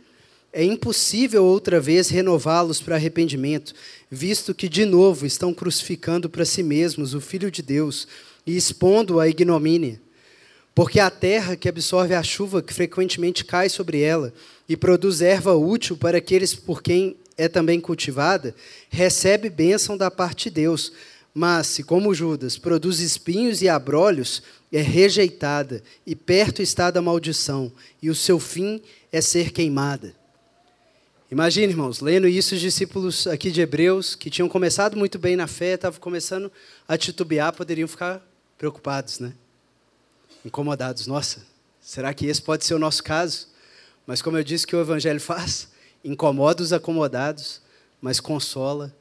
é 0.53 0.65
impossível 0.65 1.45
outra 1.45 1.81
vez 1.81 2.09
renová-los 2.09 2.81
para 2.81 2.95
arrependimento, 2.95 3.75
visto 4.11 4.55
que 4.55 4.69
de 4.69 4.85
novo 4.85 5.27
estão 5.27 5.53
crucificando 5.53 6.29
para 6.29 6.45
si 6.45 6.63
mesmos 6.63 7.15
o 7.15 7.21
Filho 7.21 7.51
de 7.51 7.63
Deus 7.63 8.09
e 8.47 8.57
expondo-o 8.57 9.21
à 9.21 9.29
ignomínia. 9.29 10.01
Porque 10.75 11.01
a 11.01 11.11
terra 11.11 11.57
que 11.57 11.69
absorve 11.69 12.15
a 12.15 12.23
chuva 12.23 12.63
que 12.63 12.73
frequentemente 12.73 13.45
cai 13.45 13.69
sobre 13.69 14.01
ela 14.01 14.33
e 14.69 14.77
produz 14.77 15.21
erva 15.21 15.55
útil 15.55 15.97
para 15.97 16.19
aqueles 16.19 16.55
por 16.55 16.83
quem 16.83 17.17
é 17.37 17.47
também 17.47 17.81
cultivada, 17.81 18.55
recebe 18.89 19.51
bênção 19.51 19.97
da 19.97 20.11
parte 20.11 20.45
de 20.45 20.57
Deus. 20.57 20.93
Mas, 21.35 21.69
se 21.69 21.83
como 21.85 22.15
Judas 22.15 22.59
produz 22.59 23.01
espinhos 23.01 23.63
e 23.63 23.69
abrolhos, 23.69 24.43
é 24.73 24.81
rejeitada, 24.81 25.83
e 26.07 26.17
perto 26.17 26.61
está 26.63 26.91
da 26.91 27.01
maldição, 27.01 27.71
e 28.03 28.11
o 28.11 28.15
seu 28.15 28.41
fim 28.41 28.83
é 29.13 29.21
ser 29.21 29.53
queimada. 29.53 30.18
Imagine, 31.31 31.75
irmãos, 31.75 32.01
lendo 32.01 32.27
isso, 32.27 32.55
os 32.55 32.61
discípulos 32.61 33.27
aqui 33.27 33.51
de 33.51 33.61
Hebreus, 33.61 34.15
que 34.15 34.31
tinham 34.31 34.49
começado 34.49 34.97
muito 34.97 35.19
bem 35.19 35.37
na 35.37 35.47
fé, 35.47 35.75
estavam 35.75 36.01
começando 36.01 36.51
a 36.89 36.97
titubear, 36.97 37.53
poderiam 37.53 37.87
ficar 37.87 38.27
preocupados, 38.57 39.19
né? 39.19 39.35
Incomodados. 40.43 41.07
Nossa, 41.07 41.45
será 41.83 42.15
que 42.15 42.25
esse 42.25 42.41
pode 42.41 42.65
ser 42.65 42.73
o 42.73 42.79
nosso 42.79 43.05
caso? 43.05 43.47
Mas, 44.07 44.23
como 44.23 44.39
eu 44.39 44.43
disse 44.43 44.67
que 44.67 44.75
o 44.75 44.81
Evangelho 44.81 45.21
faz, 45.21 45.69
incomoda 46.03 46.63
os 46.63 46.73
acomodados, 46.73 47.61
mas 48.01 48.21
consola 48.21 48.97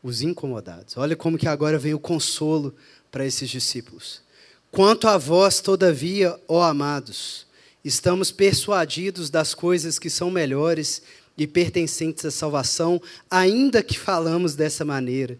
os 0.00 0.22
incomodados. 0.22 0.96
Olha 0.96 1.16
como 1.16 1.36
que 1.36 1.48
agora 1.48 1.76
vem 1.76 1.92
o 1.92 1.98
consolo 1.98 2.72
para 3.10 3.26
esses 3.26 3.50
discípulos. 3.50 4.22
Quanto 4.70 5.08
a 5.08 5.18
vós, 5.18 5.60
todavia, 5.60 6.38
ó 6.46 6.62
amados, 6.62 7.48
estamos 7.84 8.30
persuadidos 8.30 9.28
das 9.28 9.54
coisas 9.54 9.98
que 9.98 10.08
são 10.08 10.30
melhores 10.30 11.02
e 11.36 11.46
pertencentes 11.46 12.24
à 12.24 12.30
salvação, 12.30 13.00
ainda 13.30 13.82
que 13.82 13.98
falamos 13.98 14.54
dessa 14.54 14.84
maneira. 14.84 15.38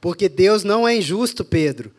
Porque 0.00 0.28
Deus 0.28 0.64
não 0.64 0.86
é 0.86 0.96
injusto, 0.96 1.44
Pedro, 1.44 1.92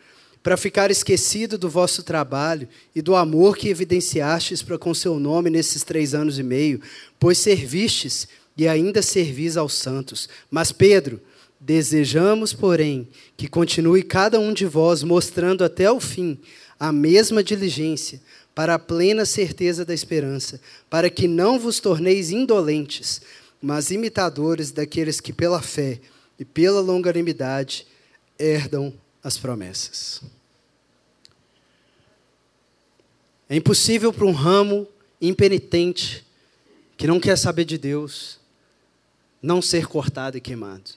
para 0.43 0.57
ficar 0.57 0.91
esquecido 0.91 1.57
do 1.57 1.69
vosso 1.69 2.03
trabalho 2.03 2.67
e 2.95 3.01
do 3.01 3.15
amor 3.15 3.57
que 3.57 3.69
evidenciastes 3.69 4.61
para 4.61 4.77
com 4.77 4.93
seu 4.93 5.19
nome 5.19 5.49
nesses 5.49 5.83
três 5.83 6.13
anos 6.13 6.37
e 6.37 6.43
meio, 6.43 6.79
pois 7.19 7.37
servistes 7.39 8.27
e 8.55 8.67
ainda 8.67 9.01
servis 9.01 9.57
aos 9.57 9.73
santos. 9.73 10.29
Mas, 10.51 10.71
Pedro, 10.71 11.19
desejamos, 11.59 12.53
porém, 12.53 13.07
que 13.35 13.47
continue 13.47 14.03
cada 14.03 14.39
um 14.39 14.53
de 14.53 14.65
vós 14.65 15.01
mostrando 15.01 15.63
até 15.63 15.89
o 15.91 15.99
fim 15.99 16.37
a 16.79 16.91
mesma 16.91 17.43
diligência, 17.43 18.21
para 18.55 18.75
a 18.75 18.79
plena 18.79 19.25
certeza 19.25 19.83
da 19.83 19.93
esperança, 19.93 20.61
para 20.89 21.09
que 21.09 21.27
não 21.27 21.59
vos 21.59 21.81
torneis 21.81 22.31
indolentes, 22.31 23.21
mas 23.61 23.91
imitadores 23.91 24.71
daqueles 24.71 25.19
que, 25.19 25.33
pela 25.33 25.61
fé 25.61 25.99
e 26.39 26.45
pela 26.45 26.79
longanimidade, 26.79 27.85
herdam 28.39 28.93
as 29.21 29.37
promessas. 29.37 30.21
É 33.49 33.57
impossível 33.57 34.13
para 34.13 34.25
um 34.25 34.31
ramo 34.31 34.87
impenitente, 35.21 36.25
que 36.95 37.07
não 37.07 37.19
quer 37.19 37.37
saber 37.37 37.65
de 37.65 37.77
Deus, 37.77 38.39
não 39.41 39.61
ser 39.61 39.85
cortado 39.85 40.37
e 40.37 40.41
queimado. 40.41 40.91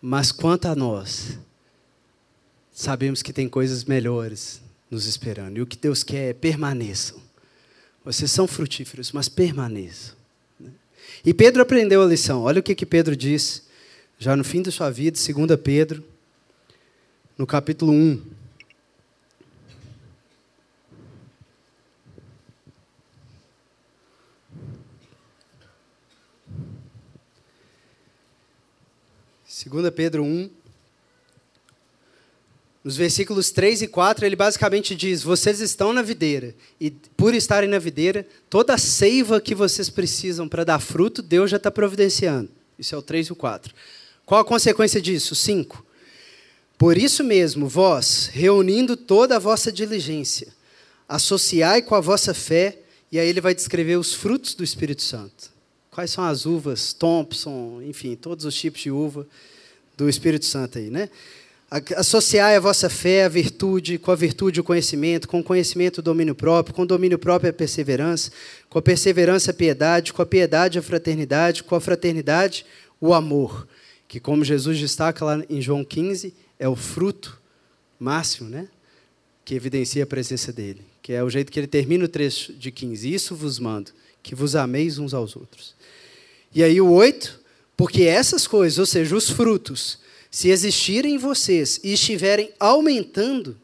Mas 0.00 0.32
quanto 0.32 0.66
a 0.66 0.74
nós, 0.74 1.38
sabemos 2.72 3.22
que 3.22 3.32
tem 3.32 3.48
coisas 3.48 3.84
melhores 3.84 4.60
nos 4.92 5.06
esperando. 5.06 5.56
E 5.56 5.62
o 5.62 5.66
que 5.66 5.78
Deus 5.78 6.02
quer 6.02 6.28
é 6.28 6.32
permaneçam. 6.34 7.18
Vocês 8.04 8.30
são 8.30 8.46
frutíferos, 8.46 9.10
mas 9.10 9.26
permaneçam. 9.26 10.14
E 11.24 11.32
Pedro 11.32 11.62
aprendeu 11.62 12.02
a 12.02 12.06
lição. 12.06 12.42
Olha 12.42 12.60
o 12.60 12.62
que, 12.62 12.74
que 12.74 12.84
Pedro 12.84 13.16
diz, 13.16 13.62
já 14.18 14.36
no 14.36 14.44
fim 14.44 14.60
da 14.60 14.70
sua 14.70 14.90
vida, 14.90 15.16
2 15.16 15.60
Pedro, 15.62 16.04
no 17.38 17.46
capítulo 17.46 17.90
1. 17.90 18.22
Segunda 29.46 29.90
Pedro 29.90 30.22
1, 30.22 30.50
nos 32.84 32.96
versículos 32.96 33.50
3 33.50 33.82
e 33.82 33.86
4, 33.88 34.26
ele 34.26 34.34
basicamente 34.34 34.94
diz: 34.94 35.22
Vocês 35.22 35.60
estão 35.60 35.92
na 35.92 36.02
videira, 36.02 36.54
e 36.80 36.90
por 36.90 37.34
estarem 37.34 37.68
na 37.68 37.78
videira, 37.78 38.26
toda 38.50 38.74
a 38.74 38.78
seiva 38.78 39.40
que 39.40 39.54
vocês 39.54 39.88
precisam 39.88 40.48
para 40.48 40.64
dar 40.64 40.80
fruto, 40.80 41.22
Deus 41.22 41.50
já 41.50 41.58
está 41.58 41.70
providenciando. 41.70 42.50
Isso 42.78 42.94
é 42.94 42.98
o 42.98 43.02
3 43.02 43.28
e 43.28 43.32
o 43.32 43.36
4. 43.36 43.72
Qual 44.26 44.40
a 44.40 44.44
consequência 44.44 45.00
disso? 45.00 45.34
5. 45.34 45.84
Por 46.76 46.98
isso 46.98 47.22
mesmo, 47.22 47.68
vós, 47.68 48.28
reunindo 48.32 48.96
toda 48.96 49.36
a 49.36 49.38
vossa 49.38 49.70
diligência, 49.70 50.48
associai 51.08 51.82
com 51.82 51.94
a 51.94 52.00
vossa 52.00 52.34
fé, 52.34 52.78
e 53.12 53.20
aí 53.20 53.28
ele 53.28 53.40
vai 53.40 53.54
descrever 53.54 53.96
os 53.96 54.14
frutos 54.14 54.54
do 54.54 54.64
Espírito 54.64 55.02
Santo. 55.02 55.52
Quais 55.92 56.10
são 56.10 56.24
as 56.24 56.46
uvas, 56.46 56.92
Thompson, 56.92 57.80
enfim, 57.82 58.16
todos 58.16 58.44
os 58.44 58.54
tipos 58.54 58.80
de 58.80 58.90
uva 58.90 59.26
do 59.96 60.08
Espírito 60.08 60.46
Santo 60.46 60.78
aí, 60.78 60.90
né? 60.90 61.08
Associai 61.96 62.54
a 62.54 62.60
vossa 62.60 62.90
fé 62.90 63.24
à 63.24 63.28
virtude, 63.30 63.96
com 63.98 64.10
a 64.10 64.14
virtude 64.14 64.60
o 64.60 64.64
conhecimento, 64.64 65.26
com 65.26 65.40
o 65.40 65.42
conhecimento 65.42 65.98
o 65.98 66.02
domínio 66.02 66.34
próprio, 66.34 66.74
com 66.74 66.82
o 66.82 66.86
domínio 66.86 67.18
próprio 67.18 67.48
a 67.48 67.52
perseverança, 67.52 68.30
com 68.68 68.78
a 68.78 68.82
perseverança 68.82 69.52
a 69.52 69.54
piedade, 69.54 70.12
com 70.12 70.20
a 70.20 70.26
piedade 70.26 70.78
a 70.78 70.82
fraternidade, 70.82 71.62
com 71.62 71.74
a 71.74 71.80
fraternidade 71.80 72.66
o 73.00 73.14
amor, 73.14 73.66
que 74.06 74.20
como 74.20 74.44
Jesus 74.44 74.78
destaca 74.78 75.24
lá 75.24 75.42
em 75.48 75.62
João 75.62 75.82
15, 75.82 76.34
é 76.58 76.68
o 76.68 76.76
fruto 76.76 77.40
máximo, 77.98 78.50
né? 78.50 78.68
Que 79.42 79.54
evidencia 79.54 80.04
a 80.04 80.06
presença 80.06 80.52
dele, 80.52 80.82
que 81.00 81.14
é 81.14 81.24
o 81.24 81.30
jeito 81.30 81.50
que 81.50 81.58
ele 81.58 81.66
termina 81.66 82.04
o 82.04 82.08
trecho 82.08 82.52
de 82.52 82.70
15. 82.70 83.10
Isso 83.10 83.34
vos 83.34 83.58
mando, 83.58 83.92
que 84.22 84.34
vos 84.34 84.54
ameis 84.54 84.98
uns 84.98 85.14
aos 85.14 85.34
outros. 85.36 85.74
E 86.54 86.62
aí 86.62 86.82
o 86.82 86.90
8, 86.90 87.40
porque 87.78 88.02
essas 88.02 88.46
coisas, 88.46 88.78
ou 88.78 88.84
seja, 88.84 89.16
os 89.16 89.30
frutos, 89.30 90.02
se 90.32 90.48
existirem 90.48 91.16
em 91.16 91.18
vocês 91.18 91.78
e 91.84 91.92
estiverem 91.92 92.50
aumentando, 92.58 93.54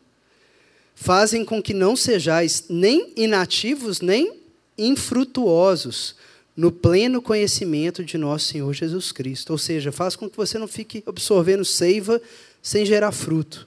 fazem 0.94 1.42
com 1.42 1.62
que 1.62 1.72
não 1.72 1.96
sejais 1.96 2.64
nem 2.68 3.10
inativos, 3.16 4.02
nem 4.02 4.34
infrutuosos 4.76 6.14
no 6.54 6.70
pleno 6.70 7.22
conhecimento 7.22 8.04
de 8.04 8.18
nosso 8.18 8.48
Senhor 8.48 8.70
Jesus 8.74 9.10
Cristo. 9.12 9.50
Ou 9.50 9.58
seja, 9.58 9.90
faz 9.90 10.14
com 10.14 10.28
que 10.28 10.36
você 10.36 10.58
não 10.58 10.68
fique 10.68 11.02
absorvendo 11.06 11.64
seiva 11.64 12.20
sem 12.62 12.84
gerar 12.84 13.12
fruto. 13.12 13.66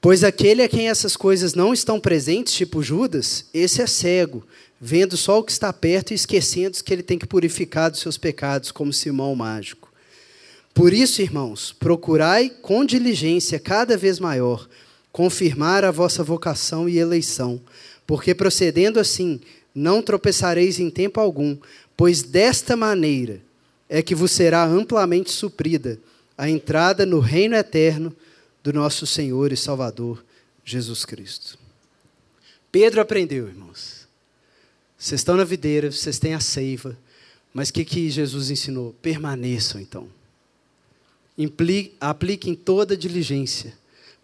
Pois 0.00 0.24
aquele 0.24 0.64
a 0.64 0.68
quem 0.68 0.88
essas 0.88 1.16
coisas 1.16 1.54
não 1.54 1.72
estão 1.72 2.00
presentes, 2.00 2.54
tipo 2.54 2.82
Judas, 2.82 3.46
esse 3.54 3.80
é 3.80 3.86
cego, 3.86 4.44
vendo 4.80 5.16
só 5.16 5.38
o 5.38 5.44
que 5.44 5.52
está 5.52 5.72
perto 5.72 6.10
e 6.10 6.14
esquecendo 6.14 6.82
que 6.82 6.92
ele 6.92 7.04
tem 7.04 7.20
que 7.20 7.26
purificar 7.26 7.88
dos 7.88 8.00
seus 8.00 8.18
pecados, 8.18 8.72
como 8.72 8.92
Simão 8.92 9.32
mágico. 9.36 9.91
Por 10.74 10.92
isso, 10.92 11.20
irmãos, 11.20 11.72
procurai 11.72 12.48
com 12.48 12.84
diligência 12.84 13.58
cada 13.58 13.96
vez 13.96 14.18
maior 14.18 14.68
confirmar 15.12 15.84
a 15.84 15.90
vossa 15.90 16.24
vocação 16.24 16.88
e 16.88 16.98
eleição, 16.98 17.60
porque 18.06 18.34
procedendo 18.34 18.98
assim, 18.98 19.40
não 19.74 20.02
tropeçareis 20.02 20.80
em 20.80 20.90
tempo 20.90 21.20
algum, 21.20 21.56
pois 21.96 22.22
desta 22.22 22.74
maneira 22.74 23.42
é 23.88 24.02
que 24.02 24.14
vos 24.14 24.32
será 24.32 24.64
amplamente 24.64 25.30
suprida 25.30 26.00
a 26.36 26.48
entrada 26.48 27.04
no 27.04 27.20
reino 27.20 27.54
eterno 27.54 28.14
do 28.62 28.72
nosso 28.72 29.06
Senhor 29.06 29.52
e 29.52 29.56
Salvador 29.56 30.24
Jesus 30.64 31.04
Cristo. 31.04 31.58
Pedro 32.70 33.02
aprendeu, 33.02 33.46
irmãos. 33.48 34.08
Vocês 34.96 35.20
estão 35.20 35.36
na 35.36 35.44
videira, 35.44 35.90
vocês 35.90 36.18
têm 36.18 36.32
a 36.32 36.40
seiva, 36.40 36.96
mas 37.52 37.68
o 37.68 37.72
que, 37.74 37.84
que 37.84 38.08
Jesus 38.08 38.50
ensinou? 38.50 38.94
Permaneçam 39.02 39.78
então. 39.80 40.08
Apliquem 42.00 42.54
toda 42.54 42.94
a 42.94 42.96
diligência 42.96 43.74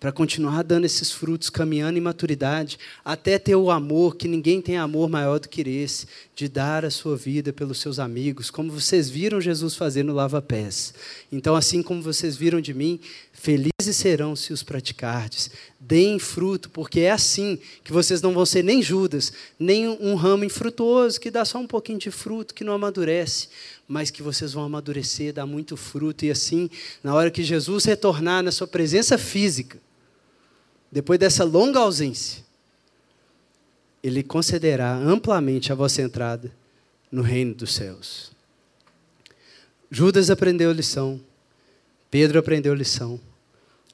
para 0.01 0.13
continuar 0.13 0.63
dando 0.63 0.85
esses 0.85 1.11
frutos, 1.11 1.51
caminhando 1.51 1.99
em 1.99 2.01
maturidade, 2.01 2.79
até 3.05 3.37
ter 3.37 3.57
o 3.57 3.71
amor, 3.71 4.15
que 4.15 4.29
ninguém 4.29 4.61
tem 4.61 4.77
amor 4.77 5.09
maior 5.09 5.41
do 5.41 5.49
que 5.49 5.61
esse, 5.63 6.07
de 6.37 6.49
dar 6.49 6.85
a 6.85 6.91
sua 6.91 7.17
vida 7.17 7.53
pelos 7.53 7.81
seus 7.81 7.99
amigos, 7.99 8.49
como 8.49 8.71
vocês 8.71 9.11
viram 9.11 9.41
Jesus 9.41 9.75
fazer 9.75 10.05
no 10.05 10.15
lava-pés. 10.15 10.95
Então, 11.33 11.57
assim 11.57 11.83
como 11.83 12.01
vocês 12.01 12.37
viram 12.37 12.61
de 12.61 12.73
mim, 12.73 13.01
felizes 13.33 13.97
serão 13.97 14.37
se 14.37 14.53
os 14.53 14.63
praticardes. 14.63 15.51
Deem 15.81 16.21
fruto, 16.21 16.71
porque 16.71 17.01
é 17.01 17.11
assim 17.11 17.59
que 17.83 17.93
vocês 17.93 18.23
não 18.23 18.33
vão 18.33 18.47
ser 18.47 18.63
nem 18.63 18.81
Judas, 18.81 19.33
nem 19.59 19.89
um 19.89 20.15
ramo 20.15 20.45
infrutuoso 20.45 21.21
que 21.21 21.31
dá 21.31 21.45
só 21.45 21.59
um 21.59 21.67
pouquinho 21.67 21.99
de 21.99 22.13
fruto, 22.13 22.55
que 22.55 22.63
não 22.63 22.73
amadurece, 22.73 23.49
mas 23.89 24.11
que 24.11 24.23
vocês 24.23 24.53
vão 24.53 24.65
amadurecer, 24.65 25.33
dar 25.33 25.47
muito 25.47 25.75
fruto, 25.75 26.27
e 26.27 26.31
assim, 26.31 26.69
na 27.03 27.15
hora 27.15 27.31
que 27.31 27.43
Jesus 27.43 27.87
retornar 27.87 28.43
na 28.43 28.53
sua 28.53 28.67
presença 28.67 29.17
física, 29.17 29.79
depois 30.93 31.19
dessa 31.19 31.43
longa 31.43 31.81
ausência, 31.81 32.45
Ele 34.03 34.23
concederá 34.23 34.95
amplamente 34.95 35.73
a 35.73 35.75
vossa 35.75 36.03
entrada 36.03 36.53
no 37.11 37.23
reino 37.23 37.55
dos 37.55 37.75
céus. 37.75 38.31
Judas 39.91 40.29
aprendeu 40.29 40.71
a 40.71 40.75
lição, 40.75 41.19
Pedro 42.11 42.39
aprendeu 42.39 42.75
a 42.75 42.77
lição, 42.77 43.19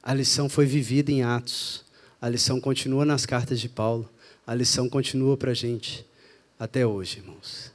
a 0.03 0.13
lição 0.13 0.49
foi 0.49 0.65
vivida 0.65 1.09
em 1.09 1.23
Atos, 1.23 1.85
a 2.21 2.27
lição 2.27 2.59
continua 2.59 3.05
nas 3.05 3.25
cartas 3.25 3.61
de 3.61 3.69
Paulo, 3.69 4.09
a 4.45 4.53
lição 4.53 4.89
continua 4.89 5.37
para 5.37 5.51
a 5.51 5.55
gente 5.55 6.05
até 6.59 6.85
hoje, 6.85 7.19
irmãos. 7.19 7.71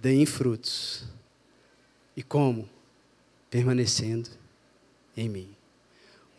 Deem 0.00 0.26
frutos. 0.26 1.17
E 2.18 2.22
como? 2.24 2.68
Permanecendo 3.48 4.28
em 5.16 5.28
mim. 5.28 5.54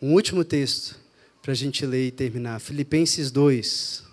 Um 0.02 0.12
último 0.12 0.44
texto 0.44 1.00
para 1.40 1.52
a 1.52 1.54
gente 1.54 1.86
ler 1.86 2.08
e 2.08 2.10
terminar. 2.10 2.60
Filipenses 2.60 3.30
2. 3.30 4.04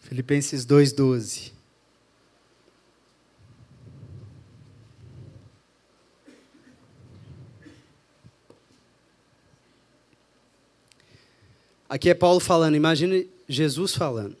Filipenses 0.00 0.66
2,12. 0.66 1.51
Aqui 11.92 12.08
é 12.08 12.14
Paulo 12.14 12.40
falando, 12.40 12.74
imagine 12.74 13.28
Jesus 13.46 13.94
falando. 13.94 14.34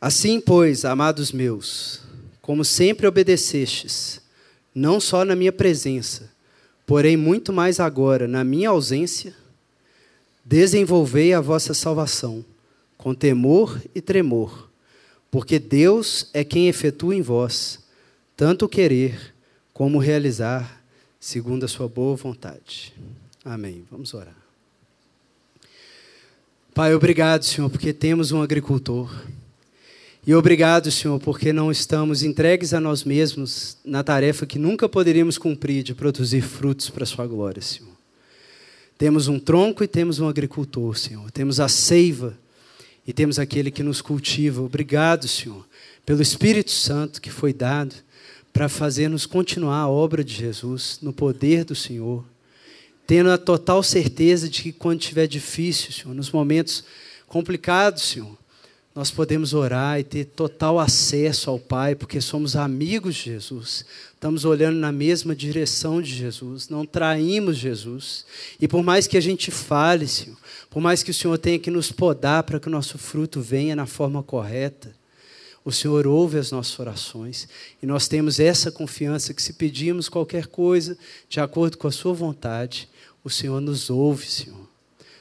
Assim, 0.00 0.40
pois, 0.40 0.84
amados 0.84 1.30
meus, 1.30 2.00
como 2.42 2.64
sempre 2.64 3.06
obedecestes, 3.06 4.20
não 4.74 4.98
só 4.98 5.24
na 5.24 5.36
minha 5.36 5.52
presença, 5.52 6.28
porém 6.84 7.16
muito 7.16 7.52
mais 7.52 7.78
agora 7.78 8.26
na 8.26 8.42
minha 8.42 8.70
ausência, 8.70 9.32
desenvolvei 10.44 11.32
a 11.32 11.40
vossa 11.40 11.72
salvação 11.72 12.44
com 12.96 13.14
temor 13.14 13.80
e 13.94 14.00
tremor, 14.00 14.68
porque 15.30 15.60
Deus 15.60 16.30
é 16.34 16.42
quem 16.42 16.66
efetua 16.66 17.14
em 17.14 17.22
vós 17.22 17.86
tanto 18.36 18.64
o 18.64 18.68
querer 18.68 19.32
como 19.72 20.00
realizar, 20.00 20.82
segundo 21.20 21.62
a 21.62 21.68
sua 21.68 21.86
boa 21.86 22.16
vontade. 22.16 22.92
Amém. 23.44 23.86
Vamos 23.88 24.12
orar. 24.14 24.47
Pai, 26.78 26.94
obrigado, 26.94 27.44
Senhor, 27.44 27.68
porque 27.68 27.92
temos 27.92 28.30
um 28.30 28.40
agricultor. 28.40 29.12
E 30.24 30.32
obrigado, 30.32 30.92
Senhor, 30.92 31.18
porque 31.18 31.52
não 31.52 31.72
estamos 31.72 32.22
entregues 32.22 32.72
a 32.72 32.78
nós 32.78 33.02
mesmos 33.02 33.76
na 33.84 34.04
tarefa 34.04 34.46
que 34.46 34.60
nunca 34.60 34.88
poderíamos 34.88 35.38
cumprir 35.38 35.82
de 35.82 35.92
produzir 35.92 36.40
frutos 36.40 36.88
para 36.88 37.02
a 37.02 37.06
Sua 37.06 37.26
glória, 37.26 37.60
Senhor. 37.60 37.90
Temos 38.96 39.26
um 39.26 39.40
tronco 39.40 39.82
e 39.82 39.88
temos 39.88 40.20
um 40.20 40.28
agricultor, 40.28 40.96
Senhor. 40.96 41.28
Temos 41.32 41.58
a 41.58 41.66
seiva 41.66 42.38
e 43.04 43.12
temos 43.12 43.40
aquele 43.40 43.72
que 43.72 43.82
nos 43.82 44.00
cultiva. 44.00 44.62
Obrigado, 44.62 45.26
Senhor, 45.26 45.66
pelo 46.06 46.22
Espírito 46.22 46.70
Santo 46.70 47.20
que 47.20 47.28
foi 47.28 47.52
dado 47.52 47.96
para 48.52 48.68
fazer-nos 48.68 49.26
continuar 49.26 49.80
a 49.80 49.88
obra 49.88 50.22
de 50.22 50.32
Jesus 50.32 51.00
no 51.02 51.12
poder 51.12 51.64
do 51.64 51.74
Senhor, 51.74 52.24
tendo 53.08 53.30
a 53.30 53.38
total 53.38 53.82
certeza 53.82 54.50
de 54.50 54.62
que 54.62 54.70
quando 54.70 55.00
estiver 55.00 55.26
difícil, 55.26 55.90
Senhor, 55.90 56.14
nos 56.14 56.30
momentos 56.30 56.84
complicados, 57.26 58.02
Senhor, 58.02 58.36
nós 58.94 59.10
podemos 59.10 59.54
orar 59.54 59.98
e 59.98 60.04
ter 60.04 60.26
total 60.26 60.78
acesso 60.78 61.48
ao 61.48 61.58
Pai, 61.58 61.94
porque 61.94 62.20
somos 62.20 62.54
amigos 62.54 63.14
de 63.14 63.22
Jesus, 63.22 63.86
estamos 64.12 64.44
olhando 64.44 64.76
na 64.78 64.92
mesma 64.92 65.34
direção 65.34 66.02
de 66.02 66.14
Jesus, 66.14 66.68
não 66.68 66.84
traímos 66.84 67.56
Jesus. 67.56 68.26
E 68.60 68.68
por 68.68 68.82
mais 68.82 69.06
que 69.06 69.16
a 69.16 69.22
gente 69.22 69.50
fale, 69.50 70.06
Senhor, 70.06 70.36
por 70.68 70.82
mais 70.82 71.02
que 71.02 71.10
o 71.10 71.14
Senhor 71.14 71.38
tenha 71.38 71.58
que 71.58 71.70
nos 71.70 71.90
podar 71.90 72.42
para 72.42 72.60
que 72.60 72.68
o 72.68 72.70
nosso 72.70 72.98
fruto 72.98 73.40
venha 73.40 73.74
na 73.74 73.86
forma 73.86 74.22
correta, 74.22 74.94
o 75.64 75.72
Senhor 75.72 76.06
ouve 76.06 76.38
as 76.38 76.50
nossas 76.50 76.78
orações 76.78 77.48
e 77.82 77.86
nós 77.86 78.08
temos 78.08 78.40
essa 78.40 78.70
confiança 78.70 79.34
que 79.34 79.42
se 79.42 79.52
pedimos 79.52 80.08
qualquer 80.08 80.46
coisa 80.46 80.96
de 81.28 81.40
acordo 81.40 81.76
com 81.76 81.86
a 81.86 81.92
Sua 81.92 82.12
vontade, 82.12 82.88
o 83.22 83.30
Senhor 83.30 83.60
nos 83.60 83.90
ouve, 83.90 84.26
Senhor. 84.26 84.68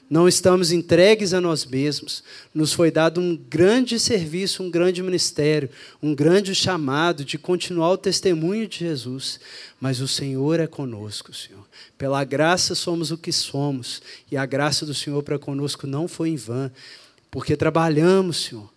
Não 0.10 0.26
estamos 0.26 0.72
entregues 0.72 1.34
a 1.34 1.42
nós 1.42 1.66
mesmos. 1.66 2.24
Nos 2.54 2.72
foi 2.72 2.90
dado 2.90 3.20
um 3.20 3.36
grande 3.36 4.00
serviço, 4.00 4.64
um 4.64 4.72
grande 4.72 5.04
ministério, 5.04 5.70
um 6.02 6.16
grande 6.16 6.56
chamado 6.56 7.26
de 7.26 7.38
continuar 7.38 7.92
o 7.92 7.98
testemunho 7.98 8.68
de 8.68 8.80
Jesus. 8.80 9.38
Mas 9.82 10.00
o 10.00 10.08
Senhor 10.08 10.62
é 10.62 10.68
conosco, 10.68 11.34
Senhor. 11.34 11.66
Pela 11.98 12.24
graça 12.24 12.74
somos 12.74 13.12
o 13.12 13.18
que 13.18 13.34
somos. 13.34 14.02
E 14.32 14.38
a 14.38 14.46
graça 14.46 14.86
do 14.86 14.94
Senhor 14.94 15.22
para 15.24 15.38
conosco 15.38 15.86
não 15.86 16.08
foi 16.08 16.30
em 16.30 16.38
vão, 16.38 16.72
porque 17.30 17.58
trabalhamos, 17.58 18.46
Senhor. 18.46 18.77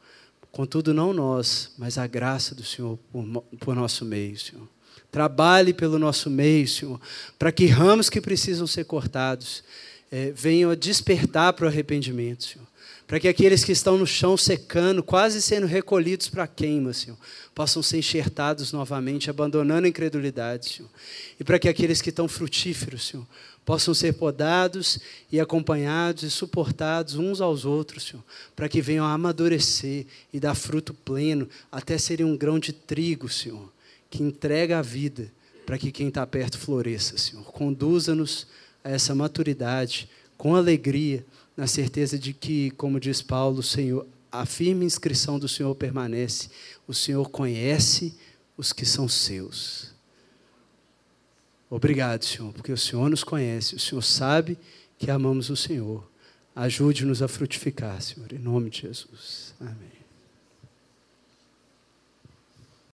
Contudo, 0.52 0.92
não 0.92 1.12
nós, 1.12 1.72
mas 1.78 1.96
a 1.96 2.06
graça 2.06 2.54
do 2.54 2.64
Senhor 2.64 2.98
por, 3.12 3.24
por 3.60 3.74
nosso 3.74 4.04
meio, 4.04 4.38
Senhor. 4.38 4.68
Trabalhe 5.10 5.72
pelo 5.72 5.98
nosso 5.98 6.30
meio, 6.30 6.68
Senhor, 6.68 7.00
para 7.38 7.50
que 7.50 7.66
ramos 7.66 8.08
que 8.08 8.20
precisam 8.20 8.66
ser 8.66 8.84
cortados 8.84 9.62
é, 10.10 10.32
venham 10.32 10.70
a 10.70 10.74
despertar 10.74 11.52
para 11.52 11.66
o 11.66 11.68
arrependimento, 11.68 12.44
Senhor. 12.44 12.66
Para 13.06 13.18
que 13.18 13.26
aqueles 13.26 13.64
que 13.64 13.72
estão 13.72 13.98
no 13.98 14.06
chão 14.06 14.36
secando, 14.36 15.02
quase 15.02 15.42
sendo 15.42 15.66
recolhidos 15.66 16.28
para 16.28 16.44
a 16.44 16.46
queima, 16.46 16.92
Senhor, 16.92 17.18
possam 17.52 17.82
ser 17.82 17.98
enxertados 17.98 18.72
novamente, 18.72 19.28
abandonando 19.28 19.86
a 19.86 19.88
incredulidade, 19.88 20.68
Senhor. 20.68 20.90
E 21.38 21.42
para 21.42 21.58
que 21.58 21.68
aqueles 21.68 22.00
que 22.00 22.10
estão 22.10 22.28
frutíferos, 22.28 23.08
Senhor, 23.08 23.26
possam 23.64 23.94
ser 23.94 24.14
podados 24.14 24.98
e 25.30 25.38
acompanhados 25.38 26.22
e 26.22 26.30
suportados 26.30 27.14
uns 27.16 27.40
aos 27.40 27.64
outros, 27.64 28.04
Senhor, 28.04 28.24
para 28.56 28.68
que 28.68 28.80
venham 28.80 29.04
a 29.04 29.12
amadurecer 29.12 30.06
e 30.32 30.40
dar 30.40 30.54
fruto 30.54 30.92
pleno, 30.92 31.48
até 31.70 31.96
serem 31.98 32.26
um 32.26 32.36
grão 32.36 32.58
de 32.58 32.72
trigo, 32.72 33.28
Senhor, 33.28 33.72
que 34.10 34.22
entrega 34.22 34.78
a 34.78 34.82
vida 34.82 35.30
para 35.64 35.78
que 35.78 35.92
quem 35.92 36.08
está 36.08 36.26
perto 36.26 36.58
floresça, 36.58 37.16
Senhor. 37.16 37.44
Conduza-nos 37.44 38.46
a 38.82 38.90
essa 38.90 39.14
maturidade 39.14 40.08
com 40.36 40.56
alegria, 40.56 41.24
na 41.56 41.66
certeza 41.66 42.18
de 42.18 42.32
que, 42.32 42.70
como 42.72 42.98
diz 42.98 43.20
Paulo, 43.20 43.62
Senhor, 43.62 44.06
a 44.32 44.46
firme 44.46 44.84
inscrição 44.86 45.38
do 45.38 45.48
Senhor 45.48 45.74
permanece. 45.74 46.48
O 46.88 46.94
Senhor 46.94 47.28
conhece 47.28 48.14
os 48.56 48.72
que 48.72 48.86
são 48.86 49.08
seus. 49.08 49.89
Obrigado, 51.70 52.24
Senhor, 52.24 52.52
porque 52.52 52.72
o 52.72 52.76
Senhor 52.76 53.08
nos 53.08 53.22
conhece, 53.22 53.76
o 53.76 53.78
Senhor 53.78 54.02
sabe 54.02 54.58
que 54.98 55.08
amamos 55.08 55.50
o 55.50 55.56
Senhor. 55.56 56.10
Ajude-nos 56.54 57.22
a 57.22 57.28
frutificar, 57.28 58.02
Senhor, 58.02 58.32
em 58.32 58.38
nome 58.38 58.70
de 58.70 58.80
Jesus. 58.80 59.54
Amém. 59.60 59.89